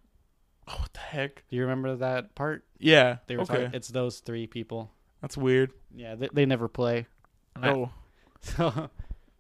Oh, 0.67 0.76
what 0.80 0.93
the 0.93 0.99
heck? 0.99 1.43
Do 1.49 1.56
you 1.56 1.63
remember 1.63 1.95
that 1.95 2.36
part? 2.36 2.63
Yeah. 2.80 3.17
They 3.28 3.36
were 3.36 3.43
okay. 3.43 3.54
talking, 3.63 3.71
it's 3.73 3.88
those 3.89 4.19
three 4.19 4.47
people. 4.47 4.91
That's 5.21 5.38
weird. 5.38 5.71
Yeah, 5.95 6.15
they, 6.15 6.30
they 6.34 6.45
never 6.45 6.67
play. 6.67 7.08
Oh, 7.62 7.89
So 8.41 8.89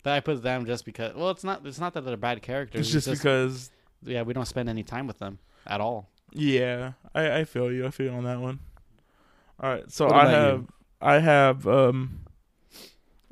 that 0.03 0.13
I 0.15 0.19
put 0.21 0.41
them 0.43 0.65
just 0.65 0.85
because. 0.85 1.13
Well, 1.15 1.29
it's 1.29 1.43
not 1.43 1.65
it's 1.65 1.79
not 1.79 1.93
that 1.93 2.05
they're 2.05 2.15
bad 2.15 2.41
characters. 2.41 2.81
it's 2.95 3.05
just 3.05 3.21
because. 3.21 3.71
yeah, 4.01 4.21
we 4.21 4.33
don't 4.33 4.45
spend 4.45 4.69
any 4.69 4.83
time 4.83 5.07
with 5.07 5.19
them 5.19 5.39
at 5.67 5.81
all. 5.81 6.09
Yeah, 6.31 6.93
I 7.13 7.39
I 7.39 7.43
feel 7.43 7.71
you. 7.71 7.85
I 7.85 7.89
feel 7.89 8.07
you 8.07 8.13
on 8.13 8.23
that 8.23 8.39
one. 8.39 8.59
All 9.59 9.69
right, 9.69 9.89
so 9.91 10.07
I 10.07 10.09
about 10.09 10.29
you? 10.29 10.35
have 10.35 10.65
I 11.01 11.19
have 11.19 11.67
um 11.67 12.19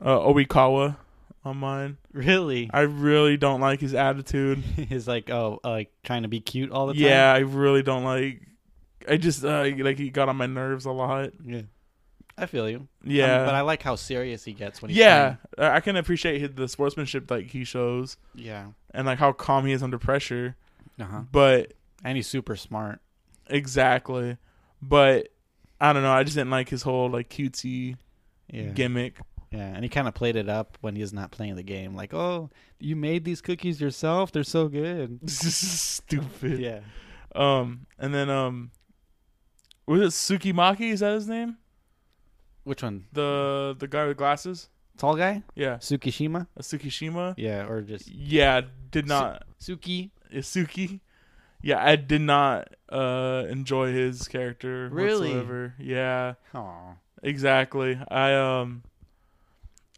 uh 0.02 0.20
Oikawa 0.20 0.98
on 1.44 1.58
mine. 1.58 1.98
Really, 2.14 2.70
I 2.74 2.82
really 2.82 3.38
don't 3.38 3.62
like 3.62 3.80
his 3.82 3.94
attitude. 3.94 4.60
he's 4.90 5.08
like 5.08 5.30
oh 5.30 5.60
like 5.64 5.92
trying 6.04 6.22
to 6.24 6.28
be 6.28 6.40
cute 6.40 6.72
all 6.72 6.88
the 6.88 6.94
time. 6.94 7.02
Yeah, 7.04 7.34
I 7.34 7.40
really 7.40 7.84
don't 7.84 8.04
like. 8.04 8.42
I 9.10 9.18
just 9.18 9.44
uh, 9.44 9.66
like 9.80 9.98
he 9.98 10.10
got 10.12 10.30
on 10.30 10.36
my 10.38 10.46
nerves 10.46 10.86
a 10.86 10.92
lot. 10.92 11.32
yeah. 11.46 11.62
I 12.38 12.46
feel 12.46 12.68
you. 12.70 12.88
Yeah, 13.04 13.40
Um, 13.42 13.46
but 13.46 13.56
I 13.56 13.62
like 13.62 13.84
how 13.84 13.96
serious 13.96 14.44
he 14.44 14.54
gets 14.54 14.82
when 14.82 14.90
he's 14.90 14.98
yeah, 14.98 15.36
I 15.58 15.76
I 15.76 15.80
can 15.82 15.96
appreciate 15.96 16.40
his, 16.42 16.52
the 16.56 16.68
sportsmanship 16.68 17.30
like 17.30 17.48
he 17.48 17.64
shows. 17.66 18.18
Yeah. 18.36 18.68
and 18.94 19.06
like 19.06 19.20
how 19.20 19.32
calm 19.34 19.66
he 19.66 19.74
is 19.74 19.84
under 19.84 20.00
pressure. 20.00 20.56
Uh 21.00 21.04
huh. 21.06 21.22
But 21.32 21.74
And 22.04 22.16
he's 22.16 22.28
super 22.28 22.56
smart. 22.56 23.00
exactly, 23.48 24.38
but 24.82 25.28
I 25.80 25.94
don't 25.94 26.04
know. 26.04 26.12
I 26.14 26.24
just 26.24 26.36
didn't 26.36 26.52
like 26.52 26.70
his 26.70 26.84
whole 26.84 27.10
like 27.10 27.30
cutesy 27.30 27.98
Yeah. 28.50 28.70
gimmick. 28.70 29.18
Yeah, 29.52 29.66
and 29.76 29.84
he 29.84 29.90
kind 29.90 30.08
of 30.08 30.14
played 30.14 30.38
it 30.38 30.48
up 30.48 30.78
when 30.82 30.96
he's 30.96 31.12
not 31.12 31.32
playing 31.32 31.56
the 31.58 31.64
game. 31.64 31.94
Like, 31.94 32.14
oh, 32.14 32.50
you 32.80 32.96
made 32.96 33.26
these 33.26 33.42
cookies 33.42 33.82
yourself? 33.82 34.32
They're 34.32 34.44
so 34.44 34.68
good. 34.70 35.20
This 35.24 35.44
is 35.44 35.56
stupid. 35.70 36.60
yeah. 36.60 36.80
Um, 37.36 37.86
and 38.00 38.14
then 38.14 38.30
um, 38.30 38.72
was 39.86 40.02
it 40.02 40.40
Tsukimaki? 40.40 40.92
Is 40.92 41.02
that 41.02 41.14
his 41.14 41.28
name? 41.28 41.58
Which 42.64 42.82
one? 42.84 43.06
The 43.12 43.76
the 43.78 43.88
guy 43.88 44.06
with 44.08 44.18
glasses? 44.18 44.70
Tall 44.98 45.16
guy? 45.16 45.44
Yeah, 45.56 45.78
Tsukishima? 45.78 46.48
uh, 46.58 46.62
Tsukishima. 46.62 47.34
Yeah, 47.38 47.66
or 47.68 47.82
just 47.82 48.08
Yeah, 48.08 48.62
did 48.92 49.08
not 49.08 49.44
Suki? 49.60 50.12
Isuki. 50.34 51.00
Yeah, 51.62 51.84
I 51.84 51.96
did 51.96 52.22
not 52.22 52.70
uh 52.90 53.46
enjoy 53.50 53.92
his 53.94 54.28
character 54.28 54.90
Really? 54.92 55.30
whatsoever. 55.30 55.74
Yeah, 55.80 56.34
Oh. 56.54 56.96
exactly. 57.24 58.00
I 58.10 58.34
um 58.36 58.84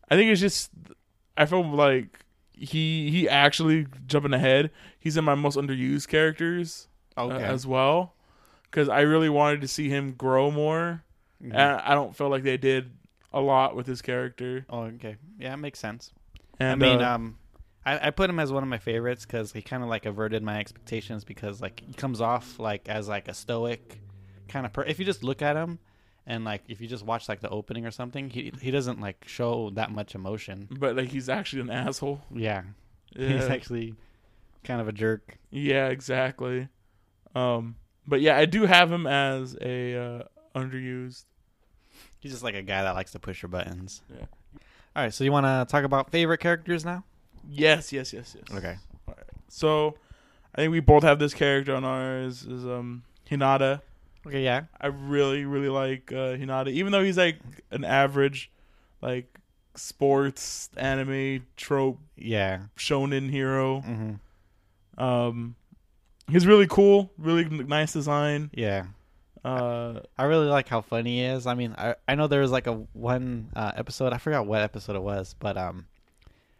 I 0.10 0.16
think 0.16 0.32
it's 0.32 0.42
just 0.42 0.70
I 1.38 1.46
feel 1.46 1.64
like 1.64 2.20
he 2.52 3.10
he 3.10 3.28
actually 3.28 3.88
jumping 4.06 4.34
ahead. 4.34 4.72
He's 5.00 5.18
in 5.18 5.24
my 5.26 5.36
most 5.36 5.58
underused 5.58 6.08
characters 6.08 6.88
uh, 7.18 7.30
as 7.30 7.66
well 7.68 8.14
cuz 8.72 8.90
I 8.90 9.02
really 9.02 9.30
wanted 9.30 9.62
to 9.62 9.68
see 9.68 9.90
him 9.90 10.14
grow 10.14 10.50
more. 10.52 11.04
Mhm. 11.44 11.54
And 11.54 11.82
I 11.82 11.94
don't 11.94 12.16
feel 12.16 12.30
like 12.30 12.44
they 12.44 12.58
did 12.58 12.92
a 13.32 13.42
lot 13.42 13.76
with 13.76 13.88
his 13.88 14.02
character. 14.02 14.66
oh, 14.70 14.84
okay. 14.84 15.18
Yeah, 15.40 15.54
it 15.54 15.58
makes 15.58 15.80
sense. 15.80 16.12
And 16.60 16.84
I 16.84 16.88
mean, 16.88 17.02
uh, 17.02 17.16
um, 17.16 17.38
I, 17.86 18.08
I 18.08 18.10
put 18.12 18.30
him 18.30 18.40
as 18.40 18.52
one 18.52 18.64
of 18.64 18.70
my 18.70 18.78
favorites 18.78 19.26
because 19.26 19.52
he 19.52 19.62
kind 19.62 19.84
of 19.84 19.90
like 19.90 20.06
averted 20.06 20.44
my 20.44 20.60
expectations 20.60 21.24
because 21.24 21.62
like 21.62 21.82
he 21.86 21.94
comes 21.94 22.22
off 22.22 22.60
like 22.60 22.88
as 22.88 23.08
like 23.08 23.28
a 23.28 23.34
stoic 23.34 24.00
kind 24.48 24.66
of 24.66 24.72
per. 24.74 24.84
If 24.84 25.00
you 25.00 25.06
just 25.06 25.24
look 25.24 25.42
at 25.42 25.56
him 25.56 25.80
and 26.26 26.44
like 26.46 26.64
if 26.68 26.80
you 26.82 26.88
just 26.88 27.06
watch 27.06 27.28
like 27.30 27.42
the 27.42 27.50
opening 27.50 27.86
or 27.86 27.92
something, 27.92 28.30
he 28.30 28.52
he 28.62 28.72
doesn't 28.72 29.00
like 29.02 29.24
show 29.28 29.70
that 29.72 29.92
much 29.92 30.16
emotion. 30.16 30.68
but 30.72 30.96
like 30.96 31.10
he's 31.10 31.30
actually 31.30 31.62
an 31.62 31.70
asshole. 31.70 32.22
Yeah, 32.34 32.64
Yeah. 33.16 33.28
he's 33.30 33.46
actually 33.46 33.96
kind 34.64 34.80
of 34.82 34.88
a 34.88 34.92
jerk. 34.92 35.38
Yeah, 35.52 35.88
exactly. 35.88 36.70
Um, 37.36 37.76
but 38.08 38.22
yeah, 38.22 38.38
I 38.38 38.46
do 38.46 38.66
have 38.66 38.92
him 38.92 39.08
as 39.08 39.58
a 39.62 39.96
uh, 39.96 40.24
underused. 40.56 41.26
He's 42.20 42.32
just 42.32 42.44
like 42.44 42.56
a 42.56 42.62
guy 42.62 42.84
that 42.84 42.92
likes 42.92 43.12
to 43.12 43.20
push 43.20 43.42
your 43.42 43.50
buttons. 43.50 44.02
Yeah. 44.10 44.26
All 44.96 45.04
right, 45.04 45.14
so 45.14 45.24
you 45.24 45.32
want 45.32 45.46
to 45.46 45.66
talk 45.70 45.84
about 45.84 46.12
favorite 46.12 46.38
characters 46.40 46.86
now? 46.86 47.04
Yes, 47.50 47.92
yes, 47.92 48.14
yes, 48.14 48.36
yes. 48.40 48.58
Okay. 48.58 48.76
All 49.08 49.16
right. 49.18 49.26
So, 49.50 49.96
I 50.56 50.62
think 50.62 50.72
we 50.72 50.80
both 50.80 51.04
have 51.04 51.18
this 51.20 51.34
character 51.34 51.76
on 51.76 51.84
ours 51.84 52.44
is 52.44 52.64
um 52.66 53.04
Hinata. 53.30 53.82
Okay, 54.26 54.44
yeah. 54.44 54.64
I 54.80 54.88
really, 54.88 55.46
really 55.46 55.70
like 55.70 56.12
uh, 56.12 56.36
Hinata, 56.38 56.70
even 56.70 56.92
though 56.92 57.04
he's 57.04 57.18
like 57.18 57.38
an 57.72 57.84
average, 57.84 58.52
like 59.02 59.40
sports 59.76 60.70
anime 60.78 61.46
trope 61.58 62.00
Yeah. 62.16 62.62
shonen 62.78 63.30
hero. 63.30 63.82
hmm 63.82 64.14
Um, 64.98 65.56
he's 66.30 66.46
really 66.48 66.68
cool, 66.68 67.12
really 67.18 67.46
nice 67.46 67.94
design. 67.94 68.50
Yeah. 68.54 68.86
Uh, 69.44 70.00
I 70.18 70.24
really 70.24 70.48
like 70.48 70.70
how 70.70 70.80
funny 70.82 71.18
he 71.18 71.24
is. 71.26 71.48
I 71.48 71.54
mean, 71.56 71.76
I 71.78 71.96
I 72.08 72.16
know 72.16 72.28
there 72.28 72.40
was 72.42 72.52
like 72.52 72.68
a 72.68 72.74
one 72.94 73.50
uh, 73.56 73.74
episode. 73.76 74.14
I 74.14 74.18
forgot 74.20 74.46
what 74.48 74.62
episode 74.62 74.96
it 74.96 75.02
was, 75.04 75.36
but 75.38 75.58
um, 75.58 75.88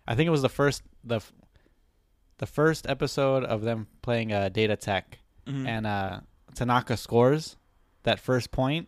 I 0.06 0.16
think 0.16 0.28
it 0.28 0.32
was 0.32 0.42
the 0.42 0.50
first 0.50 0.84
the 1.02 1.16
f- 1.18 1.32
the 2.40 2.46
first 2.46 2.86
episode 2.90 3.46
of 3.46 3.62
them 3.62 3.88
playing 4.02 4.34
uh, 4.34 4.50
Date 4.50 4.78
Tech, 4.82 5.20
mhm. 5.48 5.66
and 5.66 5.88
uh, 5.88 6.20
Tanaka 6.56 6.98
scores 6.98 7.58
that 8.04 8.20
first 8.20 8.52
point, 8.52 8.88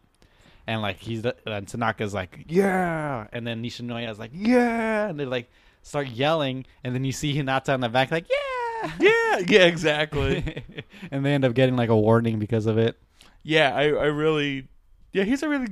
and 0.67 0.81
like 0.81 0.97
he's 0.97 1.21
the, 1.23 1.35
and 1.45 1.67
Tanaka's 1.67 2.13
like 2.13 2.45
yeah, 2.47 3.27
and 3.31 3.45
then 3.45 3.63
Nishinoya 3.63 4.09
is 4.09 4.19
like 4.19 4.31
yeah, 4.33 5.07
and 5.07 5.19
they 5.19 5.25
like 5.25 5.49
start 5.81 6.07
yelling, 6.07 6.65
and 6.83 6.93
then 6.95 7.03
you 7.03 7.11
see 7.11 7.35
Hinata 7.35 7.73
in 7.75 7.81
the 7.81 7.89
back 7.89 8.11
like 8.11 8.27
yeah, 8.29 8.91
yeah, 8.99 9.37
yeah, 9.47 9.65
exactly. 9.65 10.63
and 11.11 11.25
they 11.25 11.33
end 11.33 11.45
up 11.45 11.53
getting 11.53 11.75
like 11.75 11.89
a 11.89 11.95
warning 11.97 12.39
because 12.39 12.65
of 12.65 12.77
it. 12.77 12.97
yeah, 13.43 13.75
I, 13.75 13.83
I 13.83 14.05
really, 14.05 14.67
yeah, 15.13 15.23
he's 15.23 15.43
a 15.43 15.49
really 15.49 15.67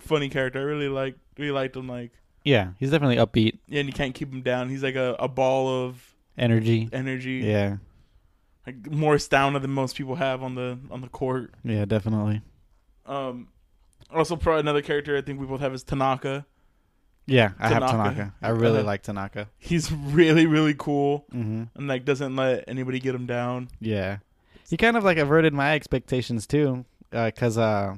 funny 0.00 0.28
character. 0.28 0.60
I 0.60 0.62
really 0.62 0.88
like, 0.88 1.16
really 1.38 1.50
liked 1.52 1.76
him. 1.76 1.88
Like, 1.88 2.12
Yeah, 2.44 2.70
he's 2.78 2.90
definitely 2.90 3.16
upbeat, 3.16 3.58
yeah, 3.68 3.80
and 3.80 3.88
you 3.88 3.92
can't 3.92 4.14
keep 4.14 4.32
him 4.32 4.42
down. 4.42 4.68
He's 4.70 4.82
like 4.82 4.96
a, 4.96 5.16
a 5.18 5.28
ball 5.28 5.84
of 5.84 6.14
energy. 6.36 6.88
energy. 6.92 7.42
Yeah, 7.44 7.76
like 8.68 8.90
more 8.92 9.18
stamina 9.18 9.60
than 9.60 9.70
most 9.70 9.96
people 9.96 10.14
have 10.16 10.42
on 10.42 10.54
the 10.54 10.78
on 10.90 11.00
the 11.00 11.08
court. 11.08 11.52
yeah, 11.64 11.84
definitely. 11.84 12.42
Um, 13.06 13.48
also, 14.12 14.36
probably 14.36 14.60
another 14.60 14.82
character 14.82 15.16
I 15.16 15.22
think 15.22 15.40
we 15.40 15.46
both 15.46 15.60
have 15.60 15.72
is 15.74 15.82
Tanaka. 15.82 16.46
Yeah, 17.26 17.50
I 17.58 17.68
have 17.68 17.82
Tanaka. 17.82 18.34
I 18.40 18.48
really 18.50 18.78
Uh-huh. 18.78 18.86
like 18.86 19.02
Tanaka. 19.02 19.48
He's 19.58 19.92
really, 19.92 20.46
really 20.46 20.74
cool, 20.74 21.26
hmm 21.30 21.64
and 21.74 21.86
like 21.88 22.04
doesn't 22.04 22.34
let 22.36 22.64
anybody 22.68 23.00
get 23.00 23.14
him 23.14 23.26
down. 23.26 23.68
Yeah, 23.80 24.18
he 24.68 24.76
kind 24.76 24.96
of 24.96 25.04
like 25.04 25.18
averted 25.18 25.52
my 25.54 25.74
expectations 25.74 26.46
too, 26.46 26.84
because 27.10 27.58
uh, 27.58 27.96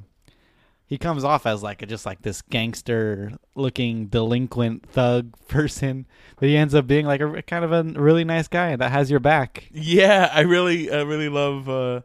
he 0.91 0.97
comes 0.97 1.23
off 1.23 1.45
as 1.45 1.63
like 1.63 1.81
a, 1.81 1.85
just 1.85 2.05
like 2.05 2.21
this 2.21 2.41
gangster 2.41 3.31
looking 3.55 4.07
delinquent 4.07 4.85
thug 4.89 5.33
person, 5.47 6.05
but 6.37 6.49
he 6.49 6.57
ends 6.57 6.75
up 6.75 6.85
being 6.85 7.05
like 7.05 7.21
a 7.21 7.41
kind 7.43 7.63
of 7.63 7.71
a 7.71 7.83
really 7.97 8.25
nice 8.25 8.49
guy 8.49 8.75
that 8.75 8.91
has 8.91 9.09
your 9.09 9.21
back. 9.21 9.69
Yeah, 9.71 10.29
I 10.33 10.41
really, 10.41 10.91
I 10.91 11.03
really 11.03 11.29
love 11.29 11.69
uh, 11.69 12.01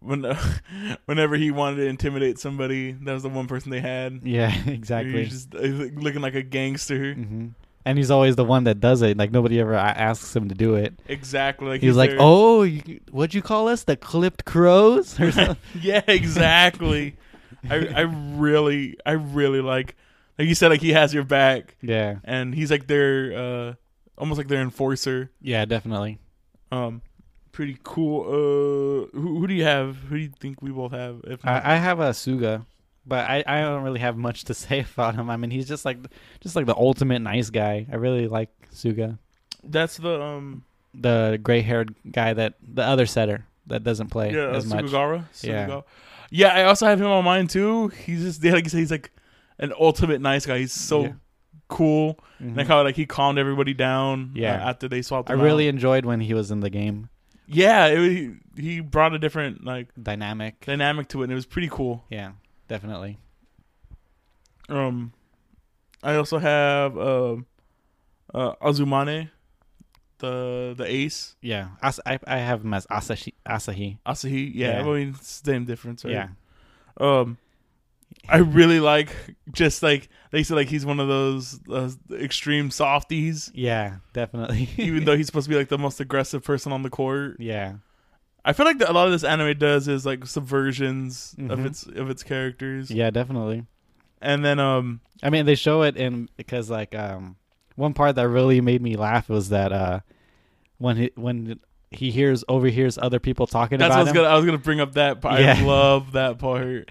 when 0.00 0.24
whenever 1.06 1.36
he 1.36 1.50
wanted 1.50 1.76
to 1.76 1.86
intimidate 1.86 2.38
somebody. 2.38 2.92
That 2.92 3.14
was 3.14 3.22
the 3.22 3.30
one 3.30 3.46
person 3.46 3.70
they 3.70 3.80
had. 3.80 4.20
Yeah, 4.24 4.54
exactly. 4.66 5.24
He's 5.24 5.46
just 5.46 5.54
uh, 5.54 5.60
looking 5.60 6.20
like 6.20 6.34
a 6.34 6.42
gangster. 6.42 7.14
hmm 7.14 7.46
And 7.86 7.96
he's 7.96 8.10
always 8.10 8.36
the 8.36 8.44
one 8.44 8.64
that 8.64 8.78
does 8.78 9.00
it. 9.00 9.16
Like 9.16 9.30
nobody 9.32 9.58
ever 9.58 9.72
asks 9.74 10.36
him 10.36 10.50
to 10.50 10.54
do 10.54 10.74
it. 10.74 10.92
Exactly. 11.08 11.66
Like 11.68 11.80
He's 11.80 11.96
like, 11.96 12.10
there- 12.10 12.18
"Oh, 12.20 12.60
you, 12.62 13.00
what'd 13.10 13.32
you 13.32 13.40
call 13.40 13.68
us? 13.68 13.84
The 13.84 13.96
clipped 13.96 14.44
crows?" 14.44 15.18
Yeah, 15.80 16.02
exactly. 16.06 17.16
I, 17.68 17.86
I 17.88 18.00
really, 18.02 18.96
I 19.04 19.12
really 19.12 19.60
like, 19.60 19.96
like 20.38 20.48
you 20.48 20.54
said, 20.54 20.68
like 20.68 20.80
he 20.80 20.92
has 20.92 21.12
your 21.12 21.24
back, 21.24 21.76
yeah, 21.80 22.16
and 22.24 22.54
he's 22.54 22.70
like 22.70 22.86
their, 22.86 23.32
uh, 23.36 23.74
almost 24.16 24.38
like 24.38 24.48
their 24.48 24.60
enforcer. 24.60 25.30
yeah, 25.40 25.64
definitely. 25.64 26.18
Um, 26.70 27.02
pretty 27.52 27.78
cool. 27.82 28.22
Uh, 28.22 29.18
who, 29.18 29.40
who 29.40 29.46
do 29.46 29.54
you 29.54 29.64
have? 29.64 29.96
Who 29.96 30.16
do 30.16 30.22
you 30.22 30.32
think 30.38 30.62
we 30.62 30.70
both 30.70 30.92
have? 30.92 31.20
If 31.24 31.44
not, 31.44 31.64
I, 31.64 31.74
I 31.74 31.76
have 31.76 31.98
a 31.98 32.10
Suga, 32.10 32.64
but 33.06 33.28
I, 33.28 33.42
I 33.46 33.60
don't 33.62 33.82
really 33.82 34.00
have 34.00 34.16
much 34.16 34.44
to 34.44 34.54
say 34.64 34.86
about 34.92 35.14
him. 35.14 35.30
I 35.30 35.36
mean, 35.36 35.50
he's 35.50 35.66
just 35.66 35.84
like 35.84 35.98
just 36.40 36.56
like 36.56 36.66
the 36.66 36.76
ultimate 36.76 37.20
nice 37.20 37.50
guy. 37.50 37.86
I 37.90 37.96
really 37.96 38.28
like 38.28 38.50
Suga, 38.72 39.18
that's 39.64 39.96
the 39.96 40.20
um, 40.20 40.64
the 40.94 41.38
gray 41.42 41.62
haired 41.62 41.94
guy 42.10 42.32
that 42.32 42.54
the 42.62 42.82
other 42.82 43.06
setter 43.06 43.44
that 43.66 43.84
doesn't 43.84 44.08
play 44.08 44.32
yeah, 44.32 44.46
uh, 44.46 44.56
as 44.56 44.66
much. 44.66 44.86
Sugawara. 44.86 45.24
Yeah. 45.42 45.80
Yeah. 46.30 46.48
I 46.48 46.64
also 46.64 46.86
have 46.86 47.00
him 47.00 47.06
on 47.08 47.24
mine 47.24 47.46
too. 47.48 47.88
He's 47.88 48.22
just 48.22 48.44
like 48.44 48.64
you 48.64 48.70
said, 48.70 48.78
he's 48.78 48.90
like 48.90 49.10
an 49.58 49.72
ultimate 49.78 50.20
nice 50.20 50.46
guy. 50.46 50.58
He's 50.58 50.72
so 50.72 51.04
Yeah. 51.04 51.12
cool. 51.68 52.18
Mhm. 52.40 52.56
Like 52.56 52.66
how 52.68 52.82
like 52.82 52.96
he 52.96 53.06
calmed 53.06 53.38
everybody 53.38 53.74
down. 53.74 54.32
Yeah. 54.34 54.54
uh, 54.54 54.70
after 54.70 54.88
they 54.88 55.02
swapped. 55.02 55.30
I 55.30 55.34
really 55.34 55.66
out. 55.66 55.74
enjoyed 55.74 56.04
when 56.04 56.20
he 56.20 56.34
was 56.34 56.50
in 56.50 56.60
the 56.60 56.70
game. 56.70 57.08
yeah. 57.46 57.86
It, 57.86 57.98
he, 58.56 58.62
he 58.62 58.80
brought 58.80 59.14
a 59.14 59.18
different 59.18 59.64
like 59.64 59.88
Dynamic. 60.00 60.64
dynamic 60.66 61.08
to 61.08 61.20
it, 61.20 61.24
and 61.24 61.32
it 61.32 61.34
was 61.36 61.46
pretty 61.46 61.68
cool. 61.70 62.04
Yeah, 62.10 62.32
definitely. 62.68 63.18
Um, 64.68 65.12
I 66.02 66.16
also 66.16 66.38
have 66.38 66.96
um, 66.98 67.46
uh, 68.34 68.54
Azumane, 68.62 69.30
the 70.18 70.74
the 70.76 70.84
ace. 70.84 71.36
Yeah, 71.40 71.68
As- 71.82 72.00
I 72.06 72.18
I 72.26 72.38
have 72.38 72.64
him 72.64 72.74
as 72.74 72.86
Asahi. 72.86 73.32
Asahi. 73.46 73.98
Asahi, 74.06 74.50
yeah, 74.54 74.80
Yeah. 74.82 74.88
I 74.88 74.94
mean 74.94 75.14
same 75.20 75.64
difference, 75.64 76.04
right? 76.04 76.12
Yeah. 76.14 76.28
Um, 77.00 77.38
I 78.28 78.38
really 78.38 78.80
like 78.80 79.10
just 79.52 79.82
like 79.82 80.08
they 80.30 80.42
said, 80.42 80.54
like 80.56 80.68
he's 80.68 80.84
one 80.84 80.98
of 81.00 81.08
those 81.08 81.60
uh, 81.70 81.90
extreme 82.12 82.70
softies. 82.70 83.50
Yeah, 83.54 83.96
definitely. 84.12 84.68
Even 84.76 85.04
though 85.04 85.16
he's 85.16 85.26
supposed 85.26 85.44
to 85.46 85.50
be 85.50 85.56
like 85.56 85.68
the 85.68 85.78
most 85.78 86.00
aggressive 86.00 86.42
person 86.44 86.72
on 86.72 86.82
the 86.82 86.90
court, 86.90 87.36
yeah, 87.38 87.74
I 88.44 88.52
feel 88.52 88.66
like 88.66 88.78
that 88.78 88.88
a 88.90 88.92
lot 88.92 89.06
of 89.06 89.12
this 89.12 89.24
anime 89.24 89.56
does 89.58 89.88
is 89.88 90.04
like 90.04 90.20
subversions 90.20 91.34
of 91.50 91.58
Mhm. 91.60 91.66
its 91.66 91.86
of 91.86 92.10
its 92.10 92.22
characters. 92.22 92.90
yeah, 92.90 93.10
definitely. 93.10 93.64
And 94.20 94.44
then 94.44 94.58
um, 94.58 95.00
I 95.22 95.30
mean, 95.30 95.46
they 95.46 95.54
show 95.54 95.82
it 95.82 95.96
in 95.96 96.28
because 96.36 96.68
like 96.70 96.94
um 96.94 97.36
one 97.78 97.94
part 97.94 98.16
that 98.16 98.28
really 98.28 98.60
made 98.60 98.82
me 98.82 98.96
laugh 98.96 99.28
was 99.28 99.48
that 99.50 99.72
uh 99.72 100.00
when 100.78 100.96
he 100.96 101.10
when 101.14 101.58
he 101.90 102.10
hears 102.10 102.44
overhears 102.48 102.98
other 103.00 103.18
people 103.18 103.46
talking 103.46 103.78
that's 103.78 103.90
what 103.90 103.98
I 103.98 104.00
about 104.02 104.04
was 104.04 104.08
him. 104.10 104.14
gonna 104.22 104.28
I 104.28 104.36
was 104.36 104.44
gonna 104.44 104.58
bring 104.58 104.80
up 104.80 104.92
that 104.94 105.20
part. 105.20 105.40
I 105.40 105.62
love 105.64 106.12
that 106.12 106.38
part 106.38 106.90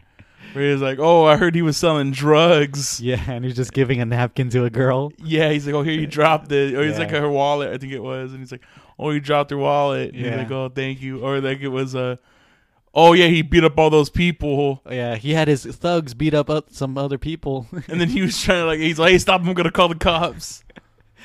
where 0.53 0.71
he's 0.71 0.81
like, 0.81 0.97
"Oh, 0.99 1.25
I 1.25 1.35
heard 1.35 1.53
he 1.55 1.61
was 1.61 1.77
selling 1.77 2.11
drugs." 2.11 2.99
Yeah, 3.03 3.21
and 3.27 3.43
he's 3.45 3.55
just 3.55 3.73
giving 3.73 3.99
a 4.01 4.05
napkin 4.05 4.49
to 4.51 4.63
a 4.65 4.69
girl. 4.69 5.11
Yeah, 5.23 5.49
he's 5.51 5.65
like, 5.67 5.75
"Oh, 5.75 5.83
here 5.83 5.93
you 5.93 6.07
dropped 6.07 6.51
it," 6.51 6.73
or 6.73 6.83
he's 6.83 6.93
Yeah. 6.93 6.99
like 6.99 7.11
her 7.11 7.29
wallet, 7.29 7.71
I 7.73 7.77
think 7.77 7.91
it 7.93 8.01
was, 8.01 8.31
and 8.31 8.39
he's 8.39 8.51
like, 8.51 8.63
"Oh, 8.97 9.11
you 9.11 9.19
dropped 9.19 9.51
her 9.51 9.57
wallet," 9.57 10.13
and 10.13 10.23
Yeah. 10.23 10.29
he's 10.31 10.37
like, 10.39 10.51
"Oh, 10.51 10.69
thank 10.69 11.01
you," 11.01 11.19
or 11.19 11.41
like 11.41 11.59
it 11.59 11.67
was 11.67 11.93
uh, 11.95 12.15
"Oh 12.97 13.13
yeah, 13.13 13.27
he 13.27 13.43
beat 13.43 13.63
up 13.63 13.77
all 13.77 13.91
those 13.91 14.09
people," 14.09 14.81
Yeah, 14.89 15.15
he 15.15 15.33
had 15.35 15.47
his 15.47 15.63
thugs 15.65 16.15
beat 16.15 16.33
up 16.33 16.49
some 16.71 16.97
other 16.97 17.19
people. 17.19 17.67
and 17.87 18.01
then 18.01 18.09
he 18.09 18.23
was 18.23 18.41
trying 18.41 18.63
to 18.63 18.65
like, 18.65 18.79
he's 18.79 18.97
like, 18.97 19.11
"Hey, 19.11 19.19
stop! 19.19 19.41
I'm 19.41 19.53
gonna 19.53 19.71
call 19.71 19.87
the 19.87 19.95
cops." 19.95 20.63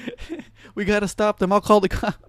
we 0.74 0.84
gotta 0.84 1.08
stop 1.08 1.38
them. 1.38 1.52
I'll 1.52 1.62
call 1.62 1.80
the 1.80 1.88
cop. 1.88 2.22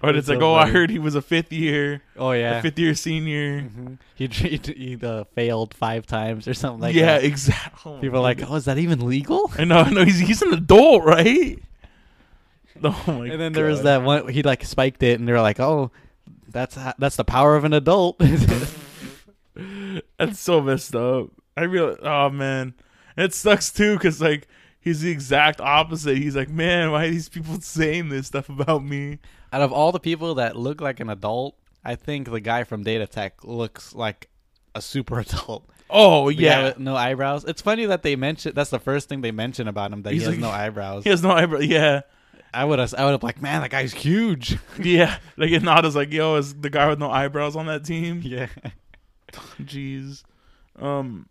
Or 0.00 0.12
That's 0.12 0.18
it's 0.18 0.28
like, 0.28 0.40
so 0.40 0.52
"Oh, 0.52 0.54
I 0.54 0.68
heard 0.68 0.90
he 0.90 1.00
was 1.00 1.16
a 1.16 1.22
fifth 1.22 1.52
year, 1.52 2.02
Oh 2.16 2.30
a 2.30 2.38
yeah, 2.38 2.60
fifth 2.60 2.78
year 2.78 2.94
senior." 2.94 3.62
hmm 3.62 3.94
he 4.14 4.26
he, 4.26 4.56
he 4.58 4.98
uh, 5.00 5.24
failed 5.34 5.74
five 5.74 6.06
times 6.06 6.48
or 6.48 6.54
something 6.54 6.80
like 6.80 6.94
yeah, 6.94 7.06
that. 7.06 7.22
Yeah, 7.22 7.28
exactly. 7.28 8.00
People 8.00 8.18
are 8.18 8.22
like, 8.22 8.42
oh, 8.48 8.56
is 8.56 8.64
that 8.66 8.78
even 8.78 9.06
legal? 9.06 9.50
I 9.58 9.64
know, 9.64 9.78
I 9.78 9.90
know. 9.90 10.04
He's 10.04 10.18
he's 10.18 10.42
an 10.42 10.52
adult, 10.52 11.04
right? 11.04 11.60
Oh 12.82 13.02
my 13.06 13.26
and 13.26 13.40
then 13.40 13.52
there 13.52 13.66
was 13.66 13.82
that 13.82 14.02
one. 14.02 14.28
He 14.28 14.42
like 14.42 14.64
spiked 14.64 15.02
it, 15.02 15.18
and 15.18 15.28
they 15.28 15.32
were 15.32 15.40
like, 15.40 15.60
oh, 15.60 15.90
that's 16.50 16.76
that's 16.98 17.16
the 17.16 17.24
power 17.24 17.56
of 17.56 17.64
an 17.64 17.72
adult. 17.72 18.20
That's 20.18 20.38
so 20.38 20.60
messed 20.60 20.94
up. 20.94 21.30
I 21.56 21.62
really, 21.62 21.96
oh 22.02 22.30
man, 22.30 22.74
and 23.16 23.24
it 23.26 23.34
sucks 23.34 23.72
too 23.72 23.94
because 23.94 24.20
like 24.20 24.46
he's 24.80 25.00
the 25.00 25.10
exact 25.10 25.60
opposite. 25.60 26.16
He's 26.18 26.36
like, 26.36 26.48
man, 26.48 26.92
why 26.92 27.06
are 27.06 27.10
these 27.10 27.28
people 27.28 27.60
saying 27.60 28.08
this 28.08 28.28
stuff 28.28 28.48
about 28.48 28.84
me? 28.84 29.18
Out 29.52 29.62
of 29.62 29.72
all 29.72 29.90
the 29.90 29.98
people 30.00 30.36
that 30.36 30.54
look 30.56 30.80
like 30.80 31.00
an 31.00 31.10
adult, 31.10 31.56
I 31.84 31.96
think 31.96 32.30
the 32.30 32.40
guy 32.40 32.62
from 32.64 32.84
Date 32.84 33.10
Tech 33.10 33.42
looks 33.44 33.94
like 33.94 34.28
a 34.74 34.80
super 34.82 35.18
adult. 35.20 35.68
Oh 35.90 36.28
yeah, 36.28 36.74
no 36.78 36.94
eyebrows. 36.94 37.44
It's 37.44 37.62
funny 37.62 37.86
that 37.86 38.02
they 38.04 38.14
mention 38.14 38.52
that's 38.54 38.70
the 38.70 38.78
first 38.78 39.08
thing 39.08 39.22
they 39.22 39.32
mention 39.32 39.66
about 39.66 39.92
him 39.92 40.02
that 40.02 40.12
He's 40.12 40.22
he 40.22 40.26
has 40.26 40.34
like- 40.36 40.40
no 40.42 40.50
eyebrows. 40.56 41.02
he 41.04 41.10
has 41.10 41.22
no 41.22 41.30
eyebrows. 41.32 41.66
Yeah, 41.66 42.02
I 42.52 42.64
would 42.64 42.78
have 42.78 42.94
I 42.94 43.04
would 43.04 43.12
have 43.12 43.22
like, 43.22 43.40
man, 43.42 43.62
that 43.62 43.70
guy's 43.70 43.92
huge. 43.92 44.56
yeah. 44.78 45.18
Like 45.36 45.50
and 45.52 45.64
Nada's 45.64 45.94
like, 45.96 46.12
yo, 46.12 46.36
is 46.36 46.54
the 46.54 46.70
guy 46.70 46.88
with 46.88 46.98
no 46.98 47.10
eyebrows 47.10 47.56
on 47.56 47.66
that 47.66 47.84
team? 47.84 48.20
yeah. 48.24 48.48
Jeez. 49.62 50.22
Um. 50.78 51.28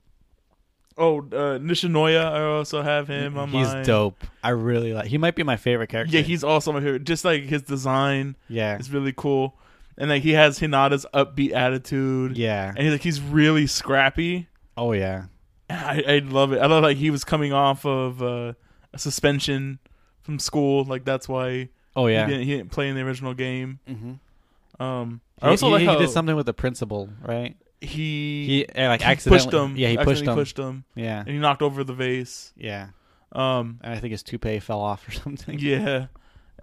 Oh, 0.99 1.20
uh, 1.20 1.59
Nishinoya. 1.59 2.26
I 2.26 2.41
also 2.41 2.82
have 2.82 3.07
him 3.07 3.38
on 3.38 3.49
He's 3.49 3.68
mine. 3.68 3.86
dope. 3.86 4.24
I 4.43 4.49
really 4.49 4.93
like. 4.93 5.05
He 5.07 5.18
might 5.20 5.36
be 5.36 5.43
my 5.43 5.55
favorite 5.55 5.89
character. 5.89 6.15
Yeah, 6.15 6.24
he's 6.24 6.43
also 6.43 6.72
my 6.72 6.80
favorite. 6.80 7.03
Just 7.03 7.24
like 7.24 7.43
his 7.43 7.61
design 7.61 8.36
yeah 8.49 8.80
is 8.80 8.91
really 8.91 9.13
cool, 9.15 9.55
and 9.97 10.09
like 10.09 10.24
he 10.24 10.32
has 10.32 10.59
Hinata's 10.59 11.05
upbeat 11.13 11.53
attitude. 11.53 12.36
yeah. 12.36 12.70
and 12.70 12.80
he's 12.80 12.91
like 12.91 13.03
he's 13.03 13.22
really 13.22 13.68
scrappy. 13.68 14.47
Oh 14.76 14.91
yeah. 14.91 15.26
I, 15.70 16.03
I 16.07 16.18
love 16.20 16.51
it. 16.53 16.59
I 16.59 16.65
love 16.65 16.82
like 16.84 16.97
he 16.97 17.11
was 17.11 17.24
coming 17.24 17.53
off 17.53 17.86
of 17.86 18.22
uh, 18.24 18.53
a 18.93 18.97
suspension 18.97 19.80
from 20.28 20.38
school. 20.39 20.84
Like 20.84 21.03
that's 21.05 21.28
why 21.28 21.69
Oh 21.95 22.05
yeah. 22.07 22.25
he, 22.28 22.32
didn't, 22.32 22.45
he 22.47 22.57
didn't 22.57 22.71
play 22.71 22.89
in 22.89 22.95
the 22.95 23.01
original 23.01 23.34
game. 23.34 23.80
mm-hmm. 23.89 24.84
Um, 24.84 25.21
I 25.41 25.45
He, 25.47 25.49
also 25.51 25.65
he, 25.67 25.71
like 25.71 25.82
he 25.82 25.88
how 25.88 25.97
did 25.97 26.09
something 26.11 26.36
with 26.36 26.45
the 26.45 26.53
principal, 26.53 27.09
right? 27.23 27.55
he 27.82 28.45
He 28.45 28.65
uh, 28.67 28.89
like 28.89 29.01
he 29.01 29.07
accidentally 29.07 29.39
pushed 29.45 29.53
him. 29.53 29.75
Yeah, 29.78 29.88
he 29.89 29.97
pushed 29.97 30.23
him. 30.25 30.36
pushed 30.36 30.57
him, 30.59 30.84
Yeah, 30.93 31.19
and 31.21 31.30
he 31.30 31.38
knocked 31.39 31.61
over 31.63 31.84
the 31.84 31.93
vase. 31.93 32.53
yeah. 32.55 32.89
Um, 33.32 33.80
And 33.82 33.93
I 33.93 33.99
think 33.99 34.11
his 34.11 34.21
toupee 34.23 34.59
fell 34.59 34.80
off 34.82 35.07
or 35.07 35.11
something. 35.23 35.57
yeah, 35.59 36.07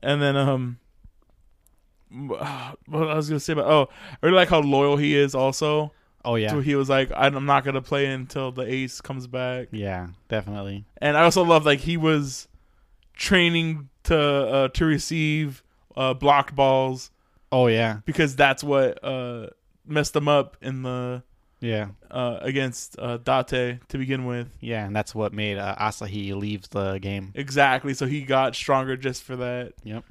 and 0.02 0.20
then 0.22 0.36
um, 0.36 0.78
what 2.10 2.40
I 3.08 3.14
was 3.14 3.28
gonna 3.28 3.40
say 3.40 3.52
about 3.54 3.66
oh, 3.66 3.88
I 4.22 4.26
really 4.26 4.36
like 4.36 4.48
how 4.48 4.60
loyal 4.60 4.96
he 4.96 5.16
is. 5.16 5.34
Also, 5.34 5.92
Oh 6.24 6.36
yeah. 6.36 6.50
so 6.50 6.60
he 6.60 6.74
was 6.74 6.88
like, 6.88 7.10
I'm 7.14 7.44
not 7.46 7.64
gonna 7.64 7.82
play 7.82 8.06
until 8.06 8.52
the 8.52 8.62
ace 8.62 9.00
comes 9.00 9.26
back. 9.26 9.68
Yeah, 9.72 10.08
definitely. 10.28 10.84
and 11.02 11.16
I 11.16 11.22
also 11.24 11.42
love 11.44 11.66
like 11.66 11.80
he 11.80 11.96
was 11.96 12.48
training 13.14 13.88
to 14.04 14.18
uh, 14.18 14.68
to 14.68 14.84
receive 14.84 15.62
uh, 15.96 16.14
blocked 16.14 16.54
balls 16.54 17.10
Oh 17.52 17.66
yeah. 17.68 17.98
because 18.04 18.34
that's 18.36 18.62
what 18.64 19.02
uh, 19.04 19.48
messed 19.86 20.12
them 20.12 20.28
up 20.28 20.56
in 20.60 20.82
the 20.82 21.22
Yeah. 21.60 21.88
uh, 22.10 22.38
against 22.42 22.98
uh, 22.98 23.18
Date 23.18 23.78
to 23.88 23.98
begin 23.98 24.24
with. 24.26 24.48
Yeah, 24.60 24.84
and 24.84 24.94
that's 24.94 25.14
what 25.14 25.32
made 25.32 25.56
uh, 25.58 25.76
Asahi 25.76 26.34
leave 26.34 26.68
the 26.70 26.98
game. 26.98 27.32
Exactly, 27.34 27.94
so 27.94 28.06
he 28.06 28.22
got 28.22 28.54
stronger 28.56 28.96
just 28.96 29.22
for 29.22 29.36
that. 29.36 29.72
Yep. 29.84 30.04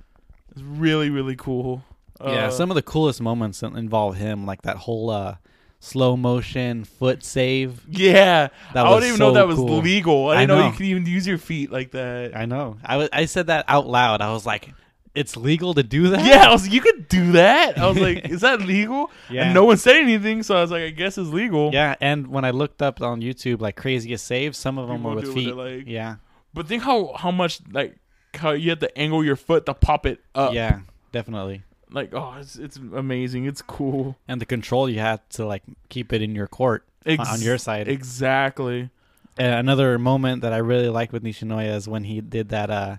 It's 0.51 0.61
really 0.61 1.09
really 1.09 1.35
cool. 1.35 1.83
yeah, 2.21 2.45
Uh, 2.47 2.49
some 2.51 2.71
of 2.71 2.75
the 2.75 2.81
coolest 2.83 3.19
moments 3.21 3.61
in- 3.61 3.75
involve 3.75 4.15
him, 4.15 4.45
like 4.45 4.61
that 4.61 4.77
whole 4.77 5.09
uh, 5.09 5.35
slow 5.83 6.15
motion 6.15 6.85
foot 6.85 7.23
save. 7.23 7.81
yeah. 7.89 8.47
That 8.73 8.85
I 8.85 8.89
was 8.89 9.01
didn't 9.01 9.15
even 9.15 9.19
know 9.19 9.33
that 9.33 9.47
was 9.47 9.57
cool. 9.57 9.79
legal. 9.81 10.29
I 10.29 10.35
I 10.35 10.39
didn't 10.41 10.47
know. 10.49 10.59
know. 10.61 10.67
you 10.67 10.71
could 10.73 10.85
even 10.85 11.05
use 11.05 11.27
your 11.27 11.37
feet 11.37 11.71
like 11.71 11.91
that. 11.91 12.35
I 12.35 12.45
know. 12.45 12.77
I 12.85 12.97
wa- 12.97 13.09
I 13.11 13.25
said 13.25 13.47
that 13.47 13.65
out 13.67 13.85
loud. 13.87 14.21
I 14.21 14.31
was 14.31 14.45
like, 14.45 14.73
"It's 15.13 15.35
legal 15.35 15.73
to 15.73 15.83
do 15.83 16.09
that." 16.09 16.25
yeah, 16.25 16.47
I 16.47 16.51
was 16.51 16.63
like, 16.63 16.71
you 16.73 16.81
could 16.81 17.07
do 17.09 17.33
that. 17.33 17.77
I 17.77 17.87
was 17.87 17.99
like, 17.99 18.29
is 18.29 18.41
that 18.41 18.61
legal? 18.61 19.11
Yeah. 19.29 19.43
And 19.45 19.53
no 19.53 19.65
one 19.65 19.77
said 19.77 19.97
anything, 19.97 20.41
so 20.43 20.55
I 20.55 20.61
was 20.61 20.71
like, 20.71 20.83
I 20.83 20.89
guess 20.89 21.17
it's 21.17 21.29
legal. 21.29 21.71
Yeah, 21.73 21.95
and 21.99 22.27
when 22.27 22.45
I 22.45 22.51
looked 22.51 22.81
up 22.81 23.01
on 23.01 23.21
YouTube, 23.21 23.59
like 23.61 23.75
craziest 23.75 24.25
saves, 24.25 24.57
some 24.57 24.77
of 24.77 24.87
them 24.87 24.97
People 24.99 25.09
were 25.11 25.15
with 25.17 25.25
do 25.25 25.29
with 25.33 25.37
feet. 25.37 25.49
it, 25.49 25.55
like- 25.55 25.83
yeah, 25.87 26.15
But 26.53 26.67
think 26.67 26.83
how 26.83 27.13
how 27.17 27.31
much 27.31 27.59
like 27.71 27.97
how 28.35 28.51
you 28.51 28.69
have 28.69 28.79
to 28.79 28.97
angle 28.97 29.23
your 29.23 29.35
foot 29.35 29.65
to 29.65 29.73
pop 29.73 30.05
it 30.05 30.21
up. 30.33 30.53
yeah, 30.53 30.79
definitely. 31.11 31.63
Like 31.93 32.13
oh, 32.13 32.35
it's 32.39 32.57
it's 32.57 32.75
amazing. 32.77 33.45
It's 33.45 33.61
cool. 33.61 34.17
And 34.27 34.41
the 34.41 34.45
control 34.45 34.89
you 34.89 34.99
had 34.99 35.21
to 35.31 35.45
like 35.45 35.63
keep 35.89 36.11
it 36.11 36.21
in 36.21 36.35
your 36.35 36.47
court 36.47 36.83
Ex- 37.05 37.29
on 37.29 37.41
your 37.41 37.57
side. 37.57 37.87
Exactly. 37.87 38.89
And 39.37 39.53
another 39.55 39.97
moment 39.97 40.41
that 40.41 40.53
I 40.53 40.57
really 40.57 40.89
liked 40.89 41.13
with 41.13 41.23
Nishinoya 41.23 41.75
is 41.75 41.87
when 41.87 42.03
he 42.03 42.19
did 42.21 42.49
that. 42.49 42.69
uh 42.69 42.97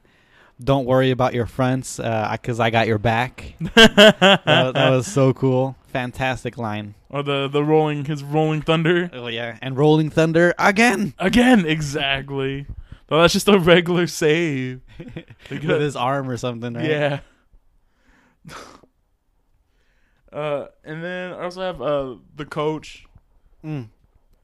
Don't 0.62 0.86
worry 0.86 1.10
about 1.10 1.34
your 1.34 1.46
fronts, 1.46 1.96
because 1.96 2.60
I 2.60 2.70
got 2.70 2.86
your 2.86 2.98
back. 2.98 3.54
that, 3.74 4.42
that 4.44 4.90
was 4.90 5.06
so 5.06 5.32
cool. 5.32 5.76
Fantastic 5.88 6.56
line. 6.56 6.94
or 7.10 7.22
the 7.22 7.48
the 7.48 7.62
rolling 7.62 8.04
his 8.04 8.22
rolling 8.24 8.62
thunder 8.62 9.10
Oh 9.12 9.28
yeah, 9.28 9.58
and 9.62 9.76
Rolling 9.76 10.10
Thunder 10.10 10.54
again 10.58 11.14
again. 11.18 11.66
Exactly. 11.66 12.66
No, 13.10 13.20
that's 13.20 13.32
just 13.32 13.48
a 13.48 13.58
regular 13.58 14.06
save. 14.06 14.80
with 15.50 15.62
his 15.80 15.94
arm 15.96 16.28
or 16.30 16.36
something. 16.36 16.74
Right? 16.74 16.88
Yeah. 16.88 17.20
uh, 20.34 20.66
and 20.84 21.02
then 21.02 21.32
I 21.32 21.44
also 21.44 21.60
have 21.62 21.80
uh 21.80 22.16
the 22.36 22.44
coach. 22.44 23.06
Mm. 23.64 23.88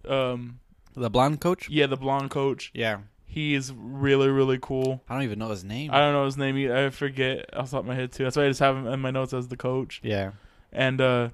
Um, 0.08 0.60
The 0.94 1.10
blonde 1.10 1.40
coach. 1.40 1.68
yeah, 1.68 1.86
the 1.86 1.96
blonde 1.96 2.30
coach. 2.30 2.70
Yeah, 2.74 2.98
He 3.26 3.54
is 3.54 3.72
really 3.76 4.28
really 4.28 4.58
cool. 4.60 5.02
I 5.08 5.14
don't 5.14 5.24
even 5.24 5.38
know 5.38 5.50
his 5.50 5.64
name. 5.64 5.90
I 5.92 5.98
don't 5.98 6.12
know 6.14 6.24
his 6.24 6.36
name. 6.38 6.56
either. 6.56 6.86
I 6.86 6.90
forget 6.90 7.50
off 7.54 7.66
the 7.66 7.76
top 7.76 7.80
of 7.80 7.86
my 7.86 7.94
head 7.94 8.12
too. 8.12 8.24
That's 8.24 8.36
why 8.36 8.44
I 8.44 8.48
just 8.48 8.60
have 8.60 8.76
him 8.76 8.86
in 8.86 9.00
my 9.00 9.10
notes 9.10 9.32
as 9.34 9.48
the 9.48 9.56
coach. 9.56 10.00
yeah, 10.02 10.32
And 10.72 11.00
uh, 11.00 11.28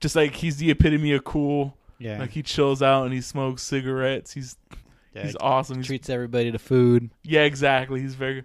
just 0.00 0.14
like 0.14 0.34
he's 0.34 0.58
the 0.58 0.70
epitome 0.70 1.12
of 1.12 1.24
cool. 1.24 1.74
yeah, 1.98 2.18
Like 2.20 2.30
he 2.30 2.42
chills 2.42 2.82
out 2.82 3.04
and 3.04 3.12
he 3.12 3.20
smokes 3.20 3.62
cigarettes. 3.62 4.32
He's 4.32 4.56
yeah. 5.14 5.24
he's 5.24 5.36
awesome. 5.40 5.78
He's, 5.78 5.86
treats 5.86 6.08
everybody 6.08 6.52
to 6.52 6.58
food. 6.58 7.10
yeah, 7.24 7.42
exactly. 7.42 8.00
He's 8.00 8.14
very 8.14 8.44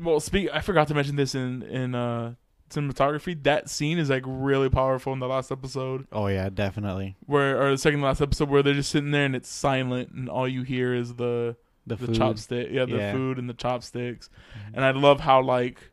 well. 0.00 0.18
Speak. 0.18 0.48
I 0.52 0.60
forgot 0.60 0.88
to 0.88 0.94
mention 0.94 1.14
this 1.16 1.34
in 1.36 1.62
in 1.62 1.94
uh, 1.94 2.34
cinematography. 2.70 3.42
That 3.42 3.68
scene 3.68 3.98
is 3.98 4.08
like 4.10 4.22
really 4.26 4.68
powerful 4.68 5.12
in 5.12 5.18
the 5.18 5.28
last 5.28 5.50
episode, 5.52 6.06
Oh 6.12 6.26
yeah, 6.28 6.48
definitely. 6.48 7.16
where 7.26 7.60
or 7.60 7.70
the 7.72 7.78
second 7.78 8.00
to 8.00 8.06
last 8.06 8.20
episode 8.20 8.48
where 8.48 8.62
they're 8.62 8.74
just 8.74 8.90
sitting 8.90 9.10
there 9.10 9.24
and 9.26 9.36
it's 9.36 9.48
silent 9.48 10.10
and 10.12 10.28
all 10.28 10.48
you 10.48 10.62
hear 10.62 10.94
is 10.94 11.14
the 11.14 11.56
The, 11.86 11.96
the 11.96 12.06
chopstick, 12.12 12.72
yeah, 12.72 12.84
the 12.84 12.96
Yeah. 12.96 13.12
food 13.12 13.38
and 13.38 13.48
the 13.48 13.54
chopsticks. 13.54 14.28
Mhm. 14.54 14.76
And 14.76 14.84
I 14.84 14.90
love 14.92 15.20
how 15.20 15.42
like 15.42 15.90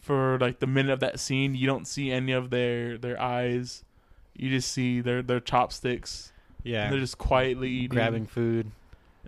for 0.00 0.38
like 0.40 0.60
the 0.60 0.66
minute 0.66 0.92
of 0.92 1.00
that 1.00 1.18
scene, 1.20 1.54
you 1.54 1.66
don't 1.66 1.86
see 1.86 2.10
any 2.10 2.32
of 2.32 2.50
their 2.50 2.96
their 2.98 3.20
eyes. 3.20 3.84
You 4.36 4.50
just 4.50 4.70
see 4.72 5.00
their 5.00 5.22
their 5.22 5.40
chopsticks. 5.40 6.32
yeah, 6.62 6.84
And 6.84 6.92
they're 6.92 7.00
just 7.00 7.18
quietly 7.18 7.68
eating. 7.70 7.88
grabbing 7.90 8.26
food. 8.26 8.70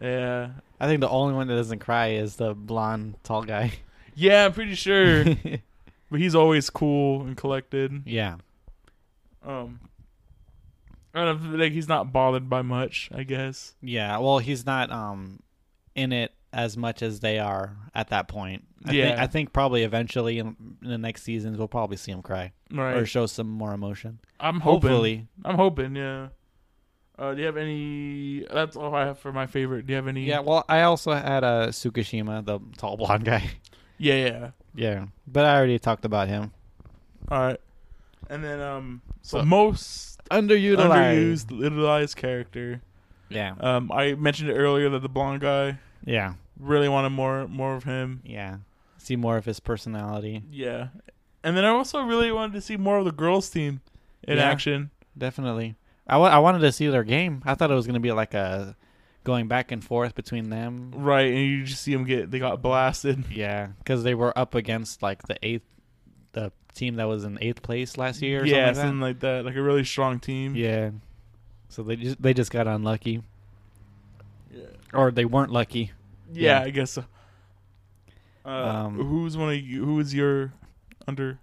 Yeah. 0.00 0.50
I 0.80 0.86
think 0.86 1.00
the 1.00 1.08
only 1.08 1.34
one 1.34 1.48
that 1.48 1.54
doesn't 1.56 1.80
cry 1.80 2.08
is 2.10 2.36
the 2.36 2.54
blonde 2.54 3.16
tall 3.24 3.42
guy. 3.42 3.72
Yeah, 4.14 4.46
I'm 4.46 4.52
pretty 4.52 4.74
sure. 4.74 5.24
but 6.10 6.20
he's 6.20 6.34
always 6.34 6.70
cool 6.70 7.22
and 7.22 7.36
collected. 7.36 8.02
yeah, 8.06 8.36
Um 9.44 9.80
I 11.14 11.24
don't 11.24 11.52
know, 11.52 11.58
like 11.58 11.72
he's 11.72 11.88
not 11.88 12.12
bothered 12.12 12.48
by 12.48 12.62
much, 12.62 13.08
I 13.14 13.22
guess. 13.24 13.74
yeah. 13.80 14.18
Well, 14.18 14.38
he's 14.38 14.64
not 14.66 14.90
um 14.90 15.40
in 15.94 16.12
it 16.12 16.32
as 16.52 16.76
much 16.76 17.02
as 17.02 17.20
they 17.20 17.38
are 17.38 17.76
at 17.94 18.08
that 18.08 18.28
point. 18.28 18.64
I 18.86 18.92
Yeah. 18.92 19.08
think, 19.08 19.18
I 19.18 19.26
think 19.26 19.52
probably 19.52 19.82
eventually 19.82 20.38
in, 20.38 20.56
in 20.82 20.88
the 20.90 20.98
next 20.98 21.22
seasons 21.22 21.58
we'll 21.58 21.68
probably 21.68 21.96
see 21.96 22.12
him 22.12 22.22
cry 22.22 22.52
Right. 22.70 22.96
or 22.96 23.04
show 23.06 23.26
some 23.26 23.48
more 23.48 23.72
emotion. 23.74 24.20
I'm 24.40 24.60
hoping. 24.60 24.90
Hopefully, 24.90 25.26
I'm 25.44 25.56
hoping, 25.56 25.96
yeah. 25.96 26.28
Uh, 27.18 27.34
do 27.34 27.40
you 27.40 27.46
have 27.46 27.56
any? 27.56 28.46
That's 28.52 28.76
all 28.76 28.94
I 28.94 29.06
have 29.06 29.18
for 29.18 29.32
my 29.32 29.46
favorite. 29.48 29.86
Do 29.86 29.92
you 29.92 29.96
have 29.96 30.06
any? 30.06 30.24
yeah. 30.24 30.38
Well, 30.38 30.64
I 30.68 30.82
also 30.82 31.10
had 31.12 31.42
a 31.42 31.46
uh, 31.46 31.66
Tsukishima, 31.68 32.44
the 32.46 32.60
tall 32.76 32.96
blonde 32.96 33.24
guy. 33.24 33.50
yeah, 33.98 34.14
yeah. 34.14 34.50
Yeah, 34.78 35.06
but 35.26 35.44
I 35.44 35.56
already 35.56 35.78
talked 35.78 36.04
about 36.04 36.28
him. 36.28 36.52
All 37.30 37.40
right. 37.40 37.60
And 38.30 38.42
then, 38.44 38.60
um, 38.60 39.02
so 39.22 39.44
most 39.44 40.18
Underutilized. 40.30 41.46
underused, 41.46 41.50
utilized 41.60 42.16
character. 42.16 42.80
Yeah, 43.30 43.54
Um, 43.60 43.90
I 43.92 44.14
mentioned 44.14 44.48
it 44.50 44.54
earlier 44.54 44.88
that 44.90 45.00
the 45.02 45.08
blonde 45.08 45.40
guy 45.42 45.78
yeah, 46.04 46.34
really 46.58 46.88
wanted 46.88 47.10
more, 47.10 47.46
more 47.48 47.74
of 47.76 47.84
him. 47.84 48.20
yeah. 48.24 48.58
See 48.96 49.16
more 49.16 49.36
of 49.36 49.44
his 49.46 49.60
personality. 49.60 50.42
Yeah. 50.50 50.88
And 51.44 51.56
then 51.56 51.64
I 51.64 51.68
also 51.68 52.00
really 52.02 52.30
wanted 52.32 52.52
to 52.54 52.60
see 52.60 52.76
more 52.76 52.98
of 52.98 53.04
the 53.04 53.12
girls' 53.12 53.48
team 53.48 53.80
in 54.22 54.36
Yeah. 54.38 54.44
action. 54.50 54.90
Definitely. 55.16 55.76
I 56.06 56.16
I 56.18 56.38
wanted 56.38 56.58
to 56.60 56.72
see 56.72 56.88
their 56.88 57.04
game. 57.04 57.42
I 57.46 57.54
thought 57.54 57.70
it 57.70 57.74
was 57.74 57.86
going 57.86 57.94
to 57.94 58.00
be 58.00 58.12
like 58.12 58.34
a 58.34 58.76
going 59.28 59.46
back 59.46 59.70
and 59.72 59.84
forth 59.84 60.14
between 60.14 60.48
them. 60.48 60.90
Right, 60.96 61.26
and 61.32 61.38
you 61.38 61.64
just 61.64 61.82
see 61.82 61.92
them 61.92 62.04
get 62.04 62.30
they 62.30 62.38
got 62.38 62.62
blasted. 62.62 63.24
Yeah, 63.30 63.68
because 63.78 64.02
they 64.02 64.14
were 64.14 64.36
up 64.36 64.54
against 64.54 65.02
like 65.02 65.22
the 65.28 65.36
eighth, 65.42 65.66
the 66.32 66.50
team 66.74 66.96
that 66.96 67.04
was 67.04 67.24
in 67.24 67.36
eighth 67.42 67.60
place 67.62 67.98
last 67.98 68.22
year. 68.22 68.42
Or 68.42 68.46
yeah, 68.46 68.66
something 68.68 68.82
something 68.82 69.00
like 69.00 69.20
that, 69.20 69.44
like 69.44 69.54
a 69.56 69.62
really 69.62 69.84
strong 69.84 70.18
team. 70.18 70.56
Yeah. 70.56 70.90
So 71.68 71.82
they 71.82 71.96
just 71.96 72.20
they 72.22 72.32
just 72.32 72.50
got 72.50 72.66
unlucky, 72.66 73.22
yeah, 74.50 74.64
or 74.94 75.10
they 75.10 75.26
weren't 75.26 75.52
lucky. 75.52 75.92
Yeah, 76.32 76.60
Yeah. 76.60 76.66
I 76.66 76.70
guess 76.70 76.90
so. 76.92 77.04
Uh, 78.44 78.48
Um, 78.48 78.94
who's 78.96 79.36
one 79.36 79.50
of 79.52 79.60
you? 79.60 79.84
Who 79.84 80.00
is 80.00 80.14
your 80.14 80.52
under? 81.06 81.38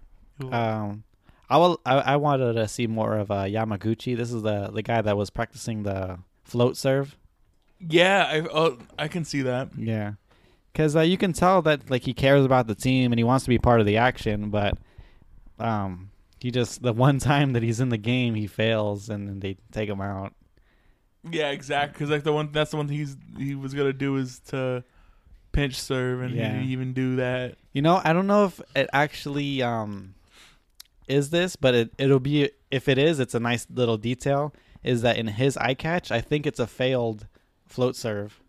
Um, 0.50 1.04
I 1.48 1.56
will. 1.58 1.80
I, 1.86 1.94
I 1.98 2.16
wanted 2.16 2.54
to 2.54 2.66
see 2.66 2.88
more 2.88 3.14
of 3.16 3.30
uh, 3.30 3.44
Yamaguchi. 3.44 4.16
This 4.16 4.32
is 4.32 4.42
the 4.42 4.68
the 4.72 4.82
guy 4.82 5.00
that 5.02 5.16
was 5.16 5.30
practicing 5.30 5.84
the 5.84 6.18
float 6.44 6.76
serve. 6.76 7.16
Yeah, 7.80 8.24
I 8.28 8.40
oh, 8.40 8.78
I 8.98 9.08
can 9.08 9.24
see 9.24 9.42
that. 9.42 9.68
Yeah, 9.76 10.12
because 10.72 10.96
uh, 10.96 11.00
you 11.00 11.16
can 11.18 11.32
tell 11.32 11.62
that 11.62 11.90
like 11.90 12.02
he 12.02 12.14
cares 12.14 12.44
about 12.44 12.66
the 12.66 12.74
team 12.74 13.12
and 13.12 13.18
he 13.18 13.24
wants 13.24 13.44
to 13.44 13.48
be 13.48 13.58
part 13.58 13.80
of 13.80 13.86
the 13.86 13.96
action, 13.96 14.50
but 14.50 14.76
um, 15.58 16.10
he 16.40 16.50
just 16.50 16.82
the 16.82 16.92
one 16.92 17.18
time 17.30 17.52
that 17.52 17.62
he's 17.62 17.80
in 17.80 17.88
the 17.88 17.98
game 17.98 18.34
he 18.34 18.46
fails 18.46 19.08
and 19.08 19.28
then 19.28 19.40
they 19.40 19.56
take 19.72 19.88
him 19.88 20.00
out. 20.00 20.32
Yeah, 21.28 21.50
exactly. 21.50 21.92
Because 21.94 22.10
like 22.10 22.22
the 22.22 22.32
one 22.32 22.52
that's 22.52 22.70
the 22.70 22.76
one 22.76 22.88
he's 22.88 23.16
he 23.36 23.54
was 23.54 23.74
gonna 23.74 23.92
do 23.92 24.16
is 24.16 24.38
to 24.50 24.84
pinch 25.52 25.80
serve, 25.80 26.20
and 26.22 26.34
Yeah. 26.34 26.48
he 26.48 26.52
didn't 26.58 26.70
even 26.70 26.92
do 26.92 27.16
that. 27.16 27.56
You 27.72 27.82
know, 27.82 28.00
I 28.04 28.12
don't 28.12 28.26
know 28.26 28.44
if 28.44 28.60
it 28.74 28.88
actually 28.92 29.62
um 29.62 30.14
is 31.08 31.30
this, 31.30 31.56
but 31.56 31.74
it 31.74 31.90
it'll 31.98 32.20
be 32.20 32.50
if 32.70 32.88
it 32.88 32.98
is, 32.98 33.20
it's 33.20 33.34
a 33.34 33.40
nice 33.40 33.66
little 33.72 33.96
detail. 33.96 34.52
Is 34.84 35.02
that 35.02 35.16
in 35.16 35.26
his 35.26 35.56
eye 35.56 35.74
catch? 35.74 36.12
I 36.12 36.20
think 36.20 36.46
it's 36.46 36.60
a 36.60 36.66
failed 36.66 37.26
float 37.66 37.96
serve. 37.96 38.40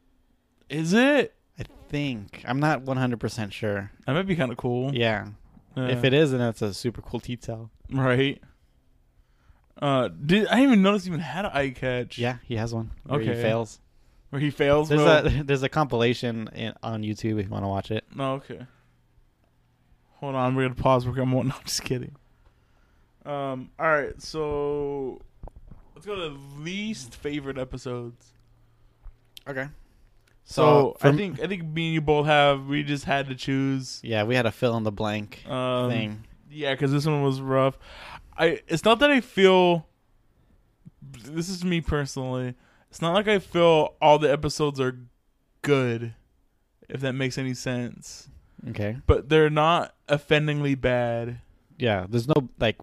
Is 0.70 0.94
it? 0.94 1.34
I 1.60 1.64
think 1.90 2.44
I'm 2.46 2.60
not 2.60 2.82
100 2.84 3.20
percent 3.20 3.54
sure. 3.54 3.92
That 4.06 4.14
might 4.14 4.28
be 4.28 4.36
kind 4.36 4.52
of 4.52 4.58
cool. 4.58 4.94
Yeah, 4.94 5.28
Yeah. 5.76 5.88
if 5.88 6.04
it 6.04 6.14
is, 6.14 6.32
then 6.32 6.40
that's 6.40 6.62
a 6.62 6.74
super 6.74 7.02
cool 7.02 7.20
detail. 7.20 7.70
right. 7.92 8.42
Uh, 9.80 10.08
did 10.08 10.48
I 10.48 10.56
didn't 10.56 10.70
even 10.70 10.82
notice 10.82 11.04
he 11.04 11.10
even 11.10 11.20
had 11.20 11.46
an 11.46 11.52
eye 11.54 11.70
catch? 11.70 12.18
Yeah, 12.18 12.38
he 12.44 12.56
has 12.56 12.74
one. 12.74 12.92
Where 13.04 13.20
Okay. 13.22 13.36
he 13.36 13.42
fails. 13.42 13.80
where 14.32 14.40
he 14.42 14.50
fails. 14.50 14.90
There's 14.90 15.02
a 15.02 15.44
there's 15.46 15.62
a 15.64 15.70
compilation 15.70 16.50
in, 16.56 16.74
on 16.82 17.04
YouTube 17.04 17.40
if 17.40 17.46
you 17.46 17.52
want 17.52 17.64
to 17.64 17.68
watch 17.70 17.92
it. 17.92 18.04
No, 18.16 18.34
okay. 18.34 18.66
Hold 20.16 20.34
on, 20.36 20.56
we're 20.56 20.64
gonna 20.64 20.76
pause. 20.82 21.06
We're 21.06 21.14
gonna. 21.14 21.32
No, 21.44 21.54
I'm 21.56 21.64
just 21.66 21.84
kidding. 21.84 22.16
Um. 23.26 23.70
All 23.80 23.88
right, 23.88 24.20
so 24.22 25.22
let's 25.94 26.08
go 26.08 26.16
to 26.16 26.36
least 26.60 27.14
favorite 27.16 27.60
episodes. 27.60 28.34
Okay. 29.50 29.68
So, 30.44 30.96
I 31.02 31.08
from- 31.10 31.18
think 31.18 31.40
I 31.42 31.48
think 31.48 31.64
me 31.64 31.88
and 31.88 31.94
you 31.94 32.02
both 32.02 32.26
have. 32.26 32.68
We 32.68 32.84
just 32.84 33.04
had 33.06 33.28
to 33.28 33.36
choose. 33.36 34.00
yeah, 34.04 34.24
we 34.24 34.36
had 34.36 34.46
a 34.46 34.52
fill 34.52 34.78
in 34.78 34.84
the 34.84 34.92
blank 34.92 35.46
Um, 35.50 35.90
thing. 35.90 36.24
Yeah, 36.50 36.74
because 36.74 36.92
this 36.92 37.06
one 37.06 37.22
was 37.24 37.42
rough. 37.42 37.78
I. 38.38 38.62
It's 38.68 38.86
not 38.86 39.00
that 39.00 39.10
I 39.12 39.20
feel. 39.22 39.88
This 41.02 41.50
is 41.50 41.64
me 41.66 41.82
personally. 41.82 42.56
It's 42.90 43.02
not 43.02 43.14
like 43.14 43.28
I 43.28 43.40
feel 43.40 43.96
all 44.02 44.18
the 44.20 44.32
episodes 44.32 44.80
are 44.80 44.98
good, 45.62 46.14
if 46.88 47.02
that 47.02 47.14
makes 47.14 47.38
any 47.38 47.54
sense. 47.54 48.30
Okay. 48.70 48.98
But 49.06 49.28
they're 49.30 49.50
not 49.50 49.94
offendingly 50.08 50.76
bad. 50.76 51.40
Yeah, 51.78 52.06
there's 52.10 52.28
no 52.28 52.50
like 52.60 52.78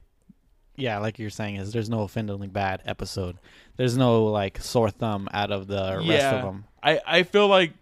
yeah, 0.76 0.98
like 0.98 1.18
you're 1.18 1.30
saying 1.30 1.56
is 1.56 1.72
there's 1.72 1.90
no 1.90 2.00
offendingly 2.02 2.48
bad 2.48 2.82
episode. 2.86 3.36
There's 3.76 3.96
no 3.96 4.24
like 4.26 4.60
sore 4.60 4.90
thumb 4.90 5.28
out 5.32 5.50
of 5.52 5.66
the 5.66 6.02
rest 6.06 6.26
of 6.34 6.42
them. 6.42 6.64
I 6.82 7.00
I 7.06 7.22
feel 7.22 7.48
like 7.48 7.72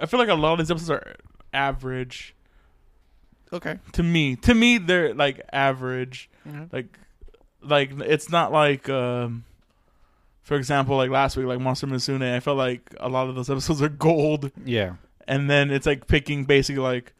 I 0.00 0.06
feel 0.06 0.20
like 0.20 0.28
a 0.28 0.34
lot 0.34 0.52
of 0.52 0.58
these 0.58 0.70
episodes 0.70 0.90
are 0.90 1.14
average 1.52 2.34
Okay. 3.52 3.78
to 3.92 4.02
me. 4.02 4.36
To 4.36 4.54
me, 4.54 4.78
they're 4.78 5.14
like 5.14 5.40
average. 5.52 6.28
Like 6.72 6.86
like 7.62 7.90
it's 8.00 8.30
not 8.30 8.52
like 8.52 8.88
um 8.88 9.44
for 10.42 10.56
example, 10.56 10.96
like 10.96 11.10
last 11.10 11.36
week, 11.36 11.46
like 11.46 11.60
Monster 11.60 11.86
Musume, 11.86 12.34
I 12.34 12.40
felt 12.40 12.56
like 12.56 12.94
a 13.00 13.08
lot 13.08 13.28
of 13.28 13.34
those 13.34 13.50
episodes 13.54 13.82
are 13.82 13.88
gold, 13.90 14.50
Yeah. 14.64 14.94
and 15.26 15.50
then 15.50 15.70
it's 15.70 15.84
like 15.86 16.06
picking 16.06 16.44
basically 16.44 16.82
like, 16.82 17.12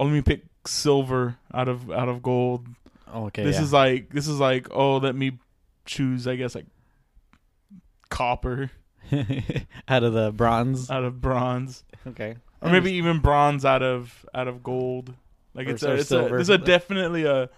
oh, 0.00 0.04
let 0.04 0.12
me 0.14 0.22
pick 0.22 0.44
silver 0.66 1.36
out 1.52 1.68
of 1.68 1.90
out 1.90 2.08
of 2.08 2.22
gold. 2.22 2.66
Okay. 3.14 3.44
this 3.44 3.56
yeah. 3.56 3.62
is 3.62 3.72
like 3.72 4.10
this 4.10 4.28
is 4.28 4.40
like 4.40 4.68
oh, 4.70 4.96
let 4.98 5.14
me 5.14 5.38
choose, 5.86 6.26
I 6.26 6.36
guess 6.36 6.54
like 6.54 6.66
copper 8.08 8.70
out 9.88 10.02
of 10.02 10.12
the 10.12 10.32
bronze. 10.32 10.90
out 10.90 11.04
of 11.04 11.20
bronze. 11.20 11.84
Okay. 12.06 12.36
or 12.60 12.70
maybe 12.70 12.92
even 12.92 13.20
bronze 13.20 13.64
out 13.64 13.82
of 13.82 14.26
out 14.34 14.48
of 14.48 14.62
gold. 14.62 15.14
Like 15.54 15.68
Or- 15.68 15.70
it's 15.70 15.82
a, 15.82 15.92
it's 15.94 16.10
a 16.10 16.28
there's 16.28 16.48
a 16.48 16.58
definitely 16.58 17.24
a 17.24 17.48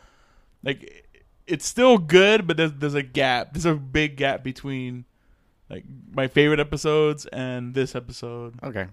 like 0.63 1.07
it's 1.47 1.67
still 1.67 1.99
good, 1.99 2.47
but 2.47 2.57
there's 2.57 2.73
there's 2.73 2.95
a 2.95 3.03
gap. 3.03 3.53
There's 3.53 3.67
a 3.67 3.75
big 3.75 4.17
gap 4.17 4.43
between 4.43 5.05
like 5.71 5.85
my 6.13 6.29
favorite 6.29 6.61
episodes 6.61 7.27
and 7.27 7.75
this 7.75 7.95
episode. 7.95 8.55
Okay. 8.63 8.87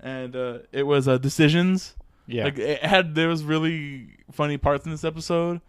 And 0.00 0.36
uh, 0.36 0.58
it 0.72 0.84
was 0.84 1.08
uh, 1.08 1.18
decisions. 1.18 1.96
Yeah. 2.26 2.44
Like 2.44 2.58
it 2.58 2.84
had 2.84 3.14
there 3.14 3.28
was 3.28 3.42
really 3.42 4.08
funny 4.32 4.58
parts 4.58 4.84
in 4.84 4.92
this 4.92 5.04
episode, 5.04 5.60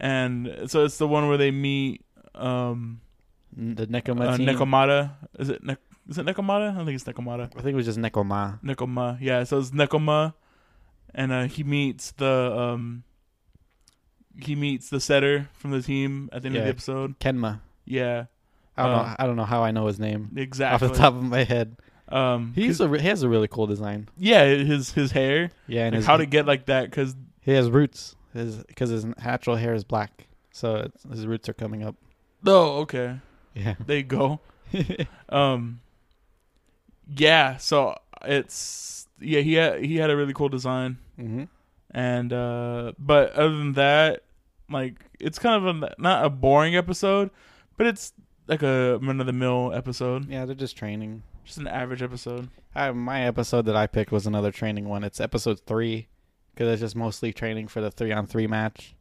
and 0.00 0.70
so 0.70 0.84
it's 0.84 0.98
the 0.98 1.08
one 1.08 1.28
where 1.28 1.36
they 1.38 1.50
meet 1.50 2.04
um 2.34 3.00
the 3.56 3.86
Nekoma 3.86 4.28
uh, 4.28 4.36
team. 4.36 4.46
Nekomata. 4.46 5.12
Is 5.38 5.48
it 5.48 5.62
ne- 5.64 5.76
is 6.08 6.18
it 6.18 6.26
Nekomata? 6.26 6.72
I 6.72 6.76
don't 6.76 6.86
think 6.86 6.94
it's 7.00 7.04
Nekomata. 7.04 7.44
I 7.56 7.60
think 7.60 7.66
it 7.68 7.74
was 7.74 7.86
just 7.86 7.98
Nekoma. 7.98 8.60
Nekoma. 8.62 9.18
Yeah, 9.20 9.44
so 9.44 9.58
it's 9.58 9.70
Nekoma, 9.70 10.34
and 11.14 11.32
uh, 11.32 11.44
he 11.44 11.64
meets 11.64 12.12
the 12.12 12.54
um 12.56 13.04
he 14.40 14.54
meets 14.54 14.88
the 14.90 15.00
setter 15.00 15.48
from 15.54 15.72
the 15.72 15.82
team 15.82 16.28
at 16.32 16.42
the 16.42 16.48
end 16.48 16.56
of 16.56 16.62
the 16.64 16.68
episode. 16.68 17.18
Kenma. 17.18 17.60
Yeah, 17.84 18.26
I 18.76 18.82
don't 18.84 18.92
Uh, 18.94 19.02
know. 19.02 19.16
I 19.18 19.26
don't 19.26 19.36
know 19.36 19.44
how 19.44 19.64
I 19.64 19.70
know 19.72 19.86
his 19.86 19.98
name 19.98 20.30
exactly. 20.36 20.86
off 20.86 20.92
the 20.92 20.98
top 20.98 21.14
of 21.14 21.22
my 21.24 21.42
head. 21.44 21.76
Um, 22.10 22.52
He's 22.54 22.80
a 22.80 22.88
he 22.98 23.06
has 23.08 23.22
a 23.22 23.28
really 23.28 23.48
cool 23.48 23.66
design. 23.66 24.08
yeah, 24.16 24.44
his 24.46 24.92
his 24.92 25.10
hair. 25.12 25.50
Yeah, 25.66 25.86
and 25.86 25.92
Like 25.94 25.98
his, 25.98 26.06
how 26.06 26.16
to 26.18 26.26
get 26.26 26.46
like 26.46 26.66
that? 26.66 26.84
Because 26.88 27.16
he 27.40 27.52
has 27.52 27.70
roots. 27.70 28.14
His 28.34 28.56
because 28.64 28.90
his 28.90 29.04
natural 29.04 29.56
hair 29.56 29.74
is 29.74 29.84
black, 29.84 30.26
so 30.52 30.76
it's, 30.76 31.02
his 31.04 31.26
roots 31.26 31.48
are 31.48 31.54
coming 31.54 31.82
up. 31.82 31.96
oh, 32.46 32.80
okay, 32.80 33.20
Yeah. 33.54 33.74
there 33.86 33.96
you 33.98 34.02
go. 34.04 34.40
Um, 35.30 35.80
yeah, 37.16 37.56
so 37.56 37.96
it's 38.24 39.06
yeah 39.20 39.40
he 39.40 39.54
had 39.54 39.82
he 39.84 39.96
had 39.96 40.10
a 40.10 40.16
really 40.16 40.32
cool 40.34 40.48
design. 40.48 40.98
hmm 41.16 41.44
and 41.90 42.34
uh 42.34 42.92
but 42.98 43.32
other 43.32 43.56
than 43.56 43.72
that 43.72 44.22
like 44.70 44.96
it's 45.18 45.38
kind 45.38 45.66
of 45.66 45.82
a 45.82 45.94
not 45.98 46.22
a 46.22 46.28
boring 46.28 46.76
episode 46.76 47.30
but 47.78 47.86
it's 47.86 48.12
like 48.46 48.62
a 48.62 48.98
run 48.98 49.18
of 49.20 49.26
the 49.26 49.32
mill 49.32 49.72
episode 49.74 50.28
Yeah, 50.28 50.44
they're 50.44 50.54
just 50.54 50.76
training. 50.76 51.22
just 51.46 51.56
an 51.56 51.66
average 51.66 52.02
episode 52.02 52.50
I, 52.74 52.90
my 52.90 53.22
episode 53.24 53.64
that 53.64 53.74
I 53.74 53.86
picked 53.86 54.12
was 54.12 54.26
another 54.26 54.52
training 54.52 54.86
one. 54.86 55.02
It's 55.02 55.18
episode 55.18 55.60
three 55.60 56.08
because 56.58 56.72
it's 56.72 56.80
just 56.80 56.96
mostly 56.96 57.32
training 57.32 57.68
for 57.68 57.80
the 57.80 57.88
three 57.88 58.10
on 58.10 58.26
three 58.26 58.48
match. 58.48 58.96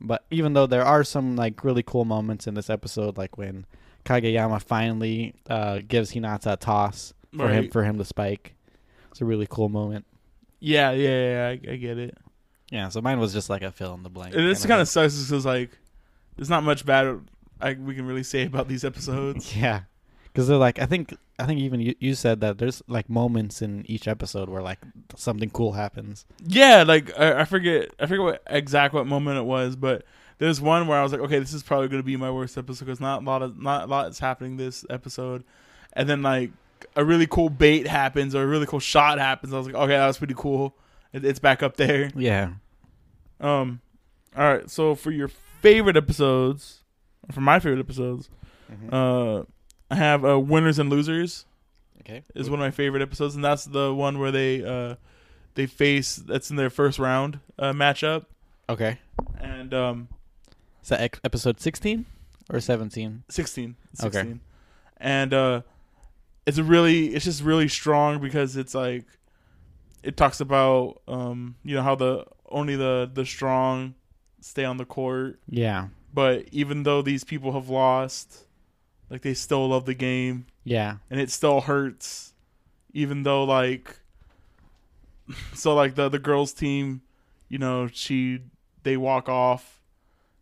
But 0.00 0.24
even 0.30 0.54
though 0.54 0.66
there 0.66 0.82
are 0.84 1.04
some 1.04 1.36
like 1.36 1.62
really 1.62 1.82
cool 1.82 2.06
moments 2.06 2.46
in 2.46 2.54
this 2.54 2.70
episode, 2.70 3.18
like 3.18 3.36
when 3.36 3.66
Kageyama 4.06 4.62
finally 4.62 5.34
uh, 5.50 5.80
gives 5.86 6.12
Hinata 6.14 6.54
a 6.54 6.56
toss 6.56 7.12
for 7.36 7.50
him 7.50 7.68
for 7.70 7.84
him 7.84 7.98
to 7.98 8.04
spike, 8.06 8.54
it's 9.10 9.20
a 9.20 9.26
really 9.26 9.46
cool 9.50 9.68
moment. 9.68 10.06
yeah 10.58 10.90
yeah 10.92 11.30
yeah 11.32 11.48
I, 11.48 11.72
I 11.72 11.76
get 11.76 11.98
it 11.98 12.16
Yeah, 12.70 12.88
so 12.88 13.02
mine 13.02 13.20
was 13.20 13.34
just 13.34 13.50
like 13.50 13.60
a 13.62 13.70
fill 13.70 13.92
in 13.92 14.02
the 14.02 14.08
blank. 14.08 14.34
and 14.34 14.48
this 14.48 14.64
kind 14.64 14.80
of 14.80 14.88
sucks 14.88 15.22
because 15.22 15.44
like 15.44 15.70
there's 16.36 16.48
not 16.50 16.62
much 16.64 16.86
bad 16.86 17.20
I, 17.60 17.74
we 17.74 17.94
can 17.94 18.06
really 18.06 18.22
say 18.22 18.46
about 18.46 18.68
these 18.68 18.84
episodes 18.90 19.54
Yeah, 19.54 19.82
because 20.32 20.48
they're 20.48 20.56
like 20.56 20.78
I 20.78 20.86
think 20.86 21.16
I 21.38 21.46
think 21.46 21.60
even 21.60 21.80
you, 21.80 21.94
you 21.98 22.14
said 22.14 22.40
that 22.40 22.58
there's 22.58 22.82
like 22.86 23.08
moments 23.08 23.62
in 23.62 23.84
each 23.88 24.06
episode 24.08 24.48
where 24.48 24.62
like 24.62 24.78
something 25.16 25.50
cool 25.50 25.72
happens. 25.72 26.24
yeah 26.46 26.82
like 26.86 27.18
I, 27.18 27.40
I 27.40 27.44
forget 27.44 27.90
i 27.98 28.06
forget 28.06 28.22
what 28.24 28.42
exact 28.46 28.92
what 28.94 29.06
moment 29.06 29.38
it 29.38 29.42
was 29.44 29.74
but 29.76 30.04
there's 30.38 30.60
one 30.60 30.86
where 30.86 30.98
i 30.98 31.02
was 31.02 31.12
like 31.12 31.20
okay 31.22 31.38
this 31.38 31.52
is 31.54 31.62
probably 31.62 31.88
going 31.88 32.02
to 32.02 32.06
be 32.06 32.16
my 32.16 32.30
worst 32.30 32.56
episode 32.58 32.84
because 32.84 33.00
not 33.00 33.22
a 33.22 33.24
lot 33.24 33.42
of 33.42 33.58
not 33.58 33.84
a 33.84 33.86
lot 33.86 34.08
is 34.10 34.18
happening 34.18 34.56
this 34.56 34.84
episode. 34.90 35.44
And 35.94 36.08
then 36.08 36.22
like 36.22 36.50
a 36.96 37.04
really 37.04 37.26
cool 37.26 37.48
bait 37.50 37.86
happens 37.86 38.34
or 38.34 38.42
a 38.42 38.46
really 38.46 38.66
cool 38.66 38.80
shot 38.80 39.18
happens. 39.18 39.52
I 39.52 39.58
was 39.58 39.66
like 39.66 39.74
okay 39.76 39.96
that 39.96 40.06
was 40.06 40.18
pretty 40.18 40.34
cool. 40.36 40.74
It, 41.12 41.24
it's 41.24 41.38
back 41.40 41.62
up 41.62 41.76
there. 41.76 42.10
Yeah. 42.14 42.50
um 43.40 43.80
all 44.36 44.44
right 44.44 44.70
so 44.70 44.94
for 44.94 45.10
your 45.10 45.28
favorite 45.28 45.96
episodes 45.96 46.84
for 47.32 47.40
my 47.40 47.58
favorite 47.58 47.80
episodes 47.80 48.30
uh 48.92 49.42
i 49.90 49.96
have 49.96 50.24
uh 50.24 50.38
winners 50.38 50.78
and 50.78 50.88
losers 50.90 51.46
okay. 52.00 52.22
is 52.34 52.48
one 52.48 52.60
of 52.60 52.64
my 52.64 52.70
favorite 52.70 53.02
episodes, 53.02 53.34
and 53.34 53.44
that's 53.44 53.64
the 53.64 53.92
one 53.94 54.18
where 54.18 54.30
they 54.32 54.64
uh 54.64 54.94
they 55.54 55.66
face 55.66 56.16
that's 56.16 56.50
in 56.50 56.56
their 56.56 56.70
first 56.70 56.98
round 56.98 57.40
uh, 57.58 57.72
matchup, 57.72 58.26
Okay. 58.68 58.98
and 59.38 59.74
um 59.74 60.08
Is 60.82 60.88
that 60.90 61.00
ec- 61.00 61.20
episode 61.24 61.60
16 61.60 62.06
or 62.50 62.60
17? 62.60 63.24
16, 63.28 63.76
Okay. 64.02 64.10
16. 64.12 64.40
and 64.98 65.34
uh 65.34 65.62
it's 66.46 66.58
a 66.58 66.64
really 66.64 67.08
it's 67.14 67.24
just 67.24 67.42
really 67.42 67.68
strong 67.68 68.20
because 68.20 68.56
it's 68.56 68.74
like 68.74 69.04
it 70.02 70.16
talks 70.16 70.40
about 70.40 71.02
um 71.06 71.56
you 71.64 71.74
know 71.76 71.82
how 71.82 71.94
the 71.94 72.24
only 72.48 72.76
the 72.76 73.10
the 73.12 73.24
strong 73.26 73.94
stay 74.40 74.64
on 74.64 74.78
the 74.78 74.86
court, 74.86 75.38
Yeah. 75.48 75.88
but 76.14 76.46
even 76.50 76.82
though 76.84 77.02
these 77.02 77.24
people 77.24 77.52
have 77.52 77.68
lost, 77.68 78.46
like 79.10 79.22
they 79.22 79.34
still 79.34 79.68
love 79.68 79.84
the 79.84 79.94
game. 79.94 80.46
Yeah. 80.64 80.96
and 81.10 81.20
it 81.20 81.30
still 81.30 81.60
hurts 81.62 82.32
even 82.92 83.22
though 83.24 83.44
like 83.44 83.96
so 85.54 85.74
like 85.74 85.94
the 85.94 86.08
the 86.08 86.18
girls 86.18 86.52
team 86.52 87.02
you 87.48 87.58
know 87.58 87.88
she 87.92 88.40
they 88.82 88.96
walk 88.96 89.28
off 89.28 89.80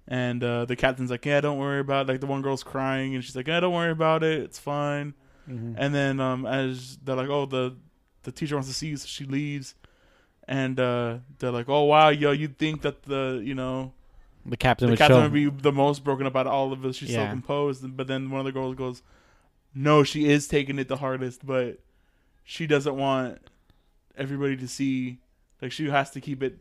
and 0.06 0.42
uh 0.42 0.64
the 0.64 0.76
captain's 0.76 1.10
like 1.10 1.24
yeah 1.26 1.40
don't 1.40 1.58
worry 1.58 1.80
about 1.80 2.08
it. 2.08 2.12
like 2.12 2.20
the 2.20 2.26
one 2.26 2.40
girl's 2.42 2.62
crying 2.62 3.14
and 3.14 3.22
she's 3.24 3.36
like 3.36 3.46
yeah 3.48 3.60
don't 3.60 3.74
worry 3.74 3.90
about 3.90 4.22
it 4.22 4.40
it's 4.42 4.58
fine 4.58 5.14
Mm-hmm. 5.48 5.76
and 5.78 5.94
then 5.94 6.20
um 6.20 6.44
as 6.44 6.98
they're 7.02 7.16
like 7.16 7.30
oh 7.30 7.46
the 7.46 7.74
the 8.24 8.32
teacher 8.32 8.54
wants 8.54 8.68
to 8.68 8.74
see 8.74 8.88
you 8.88 8.98
so 8.98 9.06
she 9.06 9.24
leaves 9.24 9.74
and 10.46 10.78
uh 10.78 11.16
they're 11.38 11.50
like 11.50 11.70
oh 11.70 11.84
wow 11.84 12.10
yo 12.10 12.32
you'd 12.32 12.58
think 12.58 12.82
that 12.82 13.04
the 13.04 13.40
you 13.42 13.54
know 13.54 13.92
the 14.48 14.56
captain 14.56 14.86
the 14.86 14.92
would 14.92 14.98
captain 14.98 15.16
show. 15.18 15.22
would 15.22 15.32
be 15.32 15.48
the 15.62 15.72
most 15.72 16.04
broken 16.04 16.26
about 16.26 16.46
all 16.46 16.72
of 16.72 16.84
us. 16.84 16.96
She's 16.96 17.10
so 17.12 17.20
Yeah. 17.20 17.30
composed, 17.30 17.96
but 17.96 18.06
then 18.06 18.30
one 18.30 18.40
of 18.40 18.46
the 18.46 18.52
girls 18.52 18.74
goes, 18.74 19.02
"No, 19.74 20.02
she 20.04 20.26
is 20.28 20.48
taking 20.48 20.78
it 20.78 20.88
the 20.88 20.96
hardest, 20.96 21.44
but 21.46 21.78
she 22.44 22.66
doesn't 22.66 22.96
want 22.96 23.38
everybody 24.16 24.56
to 24.56 24.68
see. 24.68 25.18
Like 25.62 25.72
she 25.72 25.88
has 25.88 26.10
to 26.12 26.20
keep 26.20 26.42
it 26.42 26.58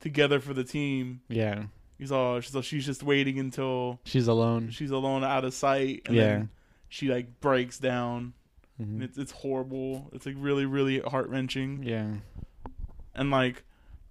together 0.00 0.40
for 0.40 0.54
the 0.54 0.64
team." 0.64 1.20
yeah. 1.28 1.64
He's 1.98 2.12
all 2.12 2.42
so 2.42 2.60
she's 2.60 2.84
just 2.84 3.02
waiting 3.02 3.38
until 3.38 4.00
She's 4.04 4.28
alone. 4.28 4.68
she's 4.70 4.90
alone 4.90 5.24
out 5.24 5.44
of 5.46 5.54
sight, 5.54 6.02
and 6.06 6.14
Yeah. 6.16 6.22
then 6.24 6.48
she 6.90 7.08
like 7.08 7.40
breaks 7.40 7.78
down. 7.78 8.34
Mhm. 8.78 9.00
It's 9.02 9.16
it's 9.16 9.32
horrible. 9.32 10.10
It's 10.12 10.26
like 10.26 10.34
really 10.38 10.66
really 10.66 11.00
heart 11.00 11.28
wrenching 11.30 11.82
Yeah. 11.82 12.16
and 13.14 13.30
like 13.30 13.62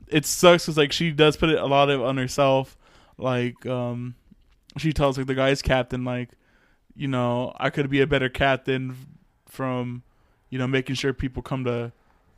it 0.08 0.26
sucks 0.26 0.66
because 0.66 0.78
like 0.78 0.92
she 0.92 1.12
does 1.12 1.38
put 1.38 1.50
it 1.50 1.60
a 1.60 1.66
lot 1.68 1.90
of 1.92 2.02
on 2.02 2.18
herself 2.18 2.76
like 3.18 3.66
um 3.66 4.16
she 4.78 4.92
tells 4.94 5.18
like 5.18 5.28
the 5.28 5.36
guy's 5.36 5.62
captain 5.62 6.04
like 6.04 6.30
you 6.96 7.08
know 7.08 7.54
i 7.58 7.70
could 7.70 7.90
be 7.90 8.02
a 8.02 8.08
better 8.08 8.30
captain 8.30 8.96
from 9.48 10.04
you 10.50 10.58
know 10.60 10.68
making 10.68 10.96
sure 10.96 11.14
people 11.14 11.42
come 11.42 11.64
to 11.64 11.92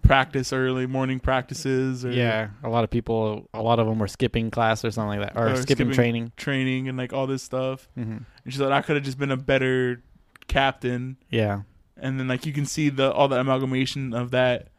practice 0.03 0.53
early 0.53 0.85
morning 0.85 1.19
practices 1.19 2.05
or 2.05 2.11
Yeah. 2.11 2.49
A 2.63 2.69
lot 2.69 2.85
of 2.85 2.89
people, 2.89 3.49
a 3.53 3.61
lot 3.61 3.77
of 3.79 3.87
them 3.87 3.99
were 3.99 4.07
skipping 4.07 4.49
class 4.51 4.85
or 4.85 4.91
something 4.91 5.19
like 5.19 5.33
that, 5.33 5.37
or, 5.37 5.47
Or 5.49 5.55
skipping, 5.57 5.65
skipping- 5.87 5.93
training. 5.93 6.31
training 6.37 6.87
and 6.87 6.97
like 6.97 7.11
all 7.11 7.27
this 7.27 7.43
stuff 7.43 7.89
Mm-hmm. 7.97 8.11
and 8.11 8.25
she 8.53 8.57
said 8.57 8.71
i 8.71 8.81
could 8.81 8.95
have 8.95 9.03
just 9.03 9.17
been 9.17 9.31
a 9.31 9.37
better 9.37 10.01
captain 10.47 11.17
Yeah. 11.29 11.61
and 11.97 12.19
then 12.19 12.27
like 12.27 12.45
you 12.45 12.53
can 12.53 12.65
see 12.65 12.89
the 12.89 13.11
all 13.11 13.27
the 13.27 13.39
amalgamation 13.39 14.13
of 14.13 14.31
that 14.31 14.69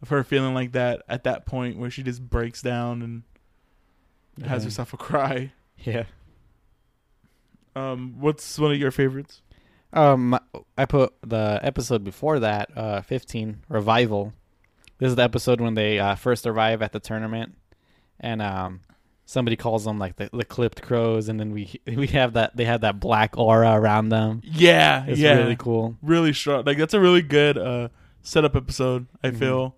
of 0.00 0.08
her 0.08 0.24
feeling 0.24 0.52
like 0.54 0.72
that 0.72 1.02
at 1.08 1.22
that 1.24 1.46
point 1.46 1.78
where 1.78 1.90
she 1.90 2.02
just 2.02 2.28
breaks 2.28 2.60
down 2.62 3.02
and 3.02 3.22
has 4.40 4.62
Yeah. 4.62 4.66
herself 4.66 4.92
a 4.92 4.96
cry 4.96 5.52
Yeah. 5.84 6.04
Um, 7.74 8.16
what's 8.20 8.58
one 8.58 8.72
of 8.72 8.78
your 8.78 8.90
favorites? 8.90 9.40
Um, 9.92 10.38
I 10.76 10.84
put 10.84 11.12
the 11.26 11.58
episode 11.62 12.04
before 12.04 12.38
that, 12.40 12.70
uh, 12.76 13.00
15, 13.02 13.60
Revival. 13.68 14.32
This 14.98 15.10
is 15.10 15.16
the 15.16 15.22
episode 15.22 15.60
when 15.60 15.74
they 15.74 15.98
uh, 15.98 16.14
first 16.14 16.46
arrive 16.46 16.80
at 16.82 16.92
the 16.92 17.00
tournament, 17.00 17.54
and 18.20 18.40
um, 18.40 18.80
somebody 19.24 19.56
calls 19.56 19.84
them 19.84 19.98
like 19.98 20.16
the, 20.16 20.30
the 20.32 20.44
clipped 20.44 20.82
crows, 20.82 21.28
and 21.28 21.40
then 21.40 21.52
we 21.52 21.80
we 21.86 22.06
have 22.08 22.34
that 22.34 22.56
they 22.56 22.64
have 22.66 22.82
that 22.82 23.00
black 23.00 23.36
aura 23.36 23.72
around 23.72 24.10
them. 24.10 24.40
Yeah, 24.44 25.04
It's 25.06 25.18
yeah, 25.18 25.34
really 25.38 25.56
cool. 25.56 25.96
really 26.02 26.32
strong. 26.32 26.64
Like 26.64 26.78
that's 26.78 26.94
a 26.94 27.00
really 27.00 27.22
good 27.22 27.58
uh 27.58 27.88
setup 28.22 28.54
episode. 28.54 29.06
I 29.24 29.30
Mhm. 29.30 29.38
feel 29.38 29.74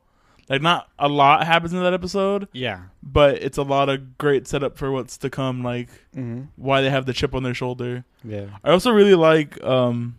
like 0.49 0.61
not 0.62 0.88
a 0.99 1.09
lot 1.09 1.47
happens 1.47 1.72
in 1.72 1.82
that 1.82 1.95
episode, 1.95 2.49
Yeah. 2.53 2.82
but 3.03 3.36
it's 3.42 3.57
a 3.59 3.62
lot 3.62 3.88
of 3.88 4.18
great 4.18 4.47
setup 4.47 4.76
for 4.76 4.90
what's 4.92 5.16
to 5.18 5.30
come. 5.30 5.62
Like 5.62 5.88
Mm-hmm. 6.14 6.42
why 6.57 6.80
they 6.82 6.90
have 6.90 7.07
the 7.07 7.12
chip 7.12 7.34
on 7.34 7.42
their 7.42 7.55
shoulder. 7.55 8.05
Yeah. 8.22 8.47
I 8.62 8.70
also 8.70 8.90
really 8.90 9.14
like 9.14 9.62
um, 9.64 10.16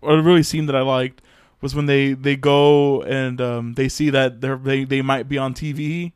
or 0.00 0.18
a 0.18 0.22
really 0.22 0.42
scene 0.42 0.66
that 0.66 0.76
I 0.76 0.82
liked 0.82 1.22
was 1.60 1.74
when 1.74 1.86
they 1.86 2.12
they 2.14 2.36
go 2.36 3.02
and 3.02 3.40
um 3.40 3.74
they 3.74 3.88
see 3.88 4.10
that 4.10 4.40
they're 4.40 4.56
they 4.56 4.84
they 4.84 5.02
might 5.02 5.28
be 5.28 5.38
on 5.38 5.54
TV. 5.54 6.12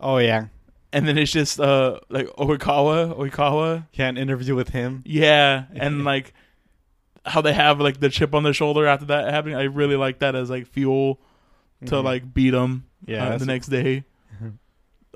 Oh 0.00 0.18
yeah. 0.18 0.46
And 0.92 1.06
then 1.06 1.16
it's 1.18 1.30
just 1.30 1.60
uh 1.60 2.00
like 2.08 2.26
Oikawa, 2.36 3.16
Oikawa, 3.16 3.86
Yeah, 3.92 4.08
an 4.08 4.18
interview 4.18 4.54
with 4.56 4.70
him. 4.70 5.02
Yeah, 5.06 5.64
and 5.74 6.04
like 6.04 6.34
how 7.24 7.40
they 7.42 7.52
have 7.52 7.80
like 7.80 8.00
the 8.00 8.08
chip 8.08 8.34
on 8.34 8.42
their 8.42 8.52
shoulder 8.54 8.86
after 8.86 9.06
that 9.06 9.30
happening. 9.32 9.56
I 9.56 9.64
really 9.64 9.96
like 9.96 10.18
that 10.18 10.34
as 10.34 10.50
like 10.50 10.66
fuel 10.66 11.20
to 11.86 11.94
Mhm. 11.96 12.04
like 12.04 12.34
beat 12.34 12.50
them 12.50 12.86
yeah, 13.06 13.30
uh, 13.30 13.38
the 13.38 13.46
next 13.46 13.68
day. 13.68 14.04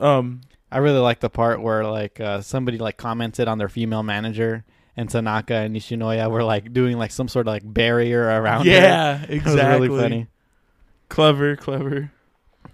Um, 0.00 0.40
I 0.72 0.78
really 0.78 0.98
like 0.98 1.20
the 1.20 1.30
part 1.30 1.62
where 1.62 1.84
like 1.84 2.18
uh, 2.20 2.40
somebody 2.40 2.78
like 2.78 2.96
commented 2.96 3.46
on 3.46 3.58
their 3.58 3.68
female 3.68 4.02
manager 4.02 4.64
and 4.96 5.08
Tanaka 5.08 5.54
and 5.54 5.76
Nishinoya 5.76 6.28
were 6.30 6.42
like 6.42 6.72
doing 6.72 6.98
like 6.98 7.12
some 7.12 7.28
sort 7.28 7.46
of 7.46 7.52
like 7.52 7.62
barrier 7.64 8.22
around 8.24 8.66
yeah, 8.66 9.22
It 9.28 9.30
exactly. 9.30 9.88
was 9.88 9.90
really 9.90 10.02
funny. 10.02 10.26
Clever, 11.08 11.54
clever. 11.56 12.10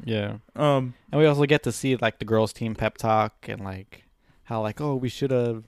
Yeah. 0.03 0.37
Um, 0.57 0.95
And 1.13 1.21
we 1.21 1.27
also 1.27 1.45
get 1.45 1.63
to 1.65 1.73
see 1.73 1.97
like 1.97 2.19
the 2.21 2.25
girls 2.25 2.55
team 2.55 2.75
pep 2.75 2.97
talk 2.97 3.47
and 3.49 3.61
like 3.63 4.05
how 4.45 4.63
like 4.63 4.81
oh 4.81 4.95
we 4.97 5.11
should 5.11 5.31
have 5.31 5.65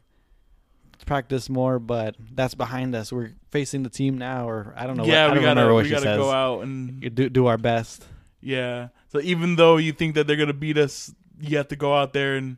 practiced 1.04 1.50
more 1.50 1.78
but 1.78 2.16
that's 2.34 2.54
behind 2.54 2.94
us. 2.94 3.12
We're 3.12 3.32
facing 3.50 3.82
the 3.82 3.90
team 3.90 4.18
now 4.18 4.48
or 4.48 4.74
I 4.76 4.86
don't 4.86 4.96
know 4.96 5.04
yeah, 5.04 5.26
what, 5.28 5.32
I 5.36 5.38
we 5.38 5.44
gotta 5.44 5.60
remember 5.60 5.74
what 5.74 5.84
we 5.84 5.90
gotta 5.90 6.02
says. 6.02 6.18
go 6.18 6.30
out 6.30 6.62
and 6.62 7.14
Do 7.14 7.28
do 7.28 7.46
our 7.46 7.58
best. 7.58 8.04
yeah. 8.40 8.88
So 9.08 9.20
even 9.20 9.56
though 9.56 9.76
you 9.76 9.92
think 9.92 10.14
that 10.14 10.26
they're 10.26 10.36
gonna 10.36 10.52
beat 10.52 10.78
us, 10.78 11.14
you 11.40 11.56
have 11.58 11.68
to 11.68 11.76
go 11.76 11.94
out 11.94 12.12
there 12.12 12.36
and 12.36 12.56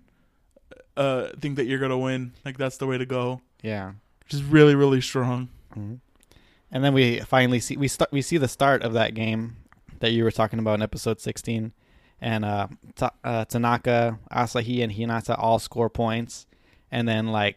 uh 0.97 1.29
think 1.41 1.57
that 1.57 1.67
you're 1.67 1.79
gonna 1.81 1.99
win. 1.99 2.33
Like 2.45 2.57
that's 2.59 2.77
the 2.77 2.87
way 2.87 2.99
to 2.99 3.07
go. 3.07 3.41
Yeah. 3.63 3.93
Which 4.25 4.35
is 4.35 4.43
really 4.45 4.75
really 4.75 5.01
strong. 5.01 5.49
Mhm. 5.77 5.99
And 6.71 6.85
then 6.85 6.93
we 6.95 7.21
finally 7.21 7.61
see 7.61 7.77
we 7.77 7.89
start 7.89 8.13
we 8.13 8.23
see 8.23 8.37
the 8.39 8.49
start 8.49 8.83
of 8.83 8.93
that 8.95 9.15
game 9.15 9.57
that 10.01 10.11
you 10.13 10.25
were 10.25 10.31
talking 10.31 10.59
about 10.59 10.75
in 10.75 10.83
episode 10.83 11.21
16 11.21 11.73
and 12.21 12.45
uh, 12.45 12.69
Ta- 12.97 13.11
uh 13.23 13.45
Tanaka, 13.47 14.19
Asahi 14.31 14.83
and 14.83 14.93
Hinata 14.93 15.35
all 15.39 15.59
score 15.59 15.89
points 15.91 16.47
and 16.91 17.07
then 17.09 17.29
like 17.29 17.57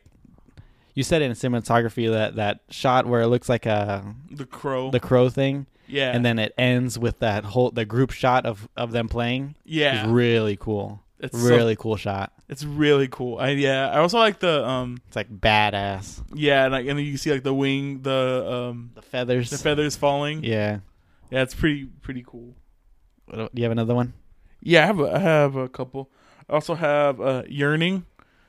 you 0.97 1.03
said 1.03 1.21
it 1.21 1.25
in 1.25 1.31
cinematography 1.33 2.09
that 2.11 2.35
that 2.37 2.61
shot 2.69 3.05
where 3.05 3.21
it 3.21 3.27
looks 3.27 3.47
like 3.47 3.65
a 3.67 4.03
The 4.31 4.45
crow. 4.45 4.89
the 4.89 4.99
crow 4.99 5.29
thing 5.29 5.67
yeah. 5.87 6.11
and 6.15 6.25
then 6.25 6.39
it 6.39 6.53
ends 6.57 6.97
with 6.97 7.19
that 7.19 7.43
whole 7.45 7.69
the 7.71 7.85
group 7.85 8.11
shot 8.11 8.45
of 8.45 8.67
of 8.75 8.91
them 8.91 9.07
playing 9.07 9.55
yeah. 9.63 10.03
is 10.03 10.09
really 10.09 10.57
cool. 10.57 11.01
it's 11.19 11.39
so- 11.39 11.47
really 11.55 11.75
cool 11.75 11.97
shot. 11.97 12.31
it's 12.49 12.63
really 12.63 13.07
cool. 13.07 13.37
I 13.37 13.49
yeah. 13.51 13.89
I 13.89 13.99
also 13.99 14.17
like 14.17 14.39
the 14.39 14.65
um 14.65 14.97
It's 15.07 15.15
like 15.15 15.29
badass. 15.29 16.23
yeah, 16.33 16.63
and, 16.65 16.71
like, 16.73 16.87
and 16.87 16.99
you 16.99 17.17
see 17.17 17.31
like 17.31 17.43
the 17.43 17.53
wing, 17.53 18.01
the 18.01 18.21
um 18.51 18.91
The 18.95 19.01
feathers. 19.03 19.49
the 19.51 19.57
feathers 19.57 19.95
falling. 19.95 20.43
yeah. 20.43 20.79
Yeah, 21.29 21.41
it's 21.43 21.53
pretty 21.53 21.85
pretty 22.01 22.23
cool. 22.25 22.55
Do 23.31 23.49
you 23.53 23.63
have 23.63 23.71
another 23.73 23.93
one? 23.93 24.13
Yeah, 24.61 24.83
I 24.83 24.85
have 24.87 24.99
a, 24.99 25.15
I 25.15 25.19
have 25.19 25.55
a 25.57 25.67
couple. 25.67 26.09
I 26.49 26.53
also 26.53 26.73
have 26.75 27.19
uh, 27.19 27.43
yearning. 27.49 28.05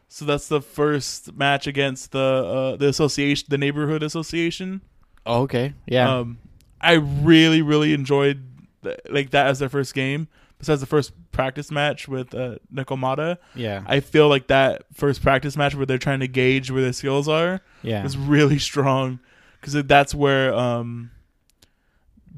So 0.09 0.25
that's 0.25 0.49
the 0.49 0.61
first 0.63 1.35
match 1.37 1.67
against 1.67 2.13
the 2.13 2.19
uh, 2.19 2.77
the 2.77 2.89
association, 2.89 3.47
the 3.51 3.59
neighborhood 3.59 4.03
association. 4.03 4.81
Oh, 5.27 5.43
okay. 5.43 5.75
Yeah. 5.87 6.11
Um, 6.19 6.39
I 6.81 6.95
really 6.95 7.61
really 7.63 7.93
enjoyed 7.93 8.43
th- 8.83 8.99
like 9.11 9.31
that 9.31 9.47
as 9.47 9.59
their 9.59 9.69
first 9.69 9.95
game. 9.95 10.29
Besides 10.59 10.81
the 10.81 10.87
first 10.87 11.13
practice 11.31 11.71
match 11.71 12.09
with 12.09 12.35
uh, 12.35 12.57
Nekomata, 12.75 13.39
yeah. 13.55 13.85
I 13.87 14.01
feel 14.01 14.29
like 14.29 14.49
that 14.49 14.83
first 14.93 15.23
practice 15.23 15.57
match 15.57 15.77
where 15.77 15.87
they're 15.87 15.99
trying 15.99 16.19
to 16.21 16.27
gauge 16.27 16.69
where 16.73 16.83
their 16.83 16.93
skills 16.93 17.29
are 17.29 17.61
yeah. 17.83 18.05
is 18.05 18.17
really 18.17 18.59
strong 18.71 19.21
because 19.61 19.75
that's 19.85 20.15
where 20.17 20.53
um 20.55 21.13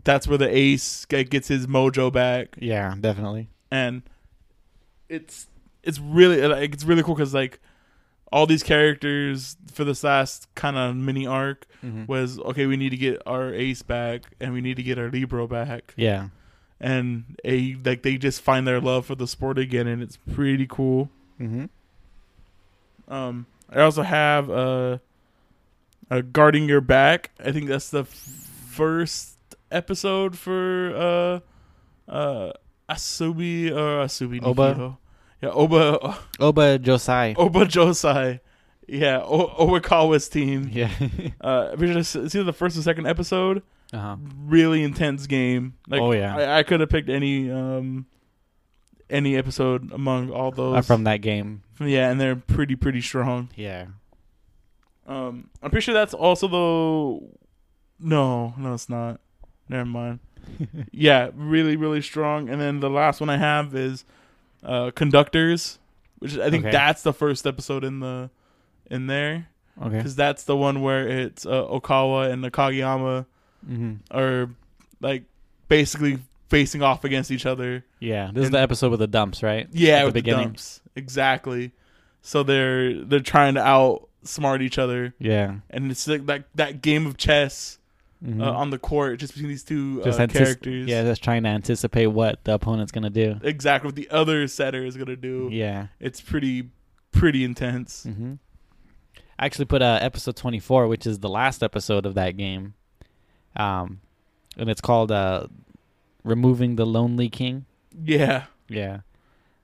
that's 0.05 0.27
where 0.29 0.37
the 0.39 0.55
ace 0.55 1.05
gets 1.07 1.49
his 1.49 1.67
mojo 1.67 2.13
back 2.13 2.57
Yeah, 2.59 2.95
definitely. 3.01 3.49
and 3.71 4.03
it's 5.09 5.47
it's 5.83 5.99
really 5.99 6.41
like 6.47 6.73
it's 6.75 6.85
really 6.85 7.03
cool 7.03 7.15
because 7.15 7.33
like 7.35 7.59
all 8.33 8.47
these 8.47 8.63
characters 8.63 9.57
for 9.73 9.83
this 9.85 10.05
last 10.05 10.47
kind 10.55 10.77
of 10.77 10.95
mini 10.95 11.27
arc 11.27 11.67
Mhm. 11.85 12.07
was 12.07 12.39
okay 12.41 12.67
we 12.67 12.77
need 12.77 12.91
to 12.91 12.97
get 12.97 13.21
our 13.27 13.53
ace 13.55 13.83
back 13.83 14.23
and 14.41 14.53
we 14.53 14.61
need 14.61 14.77
to 14.77 14.83
get 14.83 14.99
our 14.99 15.11
libro 15.11 15.47
back 15.47 15.95
Yeah. 15.97 16.29
and 16.79 17.25
a 17.45 17.75
like 17.85 18.03
they 18.03 18.17
just 18.19 18.41
find 18.43 18.67
their 18.69 18.81
love 18.81 19.07
for 19.07 19.15
the 19.15 19.27
sport 19.27 19.59
again 19.59 19.87
and 19.87 20.03
it's 20.03 20.17
pretty 20.33 20.67
cool 20.69 21.09
Mm-hmm. 21.41 21.65
um 23.13 23.47
i 23.71 23.81
also 23.81 24.03
have 24.03 24.51
uh, 24.51 24.99
uh 26.11 26.21
guarding 26.33 26.69
your 26.69 26.81
back 26.83 27.31
i 27.45 27.51
think 27.51 27.69
that's 27.69 27.91
the 27.91 28.01
f- 28.01 28.07
first 28.71 29.37
episode 29.73 30.37
for 30.37 30.95
uh 30.97 31.41
uh 32.11 32.53
asubi 32.89 33.71
or 33.71 34.05
asubi 34.05 34.43
Oba? 34.43 34.75
Nikio. 34.75 34.97
Yeah 35.43 35.51
oba 35.51 36.19
Oba 36.39 36.79
Josai. 36.79 37.35
Oba 37.37 37.65
Josai. 37.65 38.41
Yeah, 38.89 39.21
o- 39.23 39.55
Owakawa's 39.67 40.29
team. 40.29 40.69
Yeah. 40.73 40.91
Uh, 41.41 41.75
we 41.79 41.87
just 41.93 42.15
it's 42.17 42.35
either 42.35 42.45
the 42.45 42.53
first 42.53 42.77
or 42.77 42.83
second 42.83 43.07
episode. 43.07 43.63
uh-huh. 43.93 44.17
Really 44.45 44.83
intense 44.83 45.27
game. 45.27 45.75
Like, 45.89 46.01
Oh, 46.03 46.13
yeah. 46.13 46.37
I, 46.37 46.59
I 46.59 46.63
could 46.65 46.81
have 46.81 46.91
picked 46.91 47.09
any 47.09 47.51
um 47.51 48.07
any 49.09 49.37
episode 49.37 49.91
among 49.93 50.31
all 50.31 50.51
those. 50.51 50.77
Uh, 50.77 50.83
from 50.83 51.05
that 51.05 51.19
game. 51.19 51.63
yeah, 51.81 52.11
and 52.11 52.21
they're 52.21 52.37
pretty 52.37 52.77
pretty 52.77 53.01
strong. 53.01 53.49
Yeah. 53.57 53.87
Um, 55.07 55.51
I'm 55.63 55.71
pretty 55.71 55.85
sure 55.85 55.95
that's 55.95 56.15
also 56.15 56.47
the. 56.49 57.29
No, 58.07 58.55
no, 58.57 58.75
it's 58.75 58.89
not. 58.89 59.21
Never 59.69 59.85
mind. 59.85 60.21
yeah, 60.93 61.31
really 61.35 61.77
really 61.77 62.03
strong. 62.03 62.49
And 62.49 62.61
then 62.61 62.81
the 62.81 62.91
last 62.91 63.21
one 63.21 63.31
I 63.31 63.37
have 63.37 63.75
is 63.75 64.05
uh 64.65 64.91
conductors, 64.93 65.79
which 66.19 66.37
I 66.39 66.51
think 66.51 66.65
Okay. 66.65 66.73
that's 66.73 67.03
the 67.03 67.13
first 67.13 67.47
episode 67.47 67.85
in 67.85 68.01
the 68.01 68.31
in 68.91 69.07
there. 69.07 69.49
Okay. 69.81 69.97
because 69.97 70.15
that's 70.17 70.45
the 70.45 70.57
one 70.57 70.83
where 70.83 71.09
it's 71.09 71.47
uh, 71.47 71.63
Oikawa 71.65 72.31
and 72.31 72.45
the 72.45 72.51
Kageyama 72.51 73.25
Mm-hmm. 73.67 73.95
are 74.17 74.49
like 75.01 75.25
basically 75.69 76.19
facing 76.49 76.83
off 76.83 77.05
against 77.05 77.31
each 77.31 77.45
other. 77.47 77.85
Yeah. 77.99 78.31
This 78.33 78.41
is 78.43 78.47
And- 78.47 78.55
the 78.55 78.61
episode 78.61 78.91
with 78.91 79.01
the 79.01 79.07
dumps, 79.07 79.43
right? 79.43 79.69
Yeah, 79.73 79.99
At 79.99 80.05
with 80.07 80.15
the 80.15 80.21
beginning. 80.23 80.49
dumps. 80.49 80.81
exactly. 80.97 81.73
So 82.23 82.43
they're 82.43 83.03
they're 83.05 83.21
trying 83.21 83.55
to 83.55 83.61
outsmart 83.61 84.61
each 84.63 84.79
other, 84.79 85.15
Yeah. 85.19 85.57
and 85.71 85.91
it's 85.91 86.07
like 86.09 86.27
that 86.27 86.45
that 86.55 86.81
game 86.83 87.07
of 87.07 87.17
chess 87.17 87.79
Mhm. 88.25 88.43
uh, 88.43 88.53
on 88.53 88.69
the 88.71 88.79
court 88.79 89.19
just 89.19 89.33
between 89.33 89.49
these 89.49 89.65
two 89.65 90.03
Just 90.03 90.21
uh, 90.21 90.27
antici- 90.27 90.33
characters. 90.37 90.87
Yeah, 90.89 91.03
just 91.05 91.23
trying 91.25 91.43
to 91.45 91.49
anticipate 91.49 92.09
what 92.09 92.45
the 92.45 92.55
opponent's 92.55 92.93
gonna 92.93 93.09
do. 93.11 93.41
exactly 93.43 93.89
what 93.89 93.95
the 93.95 94.11
other 94.11 94.47
setter 94.47 94.85
is 94.85 94.97
gonna 94.97 95.17
do. 95.17 95.49
Yeah. 95.51 95.87
It's 96.01 96.21
pretty 96.21 96.69
pretty 97.13 97.45
intense. 97.45 98.05
Mm-hmm. 98.07 98.35
I 99.39 99.47
actually 99.47 99.65
put 99.65 99.81
uh, 99.81 99.99
episode 100.03 100.37
24, 100.37 100.87
which 100.87 101.07
is 101.07 101.21
the 101.21 101.31
last 101.31 101.63
episode 101.63 102.05
of 102.05 102.13
that 102.15 102.37
game. 102.37 102.75
Um, 103.57 104.01
and 104.59 104.69
it's 104.69 104.83
called 104.83 105.11
uh, 105.11 105.47
Removing 106.23 106.77
the 106.77 106.85
Lonely 106.85 107.31
King. 107.31 107.65
Yeah, 108.05 108.45
Yeah. 108.69 109.01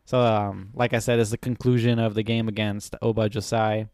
So, 0.06 0.20
um, 0.20 0.70
like 0.72 0.94
I 0.94 0.98
said, 1.00 1.18
it's 1.18 1.30
the 1.30 1.36
conclusion 1.38 1.98
of 1.98 2.14
the 2.14 2.22
game 2.22 2.48
against 2.48 2.94
Oba 3.02 3.28
Josai. 3.28 3.88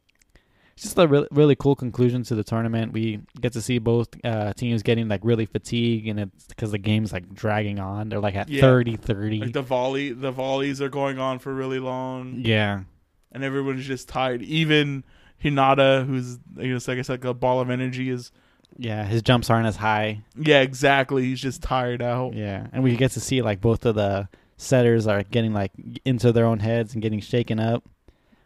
Just 0.82 0.98
a 0.98 1.06
really, 1.06 1.28
really 1.30 1.54
cool 1.56 1.76
conclusion 1.76 2.22
to 2.24 2.34
the 2.34 2.42
tournament. 2.44 2.92
We 2.92 3.20
get 3.40 3.52
to 3.54 3.62
see 3.62 3.78
both 3.78 4.08
uh, 4.24 4.52
teams 4.54 4.82
getting 4.82 5.08
like 5.08 5.20
really 5.22 5.46
fatigued, 5.46 6.08
and 6.08 6.18
it's 6.20 6.46
because 6.46 6.72
the 6.72 6.78
game's 6.78 7.12
like 7.12 7.32
dragging 7.32 7.78
on. 7.78 8.08
They're 8.08 8.20
like 8.20 8.34
at 8.36 8.48
Yeah. 8.48 8.60
thirty 8.62 8.96
thirty. 8.96 9.38
like 9.40 9.52
the 9.52 9.62
volley, 9.62 10.12
the 10.12 10.30
volleys 10.32 10.82
are 10.82 10.88
going 10.88 11.18
on 11.18 11.38
for 11.38 11.54
really 11.54 11.78
long. 11.78 12.34
yeah. 12.44 12.82
and 13.30 13.42
everyone's 13.44 13.86
just 13.86 14.08
tired. 14.08 14.42
Even 14.42 15.04
Hinata, 15.42 16.04
who's 16.06 16.38
I 16.58 16.66
guess 16.66 16.86
like 16.88 16.98
I 16.98 17.02
said, 17.02 17.22
like 17.22 17.30
a 17.30 17.34
ball 17.34 17.60
of 17.60 17.70
energy, 17.70 18.10
is 18.10 18.30
Yeah. 18.76 19.04
His 19.04 19.22
jumps 19.22 19.50
aren't 19.50 19.66
as 19.66 19.76
high. 19.76 20.22
yeah, 20.36 20.60
exactly. 20.60 21.22
He's 21.24 21.40
just 21.40 21.62
tired 21.62 22.02
out. 22.02 22.34
Yeah, 22.34 22.66
and 22.72 22.82
we 22.82 22.96
get 22.96 23.12
to 23.12 23.20
see 23.20 23.40
like 23.40 23.60
both 23.60 23.86
of 23.86 23.94
the 23.94 24.28
setters 24.56 25.06
are 25.06 25.22
getting 25.22 25.52
like 25.52 25.72
into 26.04 26.32
their 26.32 26.46
own 26.46 26.58
heads 26.58 26.92
and 26.92 27.02
getting 27.02 27.20
shaken 27.20 27.58
up. 27.60 27.84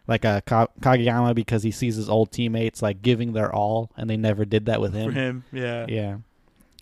Like 0.07 0.23
a 0.23 0.41
Ka- 0.45 0.67
Kageyama 0.81 1.35
because 1.35 1.63
he 1.63 1.71
sees 1.71 1.95
his 1.97 2.07
old 2.09 2.31
teammates 2.31 2.81
like 2.81 3.01
giving 3.01 3.33
their 3.33 3.53
all, 3.53 3.91
and 3.97 4.09
they 4.09 4.15
never 4.17 4.45
did 4.45 4.65
that 4.67 4.79
with 4.79 4.93
him. 4.93 5.11
For 5.11 5.19
him. 5.19 5.43
yeah, 5.51 5.85
Yeah, 5.89 6.17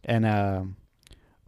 and 0.03 0.25
um, 0.25 0.75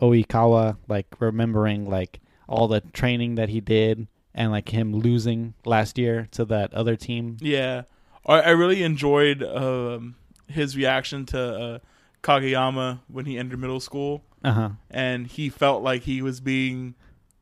Oikawa 0.01 0.77
like 0.87 1.07
remembering 1.19 1.89
like 1.89 2.19
all 2.47 2.67
the 2.67 2.81
training 2.81 3.35
that 3.35 3.49
he 3.49 3.59
did 3.61 4.07
and 4.33 4.51
like 4.51 4.69
him 4.69 4.93
losing 4.95 5.53
last 5.65 5.97
year 5.97 6.27
to 6.31 6.45
that 6.45 6.73
other 6.73 6.95
team. 6.95 7.37
yeah. 7.41 7.83
I, 8.25 8.41
I 8.41 8.49
really 8.49 8.83
enjoyed 8.83 9.41
um, 9.41 10.15
his 10.49 10.75
reaction 10.75 11.25
to 11.27 11.39
uh, 11.39 11.79
Kageyama 12.23 12.99
when 13.07 13.25
he 13.25 13.37
entered 13.37 13.59
middle 13.59 13.79
school, 13.79 14.23
Uh 14.43 14.51
huh. 14.51 14.69
and 14.91 15.27
he 15.27 15.47
felt 15.49 15.81
like 15.81 16.01
he 16.03 16.21
was 16.21 16.41
being 16.41 16.95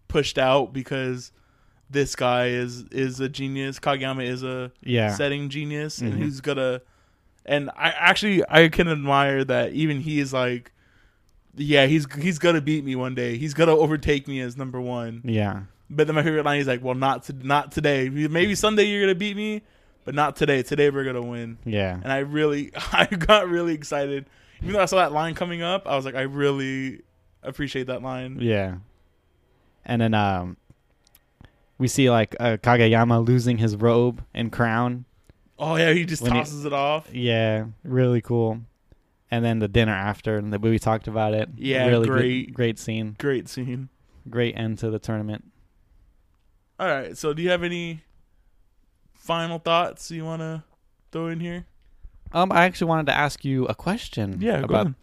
pushed 0.07 0.37
out 0.37 0.73
because 0.73 1.31
this 1.89 2.15
guy 2.15 2.47
is 2.47 2.83
is 2.91 3.19
a 3.19 3.29
genius. 3.29 3.79
Kageyama 3.79 4.23
is 4.25 4.43
a 4.43 4.71
Yeah. 4.83 5.13
setting 5.13 5.49
genius 5.49 5.99
and 5.99 6.13
Mhm. 6.13 6.17
who's 6.17 6.41
gonna 6.41 6.81
and 7.45 7.69
I 7.77 7.89
actually 7.89 8.43
I 8.49 8.69
can 8.69 8.87
admire 8.87 9.43
that 9.43 9.73
even 9.73 10.01
he 10.01 10.19
is 10.19 10.33
like 10.33 10.71
yeah 11.55 11.85
he's 11.85 12.05
he's 12.15 12.39
gonna 12.39 12.59
beat 12.61 12.83
me 12.83 12.95
one 12.95 13.13
day 13.15 13.37
he's 13.37 13.53
gonna 13.53 13.75
overtake 13.75 14.27
me 14.27 14.41
as 14.41 14.57
number 14.57 14.81
one 14.81 15.21
Yeah. 15.23 15.61
but 15.89 16.07
then 16.07 16.15
my 16.15 16.23
favorite 16.23 16.43
line 16.43 16.59
is 16.59 16.67
like 16.67 16.83
well 16.83 16.95
not 16.95 17.23
to, 17.25 17.33
not 17.33 17.71
today 17.71 18.09
maybe 18.09 18.55
someday 18.55 18.83
you're 18.83 19.01
gonna 19.01 19.15
beat 19.15 19.37
me 19.37 19.61
but 20.03 20.13
not 20.15 20.35
today 20.35 20.63
today 20.63 20.89
we're 20.89 21.03
gonna 21.05 21.21
win 21.21 21.57
Yeah. 21.65 21.99
and 22.03 22.11
I 22.11 22.17
really 22.19 22.71
I 22.91 23.05
got 23.05 23.47
really 23.47 23.73
excited 23.73 24.25
even 24.61 24.73
though 24.73 24.81
I 24.81 24.85
saw 24.85 24.97
that 24.97 25.13
line 25.13 25.35
coming 25.35 25.61
up 25.61 25.87
I 25.87 25.95
was 25.95 26.03
like 26.03 26.15
I 26.15 26.23
really 26.23 27.01
appreciate 27.43 27.87
that 27.87 28.01
line 28.01 28.39
Yeah. 28.41 28.77
And 29.85 30.01
then 30.01 30.13
um 30.15 30.57
We 31.77 31.87
see 31.87 32.09
like 32.09 32.35
uh, 32.39 32.57
Kageyama 32.57 33.25
losing 33.27 33.57
his 33.57 33.75
robe 33.75 34.23
and 34.33 34.51
crown. 34.51 35.05
Oh 35.59 35.75
yeah, 35.75 35.91
he 35.93 36.05
just 36.05 36.21
When 36.21 36.33
he- 36.33 36.39
tosses 36.39 36.65
it 36.65 36.73
off. 36.73 37.13
Yeah, 37.13 37.65
really 37.83 38.21
cool. 38.21 38.61
And 39.31 39.43
then 39.43 39.59
the 39.59 39.67
dinner 39.67 39.91
after, 39.91 40.37
and 40.37 40.53
the 40.53 40.59
we 40.59 40.79
talked 40.79 41.07
about 41.07 41.33
it. 41.33 41.49
Yeah, 41.57 41.87
really 41.87 42.07
great. 42.07 42.45
good, 42.47 42.53
great 42.53 42.79
scene, 42.79 43.15
Great 43.19 43.49
scene. 43.49 43.89
great 44.29 44.55
end 44.57 44.77
to 44.79 44.89
the 44.89 44.99
tournament. 44.99 45.43
All 46.79 46.87
right, 46.87 47.17
so 47.17 47.33
do 47.33 47.41
you 47.41 47.49
have 47.49 47.63
any 47.63 48.01
final 49.13 49.59
thoughts 49.59 50.11
you 50.11 50.23
want 50.25 50.41
to 50.41 50.63
throw 51.11 51.27
in 51.27 51.39
here? 51.39 51.65
Um, 52.33 52.51
I 52.51 52.65
actually 52.65 52.87
wanted 52.87 53.05
to 53.07 53.13
ask 53.17 53.43
you 53.45 53.65
a 53.67 53.75
question. 53.75 54.37
Yeah, 54.41 54.59
go 54.59 54.65
about 54.65 54.81
ahead. 54.87 54.95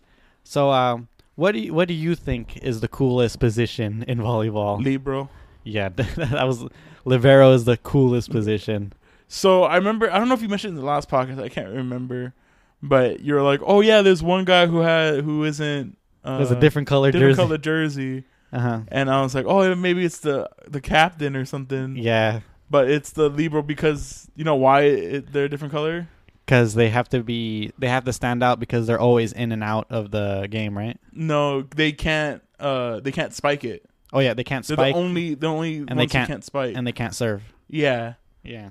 So, 0.45 0.71
um, 0.71 1.09
what 1.35 1.53
do 1.53 1.61
you, 1.61 1.73
what 1.75 1.89
do 1.89 1.95
you 1.95 2.15
think 2.15 2.59
is 2.59 2.81
the 2.81 2.89
coolest 2.89 3.41
position 3.41 4.05
in 4.07 4.19
volleyball? 4.19 4.83
Libro. 4.83 5.31
Yeah, 5.65 5.89
that 6.17 6.45
was 6.47 6.65
libero 7.05 7.53
is 7.53 7.65
the 7.65 7.77
coolest 7.79 8.31
position. 8.31 8.93
So 9.29 9.65
I 9.65 9.77
remember 9.77 10.11
I 10.13 10.19
don't 10.19 10.29
know 10.29 10.35
if 10.35 10.43
you 10.43 10.49
mentioned 10.49 10.73
in 10.75 10.81
the 10.81 10.87
last 10.87 11.09
podcast, 11.09 11.43
I 11.43 11.49
can't 11.49 11.71
remember, 11.71 12.35
but 12.83 13.21
you're 13.21 13.43
like, 13.43 13.61
oh 13.65 13.81
yeah, 13.81 14.03
there's 14.03 14.23
one 14.23 14.45
guy 14.45 14.67
who 14.67 14.79
had 14.79 15.21
who 15.25 15.45
isn't. 15.45 15.97
Uh, 16.25 16.37
There's 16.37 16.53
a 16.53 16.61
different 16.61 16.87
color 16.87 17.11
different 17.11 17.33
jersey. 17.37 17.43
color 17.49 17.59
jersey, 17.59 18.25
Uh 18.53 18.59
huh. 18.61 18.81
and 18.89 19.11
I 19.11 19.23
was 19.23 19.35
like, 19.35 19.45
oh 19.47 19.75
maybe 19.75 20.05
it's 20.05 20.19
the 20.21 20.49
the 20.69 20.81
captain 20.81 21.35
or 21.35 21.45
something. 21.45 21.97
Yeah, 21.97 22.41
But 22.71 22.89
it's 22.89 23.11
the 23.11 23.29
libro 23.29 23.61
because 23.63 24.31
you 24.37 24.45
know 24.45 24.55
why 24.55 24.83
it, 24.83 25.33
they're 25.33 25.47
a 25.47 25.49
different 25.49 25.73
color. 25.73 26.07
because 26.47 26.75
they 26.75 26.91
have 26.91 27.09
to 27.09 27.25
be 27.25 27.73
they 27.79 27.89
have 27.89 28.05
to 28.05 28.13
stand 28.13 28.43
out 28.45 28.61
because 28.61 28.87
they're 28.87 29.01
always 29.01 29.33
in 29.33 29.51
and 29.51 29.65
out 29.65 29.87
of 29.91 30.13
the 30.13 30.47
game, 30.49 30.79
right? 30.79 30.97
No, 31.13 31.63
they 31.63 31.91
can't. 31.91 32.41
Uh, 32.61 33.01
they 33.01 33.11
can't 33.11 33.33
spike 33.33 33.65
it. 33.65 33.85
Oh 34.13 34.21
yeah, 34.21 34.35
they 34.35 34.45
can't 34.45 34.67
They're 34.67 34.77
spike 34.77 34.95
the 34.95 35.01
only 35.01 35.35
the 35.35 35.47
only 35.47 35.81
they 35.85 35.95
ones 35.95 36.13
can't- 36.13 36.29
who 36.29 36.35
can't 36.35 36.45
spike. 36.45 36.77
and 36.77 36.87
they 36.87 36.93
can't 36.93 37.15
serve. 37.15 37.43
yeah, 37.69 38.15
Yeah. 38.43 38.71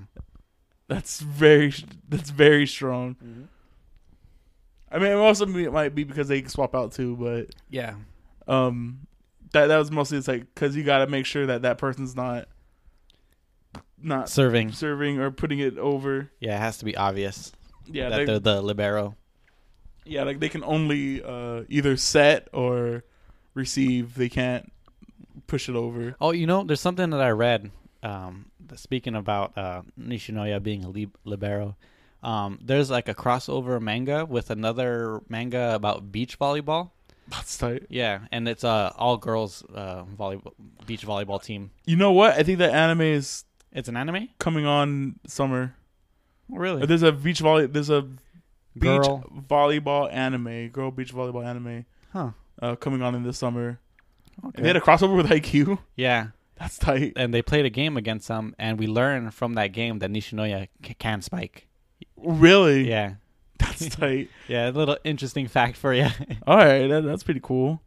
that's 0.88 1.20
very 1.20 1.72
that's 2.08 2.30
very 2.30 2.66
strong. 2.66 3.16
I 4.90 4.98
mean, 4.98 5.08
it 5.10 5.14
also 5.14 5.46
be- 5.46 5.64
it 5.64 5.72
might 5.72 5.94
be 5.94 6.04
because 6.04 6.28
they 6.28 6.40
can 6.42 6.50
swap 6.50 6.74
out 6.74 6.92
too, 6.92 7.16
but 7.16 7.46
Yeah. 7.70 7.94
um, 8.46 9.06
that 9.52 9.66
that 9.66 9.78
was 9.78 9.90
mostly 9.90 10.18
it's 10.18 10.28
like 10.28 10.46
because 10.54 10.76
you 10.76 10.84
got 10.84 10.98
to 10.98 11.06
make 11.06 11.26
sure 11.26 11.46
that 11.46 11.62
that 11.62 11.78
person's 11.78 12.14
not 12.14 12.46
not 14.04 14.28
Serving. 14.28 14.72
serving 14.72 15.18
or 15.20 15.30
putting 15.30 15.60
it 15.60 15.78
over. 15.78 16.30
Yeah, 16.40 16.56
it 16.56 16.60
has 16.60 16.78
to 16.78 16.84
be 16.84 16.96
obvious 16.96 17.52
Yeah, 17.86 18.08
that 18.08 18.16
they, 18.18 18.24
they're 18.24 18.38
the 18.40 18.60
libero. 18.60 19.16
yeah, 20.04 20.24
like 20.24 20.40
they 20.40 20.48
can 20.48 20.64
only 20.64 21.22
uh, 21.22 21.62
either 21.68 21.96
set 21.96 22.48
or 22.52 23.04
receive. 23.54 24.14
They 24.14 24.28
can't 24.28 24.72
push 25.46 25.68
it 25.68 25.74
over. 25.76 26.14
Oh, 26.20 26.30
you 26.32 26.46
know, 26.46 26.64
there's 26.64 26.80
something 26.80 27.10
that 27.10 27.20
I 27.20 27.30
read. 27.30 27.70
Um, 28.02 28.46
speaking 28.74 29.14
about 29.14 29.56
uh, 29.56 29.82
Nishinoya 30.00 30.62
being 30.62 30.84
a 30.84 30.88
lib- 30.88 31.16
libero, 31.24 31.76
um, 32.22 32.58
there's 32.62 32.90
like 32.90 33.08
a 33.08 33.14
crossover 33.14 33.80
manga 33.80 34.24
with 34.24 34.50
another 34.50 35.20
manga 35.28 35.74
about 35.74 36.10
beach 36.10 36.38
volleyball. 36.38 36.90
That's 37.28 37.56
tight. 37.56 37.86
Yeah, 37.88 38.20
and 38.32 38.48
it's 38.48 38.64
a 38.64 38.92
all 38.98 39.16
girls 39.16 39.62
uh, 39.74 40.04
volleyball 40.18 40.52
beach 40.86 41.06
volleyball 41.06 41.42
team. 41.42 41.70
You 41.86 41.96
know 41.96 42.10
what? 42.12 42.32
I 42.34 42.42
think 42.42 42.58
that 42.58 42.72
anime 42.74 43.02
is 43.02 43.44
It's 43.72 43.88
an 43.88 43.96
anime. 43.96 44.28
coming 44.38 44.66
on 44.66 45.20
summer. 45.26 45.76
Oh, 46.52 46.56
really? 46.56 46.84
There's 46.84 47.02
a 47.04 47.12
beach 47.12 47.38
volley. 47.38 47.66
There's 47.66 47.88
a 47.90 48.02
beach 48.02 48.18
Girl. 48.80 49.22
volleyball 49.48 50.12
anime, 50.12 50.68
girl 50.70 50.90
beach 50.90 51.14
volleyball 51.14 51.46
anime, 51.46 51.86
Huh. 52.12 52.30
uh, 52.60 52.74
coming 52.76 53.00
on 53.02 53.14
in 53.14 53.22
the 53.22 53.32
summer. 53.32 53.78
Okay. 54.44 54.52
And 54.56 54.64
they 54.64 54.68
had 54.68 54.76
a 54.76 54.80
crossover 54.80 55.16
with 55.16 55.26
Haikyuu. 55.26 55.78
yeah, 55.96 56.28
That's 56.58 56.78
tight. 56.78 57.12
and 57.16 57.32
they 57.32 57.42
played 57.42 57.64
a 57.64 57.70
game 57.70 57.96
against 57.96 58.28
them, 58.28 58.54
and 58.58 58.78
we 58.78 58.86
learned 58.86 59.34
from 59.34 59.54
that 59.54 59.68
game 59.68 59.98
that 60.00 60.10
Nishinoya 60.10 60.68
c- 60.84 60.94
can 60.94 61.22
spike. 61.22 61.66
Really? 62.16 62.88
Yeah, 62.88 63.14
That's 63.58 63.88
tight. 63.96 64.30
yeah. 64.48 64.68
A 64.68 64.72
little 64.72 64.96
interesting 65.04 65.46
fact 65.48 65.76
for 65.76 65.92
you. 65.94 66.06
All 66.46 66.56
right, 66.56 66.86
that, 66.88 67.04
that's 67.04 67.22
pretty 67.22 67.40
cool. 67.42 67.80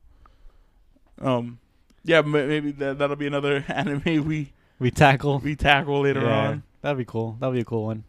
Um, 1.21 1.59
yeah, 2.03 2.21
maybe 2.21 2.71
that 2.73 2.99
that'll 2.99 3.15
be 3.15 3.27
another 3.27 3.63
anime 3.69 4.01
we 4.27 4.51
we 4.79 4.91
tackle. 4.91 5.39
we 5.39 5.55
tackle 5.55 6.01
later 6.01 6.21
yeah, 6.21 6.47
on. 6.49 6.63
that'd 6.81 6.97
be 6.97 7.05
cool. 7.05 7.37
That'd 7.39 7.55
be 7.55 7.61
a 7.61 7.65
cool 7.65 7.85
one. 7.85 8.03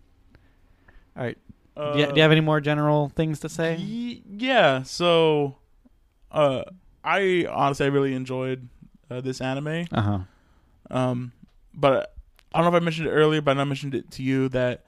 All 1.16 1.24
right. 1.24 1.38
Uh, 1.76 1.92
do, 1.94 2.00
you, 2.00 2.06
do 2.06 2.12
you 2.16 2.22
have 2.22 2.32
any 2.32 2.40
more 2.40 2.60
general 2.60 3.08
things 3.10 3.40
to 3.40 3.48
say? 3.48 3.76
y- 3.76 4.20
yeah. 4.36 4.82
So, 4.82 5.56
uh, 6.32 6.64
I 7.06 7.46
honestly 7.48 7.86
I 7.86 7.88
really 7.88 8.14
enjoyed 8.14 8.68
uh, 9.10 9.20
this 9.20 9.40
anime. 9.40 9.86
Uh 9.92 10.02
huh. 10.02 10.18
Um, 10.90 11.32
but 11.72 12.12
I 12.52 12.60
don't 12.60 12.70
know 12.70 12.76
if 12.76 12.82
I 12.82 12.84
mentioned 12.84 13.08
it 13.08 13.12
earlier, 13.12 13.40
but 13.40 13.56
I 13.58 13.64
mentioned 13.64 13.94
it 13.94 14.10
to 14.12 14.22
you 14.22 14.48
that 14.50 14.84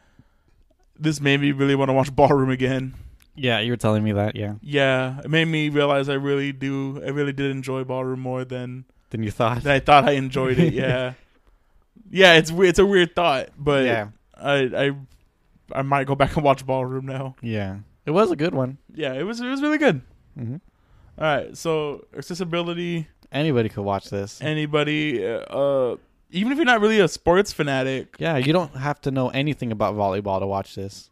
this 0.98 1.20
made 1.20 1.40
me 1.40 1.52
really 1.52 1.74
want 1.74 1.88
to 1.90 1.92
watch 1.92 2.14
Ballroom 2.14 2.50
again. 2.50 2.94
Yeah, 3.36 3.60
you 3.60 3.70
were 3.72 3.76
telling 3.76 4.02
me 4.02 4.12
that. 4.12 4.34
Yeah. 4.34 4.54
Yeah, 4.62 5.20
it 5.24 5.30
made 5.30 5.44
me 5.46 5.68
realize 5.68 6.08
I 6.08 6.14
really 6.14 6.50
do. 6.52 7.00
I 7.04 7.10
really 7.10 7.32
did 7.32 7.50
enjoy 7.52 7.84
Ballroom 7.84 8.18
more 8.20 8.44
than 8.44 8.84
Then 9.10 9.22
you 9.22 9.30
thought. 9.30 9.62
than 9.62 9.72
I 9.72 9.78
thought 9.78 10.04
I 10.08 10.12
enjoyed 10.12 10.58
it. 10.58 10.72
Yeah, 10.74 11.12
yeah. 12.10 12.34
It's 12.34 12.50
weird. 12.50 12.70
It's 12.70 12.78
a 12.80 12.86
weird 12.86 13.14
thought, 13.14 13.50
but 13.56 13.84
yeah. 13.84 14.08
I 14.36 14.54
I 14.86 14.96
I 15.72 15.82
might 15.82 16.06
go 16.08 16.16
back 16.16 16.34
and 16.34 16.44
watch 16.44 16.66
Ballroom 16.66 17.06
now. 17.06 17.36
Yeah. 17.42 17.78
It 18.06 18.10
was 18.10 18.30
a 18.32 18.36
good 18.36 18.54
one. 18.54 18.78
Yeah, 18.92 19.12
it 19.14 19.22
was 19.22 19.40
it 19.40 19.46
was 19.46 19.62
really 19.62 19.78
good. 19.78 20.00
hmm 20.36 20.56
All 21.18 21.24
right, 21.24 21.56
so 21.56 22.06
accessibility. 22.16 23.08
Anybody 23.32 23.68
could 23.68 23.82
watch 23.82 24.08
this. 24.08 24.40
Anybody, 24.40 25.26
uh, 25.26 25.38
uh, 25.40 25.96
even 26.30 26.52
if 26.52 26.56
you're 26.58 26.64
not 26.64 26.80
really 26.80 27.00
a 27.00 27.08
sports 27.08 27.52
fanatic, 27.52 28.16
yeah, 28.18 28.36
you 28.36 28.52
don't 28.52 28.74
have 28.76 29.00
to 29.02 29.10
know 29.10 29.28
anything 29.30 29.72
about 29.72 29.94
volleyball 29.96 30.38
to 30.40 30.46
watch 30.46 30.74
this. 30.74 31.10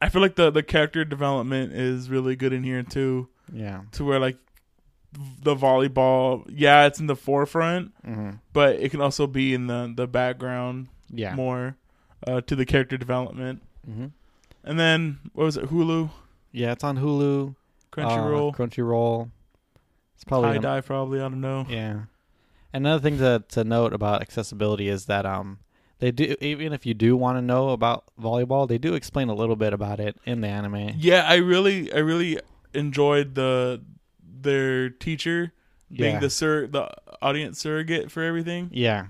I 0.00 0.10
feel 0.10 0.20
like 0.20 0.36
the 0.36 0.50
the 0.50 0.62
character 0.62 1.04
development 1.04 1.72
is 1.72 2.10
really 2.10 2.36
good 2.36 2.52
in 2.52 2.62
here 2.62 2.82
too. 2.82 3.28
Yeah. 3.52 3.82
To 3.92 4.04
where 4.04 4.20
like 4.20 4.36
the 5.42 5.54
volleyball, 5.56 6.44
yeah, 6.50 6.84
it's 6.86 7.00
in 7.00 7.06
the 7.06 7.16
forefront, 7.16 7.92
hmm 8.04 8.30
but 8.52 8.76
it 8.76 8.90
can 8.90 9.00
also 9.00 9.26
be 9.26 9.54
in 9.54 9.66
the 9.68 9.90
the 9.96 10.06
background 10.06 10.88
Yeah. 11.10 11.34
more 11.34 11.76
uh, 12.26 12.42
to 12.42 12.54
the 12.54 12.66
character 12.66 12.98
development. 12.98 13.62
hmm 13.86 14.06
And 14.64 14.78
then 14.78 15.18
what 15.32 15.44
was 15.44 15.56
it? 15.56 15.64
Hulu, 15.70 16.10
Yeah, 16.52 16.72
it's 16.72 16.84
on 16.84 16.98
Hulu. 16.98 17.54
Crunchyroll, 17.92 18.52
Uh, 18.52 18.56
Crunchyroll. 18.56 19.30
It's 20.16 20.24
probably 20.24 20.50
High 20.50 20.56
on- 20.56 20.62
Dive, 20.62 20.86
probably. 20.86 21.20
I 21.20 21.22
don't 21.28 21.40
know. 21.40 21.64
Yeah. 21.68 22.00
Another 22.72 23.00
thing 23.00 23.16
to 23.18 23.44
to 23.50 23.64
note 23.64 23.92
about 23.92 24.20
accessibility 24.20 24.88
is 24.88 25.06
that 25.06 25.24
um 25.24 25.60
they 25.98 26.10
do 26.10 26.34
even 26.42 26.72
if 26.74 26.84
you 26.84 26.92
do 26.92 27.16
want 27.16 27.38
to 27.38 27.42
know 27.42 27.70
about 27.70 28.04
volleyball, 28.20 28.68
they 28.68 28.76
do 28.78 28.94
explain 28.94 29.28
a 29.30 29.34
little 29.34 29.56
bit 29.56 29.72
about 29.72 29.98
it 30.00 30.16
in 30.26 30.40
the 30.42 30.48
anime. 30.48 30.92
Yeah, 30.98 31.24
I 31.26 31.36
really, 31.36 31.90
I 31.92 31.98
really 31.98 32.38
enjoyed 32.74 33.34
the 33.34 33.80
their 34.22 34.90
teacher 34.90 35.52
being 35.90 36.14
Yeah. 36.14 36.20
the 36.20 36.28
sur 36.30 36.66
the 36.66 36.90
audience 37.22 37.58
surrogate 37.58 38.10
for 38.10 38.22
everything. 38.22 38.68
Yeah. 38.72 39.06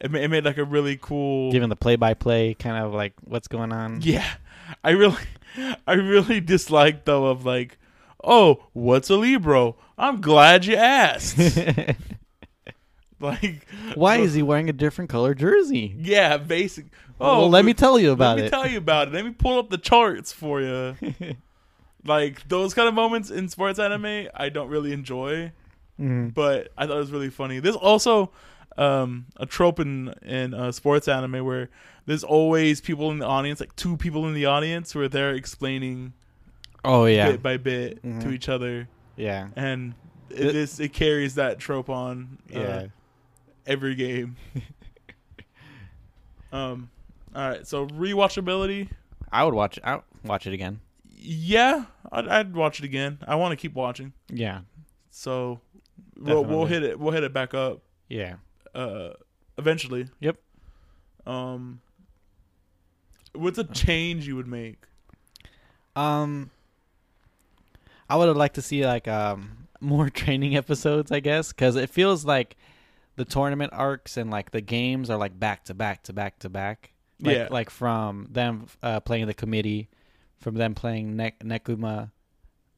It, 0.00 0.10
ma- 0.10 0.18
it 0.20 0.28
made 0.28 0.44
like 0.46 0.56
a 0.56 0.64
really 0.64 0.96
cool. 0.98 1.52
Giving 1.52 1.68
the 1.68 1.76
play 1.76 1.96
by 1.96 2.14
play 2.14 2.54
kind 2.54 2.82
of 2.82 2.94
like 2.94 3.12
what's 3.22 3.48
going 3.48 3.70
on. 3.72 4.00
Yeah, 4.00 4.26
I 4.82 4.90
really, 4.92 5.18
I 5.86 5.92
really 5.92 6.40
disliked 6.40 7.04
though 7.04 7.26
of 7.26 7.44
like, 7.44 7.76
oh, 8.24 8.64
what's 8.72 9.10
a 9.10 9.16
libro? 9.16 9.76
I'm 9.98 10.20
glad 10.20 10.64
you 10.66 10.76
asked. 10.76 11.38
like, 13.20 13.66
Why 13.94 14.16
is 14.18 14.34
he 14.34 14.42
wearing 14.42 14.68
a 14.70 14.72
different 14.72 15.10
color 15.10 15.34
jersey? 15.34 15.94
yeah, 15.98 16.36
basic. 16.38 16.86
Oh, 17.20 17.42
Oh, 17.42 17.46
let 17.48 17.64
me 17.64 17.74
tell 17.74 17.98
you 17.98 18.12
about 18.12 18.38
let 18.38 18.46
about 18.48 18.58
me 18.58 18.62
tell 18.62 18.70
you 18.72 18.78
about 18.78 19.08
it. 19.08 19.14
Let 19.14 19.24
me 19.26 19.32
pull 19.32 19.58
up 19.58 19.68
the 19.68 19.76
charts 19.78 20.32
for 20.32 20.60
you. 20.62 20.96
like 22.06 22.48
those 22.48 22.72
kind 22.72 22.88
of 22.88 22.94
moments 22.94 23.30
in 23.30 23.48
sports 23.48 23.78
anime, 23.78 24.28
I 24.34 24.48
don't 24.48 24.68
really 24.68 24.92
enjoy, 24.92 25.52
Mhm. 26.00 26.32
but 26.32 26.68
I 26.78 26.86
thought 26.86 26.96
it 26.96 27.00
was 27.00 27.12
really 27.12 27.28
funny. 27.28 27.60
There's 27.60 27.76
also 27.76 28.30
um, 28.78 29.26
a 29.36 29.44
trope 29.44 29.80
in 29.80 30.14
in 30.22 30.54
uh, 30.54 30.72
sports 30.72 31.08
anime 31.08 31.44
where 31.44 31.68
there's 32.06 32.24
always 32.24 32.80
people 32.80 33.10
in 33.10 33.18
the 33.18 33.26
audience, 33.26 33.60
like 33.60 33.76
two 33.76 33.98
people 33.98 34.26
in 34.26 34.32
the 34.32 34.46
audience, 34.46 34.94
where 34.94 35.08
they're 35.08 35.34
explaining 35.34 36.14
Oh 36.84 37.04
yeah. 37.06 37.32
bit 37.32 37.42
by 37.42 37.56
bit 37.56 38.02
to 38.02 38.08
Mhm. 38.08 38.32
each 38.32 38.48
other, 38.48 38.88
Yeah. 39.16 39.48
and 39.56 39.94
it, 40.30 40.36
Th- 40.36 40.52
this 40.52 40.80
it 40.80 40.92
carries 40.92 41.34
that 41.36 41.58
trope 41.58 41.90
on 41.90 42.38
uh, 42.54 42.58
Yeah. 42.58 42.86
every 43.66 43.94
game. 43.94 44.36
um, 46.52 46.90
all 47.34 47.48
right, 47.48 47.66
so 47.66 47.86
rewatchability. 47.86 48.88
I 49.32 49.44
would 49.44 49.54
watch 49.54 49.78
I 49.84 50.00
watch 50.24 50.46
it 50.46 50.52
again. 50.52 50.80
Yeah, 51.22 51.84
I'd, 52.10 52.28
I'd 52.28 52.54
watch 52.54 52.78
it 52.80 52.84
again. 52.84 53.18
I 53.26 53.34
want 53.34 53.52
to 53.52 53.56
keep 53.56 53.74
watching, 53.74 54.12
Yeah. 54.32 54.60
so 55.10 55.60
we'll, 56.16 56.44
we'll 56.44 56.64
hit 56.66 56.82
it. 56.82 56.98
We'll 56.98 57.12
hit 57.12 57.24
it 57.24 57.32
back 57.34 57.52
up 57.52 57.82
Yeah. 58.08 58.36
uh, 58.74 59.10
eventually. 59.58 60.08
Yep. 60.20 60.38
Um, 61.26 61.82
what's 63.34 63.58
a 63.58 63.64
change 63.64 64.26
you 64.26 64.34
would 64.36 64.48
make? 64.48 64.78
Um, 65.94 66.50
I 68.10 68.16
would 68.16 68.28
have 68.28 68.36
liked 68.36 68.56
to 68.56 68.62
see 68.62 68.84
like 68.84 69.08
um 69.08 69.66
more 69.80 70.10
training 70.10 70.56
episodes, 70.56 71.10
I 71.10 71.20
guess, 71.20 71.52
because 71.52 71.76
it 71.76 71.88
feels 71.90 72.24
like 72.24 72.56
the 73.16 73.24
tournament 73.24 73.72
arcs 73.74 74.16
and 74.16 74.30
like 74.30 74.50
the 74.50 74.60
games 74.60 75.08
are 75.10 75.16
like 75.18 75.38
back 75.38 75.64
to 75.66 75.74
back 75.74 76.02
to 76.04 76.12
back 76.12 76.38
to 76.40 76.48
back. 76.48 76.92
Like, 77.22 77.36
Yeah. 77.36 77.48
like 77.50 77.70
from 77.70 78.28
them 78.30 78.66
uh, 78.82 79.00
playing 79.00 79.26
the 79.26 79.34
committee, 79.34 79.88
from 80.38 80.54
them 80.54 80.74
playing 80.74 81.16
ne- 81.16 81.36
Nekoma, 81.44 82.10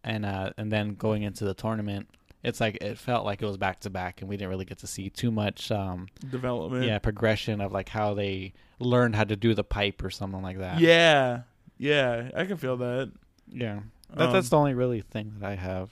and 0.04 0.26
uh, 0.26 0.50
and 0.56 0.70
then 0.70 0.94
going 0.94 1.22
into 1.22 1.44
the 1.44 1.54
tournament. 1.54 2.08
It's 2.42 2.60
like 2.60 2.78
it 2.82 2.98
felt 2.98 3.24
like 3.24 3.40
it 3.40 3.46
was 3.46 3.56
back 3.56 3.78
to 3.80 3.90
back, 3.90 4.20
and 4.20 4.28
we 4.28 4.36
didn't 4.36 4.50
really 4.50 4.64
get 4.64 4.78
to 4.78 4.88
see 4.88 5.10
too 5.10 5.30
much. 5.30 5.70
Um, 5.70 6.08
Development. 6.28 6.84
yeah, 6.84 6.98
progression 6.98 7.60
of 7.60 7.70
like 7.70 7.88
how 7.88 8.14
they 8.14 8.52
learned 8.80 9.14
how 9.14 9.22
to 9.24 9.36
do 9.36 9.54
the 9.54 9.62
pipe 9.62 10.02
or 10.02 10.10
something 10.10 10.42
like 10.42 10.58
that. 10.58 10.80
Yeah. 10.80 11.42
Yeah. 11.78 12.30
I 12.36 12.44
can 12.46 12.56
feel 12.56 12.76
that. 12.78 13.12
yeah. 13.48 13.80
That, 14.16 14.32
that's 14.32 14.46
Um, 14.46 14.50
the 14.50 14.56
only 14.58 14.74
really 14.74 15.00
thing 15.00 15.34
that 15.40 15.50
I 15.50 15.54
have. 15.56 15.90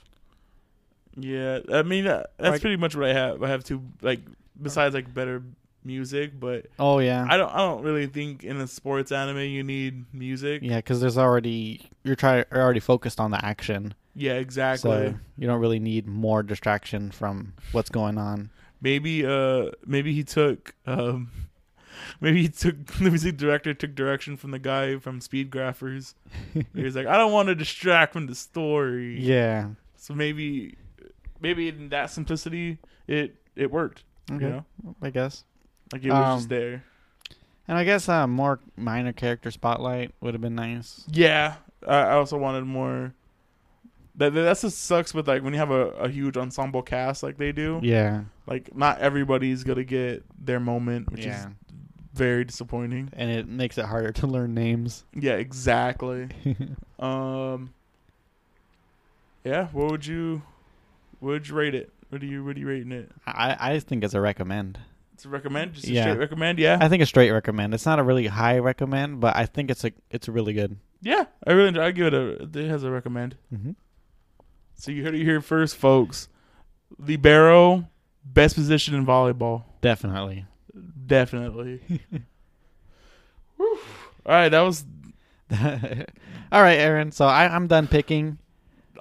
Yeah, 1.17 1.59
I 1.73 1.81
mean 1.83 2.07
uh, 2.07 2.23
that's 2.37 2.53
Like- 2.53 2.61
pretty 2.61 2.77
much 2.77 2.95
what 2.95 3.05
I 3.09 3.13
have. 3.13 3.43
I 3.43 3.49
have 3.49 3.63
to 3.65 3.81
like 4.01 4.21
besides 4.61 4.95
like 4.95 5.13
better 5.13 5.43
music, 5.83 6.39
but 6.39 6.67
Oh 6.79 6.99
yeah, 6.99 7.25
I 7.29 7.37
don't 7.37 7.51
I 7.51 7.57
don't 7.57 7.83
really 7.83 8.07
think 8.07 8.43
in 8.43 8.57
a 8.57 8.67
sports 8.67 9.11
anime 9.11 9.39
you 9.39 9.63
need 9.63 10.05
music. 10.13 10.61
yeah, 10.63 10.77
because 10.77 11.01
there's 11.01 11.17
already 11.17 11.89
you're 12.03 12.15
trying 12.15 12.45
you're 12.51 12.61
already 12.61 12.79
focused 12.79 13.19
on 13.19 13.31
the 13.31 13.43
action, 13.43 13.93
Yeah, 14.15 14.33
exactly. 14.33 14.89
so 14.91 15.15
you 15.37 15.47
don't 15.47 15.59
really 15.59 15.79
need 15.79 16.07
more 16.07 16.43
distraction 16.43 17.11
from 17.11 17.53
what's 17.73 17.89
going 17.89 18.17
on. 18.17 18.49
Maybe 18.81 19.25
uh 19.25 19.71
maybe 19.85 20.13
he 20.13 20.23
took 20.23 20.75
um 20.85 21.29
maybe 22.21 22.41
he 22.43 22.49
took 22.49 22.85
the 22.97 23.09
music 23.09 23.37
director 23.37 23.73
took 23.73 23.95
direction 23.95 24.37
from 24.37 24.51
the 24.51 24.59
guy 24.59 24.97
from 24.97 25.21
Speed 25.21 25.51
Graphers. 25.51 26.13
he 26.53 26.83
was 26.83 26.95
like, 26.95 27.07
I 27.07 27.17
don't 27.17 27.31
want 27.31 27.47
to 27.49 27.55
distract 27.55 28.13
from 28.13 28.27
the 28.27 28.35
story. 28.35 29.19
Yeah. 29.19 29.69
So 29.95 30.13
maybe 30.13 30.77
maybe 31.39 31.67
in 31.69 31.89
that 31.89 32.09
simplicity 32.09 32.77
it 33.07 33.35
it 33.55 33.71
worked. 33.71 34.03
Okay. 34.31 34.45
You 34.45 34.49
know? 34.51 34.65
I 35.01 35.09
guess. 35.09 35.43
Like 35.91 36.03
it 36.03 36.09
was 36.09 36.17
Um, 36.17 36.37
just 36.39 36.49
there. 36.49 36.83
And 37.67 37.77
I 37.77 37.83
guess 37.83 38.09
uh, 38.09 38.27
more 38.27 38.59
minor 38.75 39.13
character 39.13 39.51
spotlight 39.51 40.11
would 40.19 40.33
have 40.33 40.41
been 40.41 40.55
nice. 40.55 41.05
Yeah, 41.09 41.55
I 41.87 42.11
also 42.11 42.37
wanted 42.37 42.65
more. 42.65 43.13
That 44.15 44.33
that- 44.33 44.41
that's 44.41 44.61
just 44.61 44.83
sucks 44.83 45.13
with 45.13 45.27
like 45.27 45.43
when 45.43 45.53
you 45.53 45.59
have 45.59 45.71
a, 45.71 45.87
a 45.91 46.09
huge 46.09 46.35
ensemble 46.37 46.81
cast 46.81 47.23
like 47.23 47.37
they 47.37 47.51
do. 47.51 47.79
Yeah. 47.81 48.23
Like 48.45 48.75
not 48.75 48.99
everybody's 48.99 49.63
gonna 49.63 49.83
get 49.83 50.23
their 50.37 50.59
moment, 50.59 51.11
which 51.11 51.25
yeah. 51.25 51.47
is 51.47 51.47
very 52.13 52.43
disappointing. 52.45 53.09
And 53.13 53.29
it 53.31 53.47
makes 53.47 53.77
it 53.77 53.85
harder 53.85 54.11
to 54.13 54.27
learn 54.27 54.53
names. 54.53 55.03
Yeah, 55.13 55.33
exactly. 55.33 56.29
um. 56.99 57.73
Yeah, 59.43 59.67
what 59.71 59.89
would 59.91 60.05
you, 60.05 60.43
what 61.19 61.29
would 61.31 61.47
you 61.47 61.55
rate 61.55 61.73
it? 61.73 61.91
What 62.09 62.21
do 62.21 62.27
you 62.27 62.43
what 62.43 62.55
are 62.55 62.59
you 62.59 62.67
rating 62.67 62.91
it? 62.91 63.09
I 63.25 63.57
I 63.73 63.79
think 63.79 64.03
it's 64.03 64.13
a 64.13 64.21
recommend. 64.21 64.77
It's 65.13 65.25
a 65.25 65.29
recommend, 65.29 65.73
just 65.73 65.87
a 65.87 65.91
Yeah. 65.91 66.03
straight 66.03 66.19
recommend. 66.19 66.59
Yeah, 66.59 66.77
I 66.81 66.89
think 66.89 67.01
a 67.01 67.05
straight 67.05 67.31
recommend. 67.31 67.73
It's 67.73 67.85
not 67.85 67.99
a 67.99 68.03
really 68.03 68.27
high 68.27 68.59
recommend, 68.59 69.19
but 69.19 69.35
I 69.35 69.45
think 69.45 69.71
it's 69.71 69.83
a 69.83 69.91
it's 70.09 70.27
really 70.27 70.53
good. 70.53 70.77
yeah. 71.01 71.25
I 71.47 71.53
really 71.53 71.69
enjoy. 71.69 71.83
I 71.83 71.91
give 71.91 72.07
it 72.07 72.13
a. 72.13 72.43
It 72.59 72.69
has 72.69 72.83
a 72.83 72.91
recommend. 72.91 73.35
Mm-hmm. 73.53 73.71
So 74.75 74.91
you 74.91 75.03
heard 75.03 75.15
it 75.15 75.23
here 75.23 75.41
first, 75.41 75.75
folks. 75.75 76.27
Libero, 76.99 77.87
best 78.25 78.55
position 78.55 78.93
in 78.93 79.05
volleyball. 79.05 79.63
Definitely. 79.81 80.45
Definitely. 81.07 81.81
All 83.59 83.67
right, 84.25 84.49
that 84.49 84.61
was. 84.61 84.85
All 85.51 86.61
right, 86.61 86.77
Aaron. 86.77 87.11
So 87.11 87.25
I, 87.25 87.53
I'm 87.53 87.67
done 87.67 87.87
picking. 87.87 88.37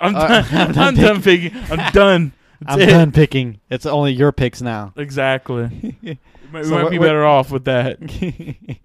I'm 0.00 0.14
Uh, 0.16 0.26
done. 0.28 0.44
I'm 0.50 0.58
I'm 0.68 0.72
done 0.72 0.94
done, 0.94 1.22
picking. 1.22 1.52
I'm 1.70 1.92
done. 1.92 2.32
That's 2.60 2.74
I'm 2.74 2.80
it. 2.80 2.86
done 2.86 3.12
picking. 3.12 3.60
It's 3.70 3.86
only 3.86 4.12
your 4.12 4.32
picks 4.32 4.60
now. 4.60 4.92
Exactly. 4.96 5.96
We 6.02 6.18
might, 6.52 6.62
we 6.62 6.64
So 6.64 6.70
might 6.74 6.82
what- 6.84 6.90
be 6.90 6.98
what- 6.98 7.06
better 7.06 7.24
off 7.24 7.50
with 7.50 7.64
that. 7.66 7.98
it's 8.00 8.80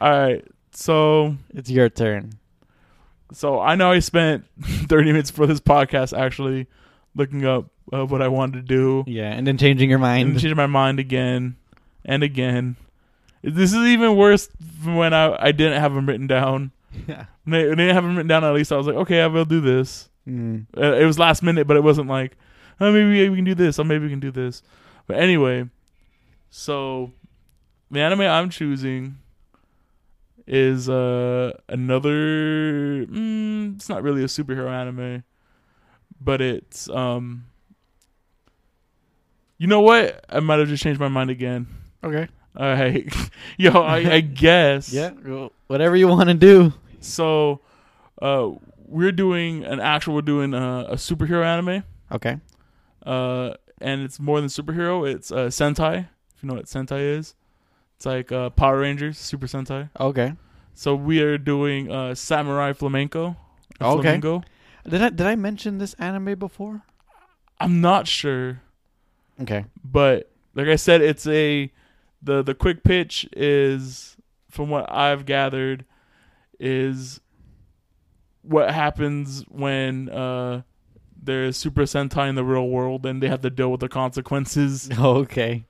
All 0.00 0.10
right. 0.10 0.44
So, 0.72 1.36
it's 1.50 1.68
your 1.70 1.88
turn. 1.88 2.32
so 3.32 3.60
I 3.60 3.74
know 3.74 3.90
I 3.92 3.98
spent 3.98 4.44
30 4.62 5.04
minutes 5.12 5.30
for 5.30 5.46
this 5.46 5.60
podcast 5.60 6.16
actually 6.18 6.66
looking 7.14 7.44
up 7.44 7.66
uh, 7.92 8.06
what 8.06 8.22
I 8.22 8.28
wanted 8.28 8.54
to 8.54 8.62
do 8.74 9.04
Yeah, 9.06 9.30
and 9.32 9.46
then 9.46 9.58
changing 9.58 9.90
your 9.90 9.96
and 9.98 10.02
mind. 10.02 10.32
changing 10.40 10.56
my 10.56 10.66
mind 10.66 10.98
again 11.00 11.56
and 12.04 12.22
again. 12.22 12.76
This 13.42 13.72
is 13.72 13.86
even 13.86 14.16
worse 14.16 14.48
from 14.82 14.96
when 14.96 15.14
I 15.14 15.36
I 15.40 15.52
didn't 15.52 15.80
have 15.80 15.94
them 15.94 16.06
written 16.06 16.26
down. 16.26 16.72
yeah. 17.08 17.26
When 17.44 17.54
I, 17.54 17.68
when 17.68 17.80
I 17.80 17.84
didn't 17.84 17.94
have 17.94 18.04
them 18.04 18.16
written 18.16 18.28
down, 18.28 18.44
at 18.44 18.52
least 18.52 18.72
I 18.72 18.76
was 18.76 18.86
like, 18.86 18.96
okay, 18.96 19.22
I 19.22 19.26
will 19.26 19.44
do 19.44 19.60
this. 19.60 20.08
Mm. 20.28 20.66
Uh, 20.76 20.94
it 20.94 21.04
was 21.04 21.18
last 21.18 21.42
minute, 21.42 21.66
but 21.66 21.76
it 21.76 21.82
wasn't 21.82 22.08
like, 22.08 22.36
oh, 22.80 22.92
maybe 22.92 23.28
we 23.28 23.36
can 23.36 23.44
do 23.44 23.54
this. 23.54 23.78
Oh, 23.78 23.84
maybe 23.84 24.04
we 24.04 24.10
can 24.10 24.20
do 24.20 24.30
this. 24.30 24.62
But 25.06 25.18
anyway, 25.18 25.68
so 26.50 27.12
the 27.90 28.00
anime 28.00 28.20
I'm 28.22 28.50
choosing 28.50 29.18
is 30.46 30.88
uh 30.88 31.52
another. 31.68 33.06
Mm, 33.06 33.76
it's 33.76 33.88
not 33.88 34.02
really 34.02 34.22
a 34.22 34.26
superhero 34.26 34.70
anime, 34.70 35.24
but 36.20 36.40
it's 36.40 36.88
um. 36.90 37.46
You 39.58 39.66
know 39.66 39.80
what? 39.82 40.24
I 40.28 40.40
might 40.40 40.58
have 40.58 40.68
just 40.68 40.82
changed 40.82 41.00
my 41.00 41.08
mind 41.08 41.28
again. 41.28 41.66
Okay. 42.02 42.28
All 42.56 42.66
right, 42.66 43.08
yo, 43.58 43.70
I, 43.70 43.96
I 44.14 44.20
guess. 44.44 44.92
Yeah. 44.92 45.10
Whatever 45.68 45.94
you 45.96 46.08
want 46.08 46.28
to 46.30 46.34
do. 46.34 46.72
So, 47.00 47.60
uh, 48.20 48.50
we're 48.86 49.12
doing 49.12 49.64
an 49.64 49.78
actual. 49.80 50.14
We're 50.14 50.22
doing 50.22 50.52
uh, 50.52 50.86
a 50.88 50.96
superhero 50.96 51.44
anime. 51.44 51.84
Okay. 52.12 52.38
uh, 53.06 53.54
and 53.80 54.02
it's 54.02 54.18
more 54.20 54.40
than 54.40 54.48
superhero. 54.50 55.08
It's 55.08 55.30
uh, 55.30 55.46
Sentai. 55.46 56.08
If 56.36 56.42
you 56.42 56.48
know 56.48 56.54
what 56.56 56.66
Sentai 56.66 57.16
is, 57.18 57.34
it's 57.96 58.04
like 58.04 58.32
uh, 58.32 58.50
Power 58.50 58.80
Rangers, 58.80 59.16
Super 59.16 59.46
Sentai. 59.46 59.88
Okay. 59.98 60.34
So 60.74 60.94
we 60.94 61.22
are 61.22 61.38
doing 61.38 61.90
uh, 61.90 62.14
Samurai 62.16 62.72
Flamenco. 62.72 63.36
Okay. 63.80 64.02
Flamingo. 64.02 64.42
Did 64.88 65.02
I 65.02 65.08
did 65.10 65.26
I 65.26 65.36
mention 65.36 65.78
this 65.78 65.94
anime 65.94 66.36
before? 66.38 66.82
I'm 67.60 67.80
not 67.80 68.08
sure, 68.08 68.60
Okay. 69.42 69.66
but 69.84 70.30
like 70.54 70.66
I 70.68 70.76
said, 70.76 71.00
it's 71.02 71.26
a 71.26 71.70
the 72.22 72.42
the 72.42 72.54
quick 72.54 72.82
pitch 72.84 73.28
is 73.34 74.16
from 74.50 74.68
what 74.70 74.90
I've 74.92 75.24
gathered 75.26 75.84
is 76.58 77.20
what 78.42 78.70
happens 78.70 79.44
when 79.48 80.08
uh, 80.08 80.62
there's 81.22 81.56
Super 81.56 81.82
Sentai 81.82 82.28
in 82.28 82.34
the 82.34 82.44
real 82.44 82.68
world 82.68 83.04
and 83.06 83.22
they 83.22 83.28
have 83.28 83.42
to 83.42 83.50
deal 83.50 83.70
with 83.70 83.80
the 83.80 83.88
consequences. 83.88 84.88
Okay. 84.98 85.66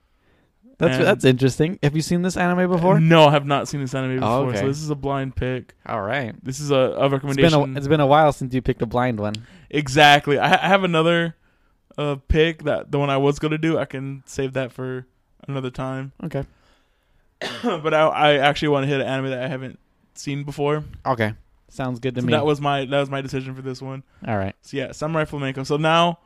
That's 0.77 0.97
And- 0.97 1.05
that's 1.05 1.25
interesting. 1.25 1.77
Have 1.83 1.95
you 1.95 2.01
seen 2.01 2.23
this 2.23 2.35
anime 2.35 2.67
before? 2.71 2.99
No, 2.99 3.27
I 3.27 3.31
have 3.31 3.45
not 3.45 3.67
seen 3.67 3.81
this 3.81 3.93
anime 3.93 4.15
before. 4.15 4.29
Oh, 4.29 4.47
okay. 4.49 4.61
So 4.61 4.67
this 4.67 4.81
is 4.81 4.89
a 4.89 4.95
blind 4.95 5.35
pick. 5.35 5.75
All 5.85 6.01
right. 6.01 6.33
This 6.43 6.59
is 6.59 6.71
a, 6.71 6.75
a 6.75 6.87
It's 6.89 6.97
been 6.99 7.11
recommendation. 7.11 7.75
a, 7.75 7.77
it's 7.77 7.87
been 7.87 7.99
a 7.99 8.07
while 8.07 8.33
since 8.33 8.51
you 8.53 8.63
picked 8.63 8.81
a 8.81 8.87
blind 8.87 9.19
one. 9.19 9.35
exactly. 9.69 10.39
I, 10.39 10.53
I 10.65 10.67
have 10.67 10.83
another 10.83 11.35
uh, 11.99 12.15
pick 12.27 12.63
that 12.63 12.89
the 12.91 12.97
one 12.97 13.11
I 13.11 13.17
was 13.17 13.37
gonna 13.37 13.59
do. 13.59 13.77
I 13.77 13.85
can 13.85 14.23
save 14.25 14.53
that 14.53 14.71
for 14.71 15.05
another 15.47 15.69
time. 15.71 16.11
Okay. 16.23 16.45
but 17.63 17.93
I, 17.93 18.01
I 18.07 18.33
actually 18.37 18.67
want 18.69 18.83
to 18.83 18.87
hit 18.87 19.01
an 19.01 19.07
anime 19.07 19.31
that 19.31 19.41
I 19.43 19.47
haven't 19.47 19.79
seen 20.13 20.43
before. 20.43 20.83
Okay. 21.05 21.33
Sounds 21.69 21.99
good 21.99 22.13
to 22.15 22.21
So 22.21 22.27
me. 22.27 22.31
that 22.33 22.45
was 22.45 22.61
my 22.61 22.85
that 22.85 22.99
was 22.99 23.09
my 23.09 23.21
decision 23.21 23.55
for 23.55 23.61
this 23.61 23.81
one. 23.81 24.03
All 24.27 24.37
right. 24.37 24.55
So 24.61 24.77
yeah, 24.77 24.91
Samurai 24.91 25.25
Flamenco. 25.25 25.63
So 25.63 25.77
now 25.77 26.19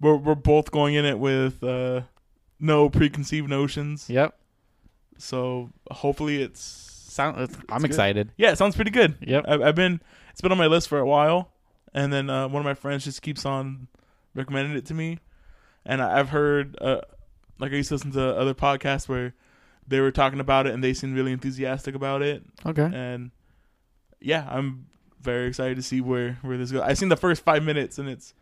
we're 0.00 0.16
we're 0.16 0.34
both 0.34 0.70
going 0.70 0.94
in 0.94 1.04
it 1.04 1.18
with 1.18 1.62
uh, 1.62 2.02
no 2.60 2.88
preconceived 2.88 3.48
notions. 3.50 4.08
Yep. 4.08 4.34
So 5.18 5.70
hopefully 5.90 6.42
it's 6.42 6.60
Sound. 6.62 7.38
It's, 7.40 7.54
I'm 7.68 7.82
good. 7.82 7.90
excited. 7.90 8.32
yeah, 8.38 8.52
it 8.52 8.56
sounds 8.58 8.74
pretty 8.74 8.90
good. 8.92 9.16
Yep. 9.20 9.44
I've, 9.46 9.60
I've 9.60 9.74
been 9.74 10.00
it's 10.30 10.40
been 10.40 10.52
on 10.52 10.56
my 10.58 10.68
list 10.68 10.88
for 10.88 10.98
a 10.98 11.06
while, 11.06 11.50
and 11.92 12.10
then 12.10 12.30
uh, 12.30 12.48
one 12.48 12.60
of 12.60 12.64
my 12.64 12.72
friends 12.72 13.04
just 13.04 13.20
keeps 13.20 13.44
on 13.44 13.88
recommending 14.34 14.74
it 14.78 14.86
to 14.86 14.94
me, 14.94 15.18
and 15.84 16.00
I- 16.00 16.18
I've 16.20 16.30
heard 16.30 16.78
uh, 16.80 17.02
like 17.62 17.72
I 17.72 17.76
used 17.76 17.88
to 17.88 17.94
listen 17.94 18.12
to 18.12 18.36
other 18.36 18.52
podcasts 18.54 19.08
where 19.08 19.32
they 19.88 20.00
were 20.00 20.10
talking 20.10 20.40
about 20.40 20.66
it 20.66 20.74
and 20.74 20.82
they 20.84 20.92
seemed 20.92 21.14
really 21.16 21.32
enthusiastic 21.32 21.94
about 21.94 22.20
it, 22.22 22.42
Okay. 22.66 22.90
and 22.92 23.30
yeah, 24.20 24.46
I'm 24.50 24.86
very 25.20 25.46
excited 25.48 25.76
to 25.76 25.82
see 25.82 26.00
where 26.00 26.38
where 26.42 26.58
this 26.58 26.70
goes. 26.72 26.82
I've 26.82 26.98
seen 26.98 27.08
the 27.08 27.16
first 27.16 27.42
five 27.44 27.62
minutes 27.62 27.98
and 27.98 28.08
it's 28.08 28.34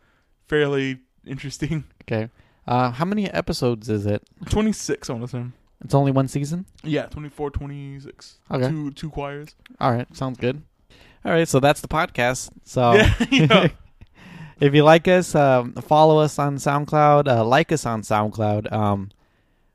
fairly 0.47 0.99
interesting. 1.25 1.85
Okay. 2.11 2.29
Uh, 2.67 2.91
how 2.91 3.05
many 3.05 3.29
episodes 3.31 3.87
is 3.87 4.05
it? 4.05 4.21
Twenty 4.49 4.71
six, 4.73 5.09
I 5.09 5.13
want 5.13 5.25
to 5.25 5.31
say. 5.31 5.45
It's 5.85 5.93
only 5.93 6.11
one 6.11 6.27
season. 6.27 6.65
Yeah, 6.83 7.05
24, 7.05 7.51
26. 7.51 8.39
Okay. 8.51 8.67
Two 8.69 8.91
two 8.91 9.09
choirs. 9.09 9.55
All 9.79 9.91
right. 9.93 10.07
Sounds 10.15 10.37
good. 10.37 10.61
All 11.23 11.31
right. 11.31 11.47
So 11.47 11.59
that's 11.59 11.79
the 11.81 11.87
podcast. 11.87 12.49
So 12.65 12.93
Yeah. 13.31 13.67
if 14.61 14.73
you 14.73 14.83
like 14.83 15.07
us, 15.09 15.35
um, 15.35 15.73
follow 15.73 16.19
us 16.19 16.39
on 16.39 16.55
SoundCloud. 16.57 17.27
Uh, 17.27 17.43
like 17.43 17.71
us 17.73 17.85
on 17.85 18.01
SoundCloud. 18.03 18.71
Um, 18.71 19.09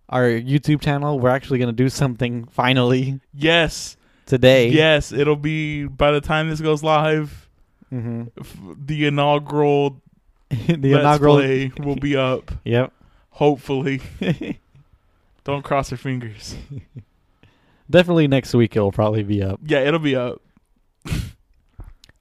our 0.08 0.24
YouTube 0.24 0.80
channel. 0.80 1.18
We're 1.20 1.28
actually 1.30 1.58
gonna 1.58 1.72
do 1.72 1.88
something 2.02 2.44
finally 2.46 3.20
Yes. 3.34 3.96
today. 4.24 4.68
Yes, 4.68 5.12
it'll 5.12 5.36
be 5.36 5.84
by 5.86 6.10
the 6.12 6.20
time 6.20 6.48
this 6.48 6.60
goes 6.60 6.82
live. 6.82 7.48
hmm 7.90 8.24
f- 8.40 8.56
the 8.86 9.06
inaugural 9.06 10.00
the 10.50 10.56
Let's 10.94 11.00
inaugural. 11.00 11.36
Play 11.36 11.72
will 11.78 11.96
be 11.96 12.16
up. 12.16 12.50
Yep. 12.64 12.92
Hopefully, 13.30 14.00
Don't 15.44 15.62
cross 15.62 15.90
your 15.90 15.98
fingers. 15.98 16.56
Definitely 17.90 18.28
next 18.28 18.54
week 18.54 18.74
it'll 18.74 18.90
probably 18.92 19.22
be 19.22 19.42
up. 19.42 19.60
Yeah, 19.64 19.80
it'll 19.80 20.00
be 20.00 20.16
up. 20.16 20.40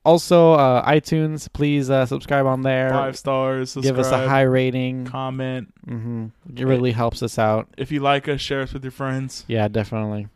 Also, 0.06 0.54
uh, 0.54 0.88
iTunes, 0.88 1.52
please 1.52 1.90
uh, 1.90 2.06
subscribe 2.06 2.46
on 2.46 2.62
there. 2.62 2.90
Five 2.92 3.18
stars. 3.18 3.74
Give 3.76 3.98
us 3.98 4.12
a 4.12 4.28
high 4.30 4.44
rating. 4.44 5.06
comment. 5.06 5.74
hmm 5.84 6.28
It 6.56 6.64
really 6.64 6.92
helps 6.92 7.24
us 7.24 7.40
out. 7.40 7.68
If 7.78 7.92
you 7.92 8.00
like 8.02 8.28
us, 8.28 8.40
share 8.40 8.62
us 8.62 8.72
with 8.74 8.84
your 8.84 8.92
friends. 8.92 9.44
Yeah, 9.48 9.68
definitely. 9.68 10.28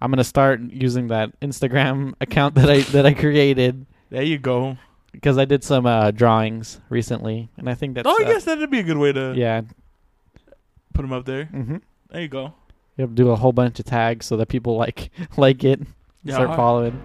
I'm 0.00 0.10
gonna 0.10 0.24
start 0.24 0.60
using 0.60 1.08
that 1.08 1.38
Instagram 1.40 2.14
account 2.20 2.54
that 2.56 2.70
I 2.70 2.80
that 2.92 3.04
I 3.06 3.12
created 3.14 3.86
There 4.10 4.22
you 4.22 4.38
go. 4.38 4.76
because 5.12 5.36
I 5.38 5.44
did 5.44 5.62
some 5.62 5.86
uh, 5.86 6.10
drawings 6.12 6.80
recently, 6.88 7.50
and 7.56 7.68
I 7.68 7.74
think 7.74 7.94
that's. 7.94 8.06
oh, 8.08 8.16
I 8.20 8.24
uh, 8.24 8.32
guess 8.32 8.44
that'd 8.44 8.70
be 8.70 8.80
a 8.80 8.82
good 8.84 8.98
way 8.98 9.12
to 9.12 9.32
Yeah. 9.36 9.62
put 10.94 11.02
them 11.02 11.12
up 11.12 11.24
there. 11.24 11.44
hmm 11.46 11.76
There 12.10 12.22
you 12.22 12.28
go. 12.28 12.54
You 12.96 13.02
have 13.02 13.10
to 13.10 13.14
do 13.14 13.30
a 13.30 13.36
whole 13.36 13.52
bunch 13.52 13.78
of 13.80 13.84
tags 13.86 14.26
so 14.26 14.36
that 14.36 14.46
people 14.48 14.76
like 14.76 15.10
like 15.36 15.62
it, 15.64 15.80
Yeah. 16.24 16.34
start 16.34 16.56
following. 16.56 17.00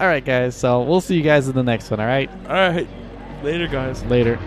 All 0.00 0.06
right, 0.06 0.24
guys. 0.24 0.54
So 0.54 0.82
we'll 0.82 1.00
see 1.00 1.16
you 1.16 1.22
guys 1.22 1.48
in 1.48 1.54
the 1.54 1.62
next 1.62 1.90
one. 1.90 2.00
All 2.00 2.06
right. 2.06 2.30
All 2.46 2.54
right. 2.54 2.88
Later, 3.42 3.66
guys. 3.66 4.02
Later. 4.04 4.38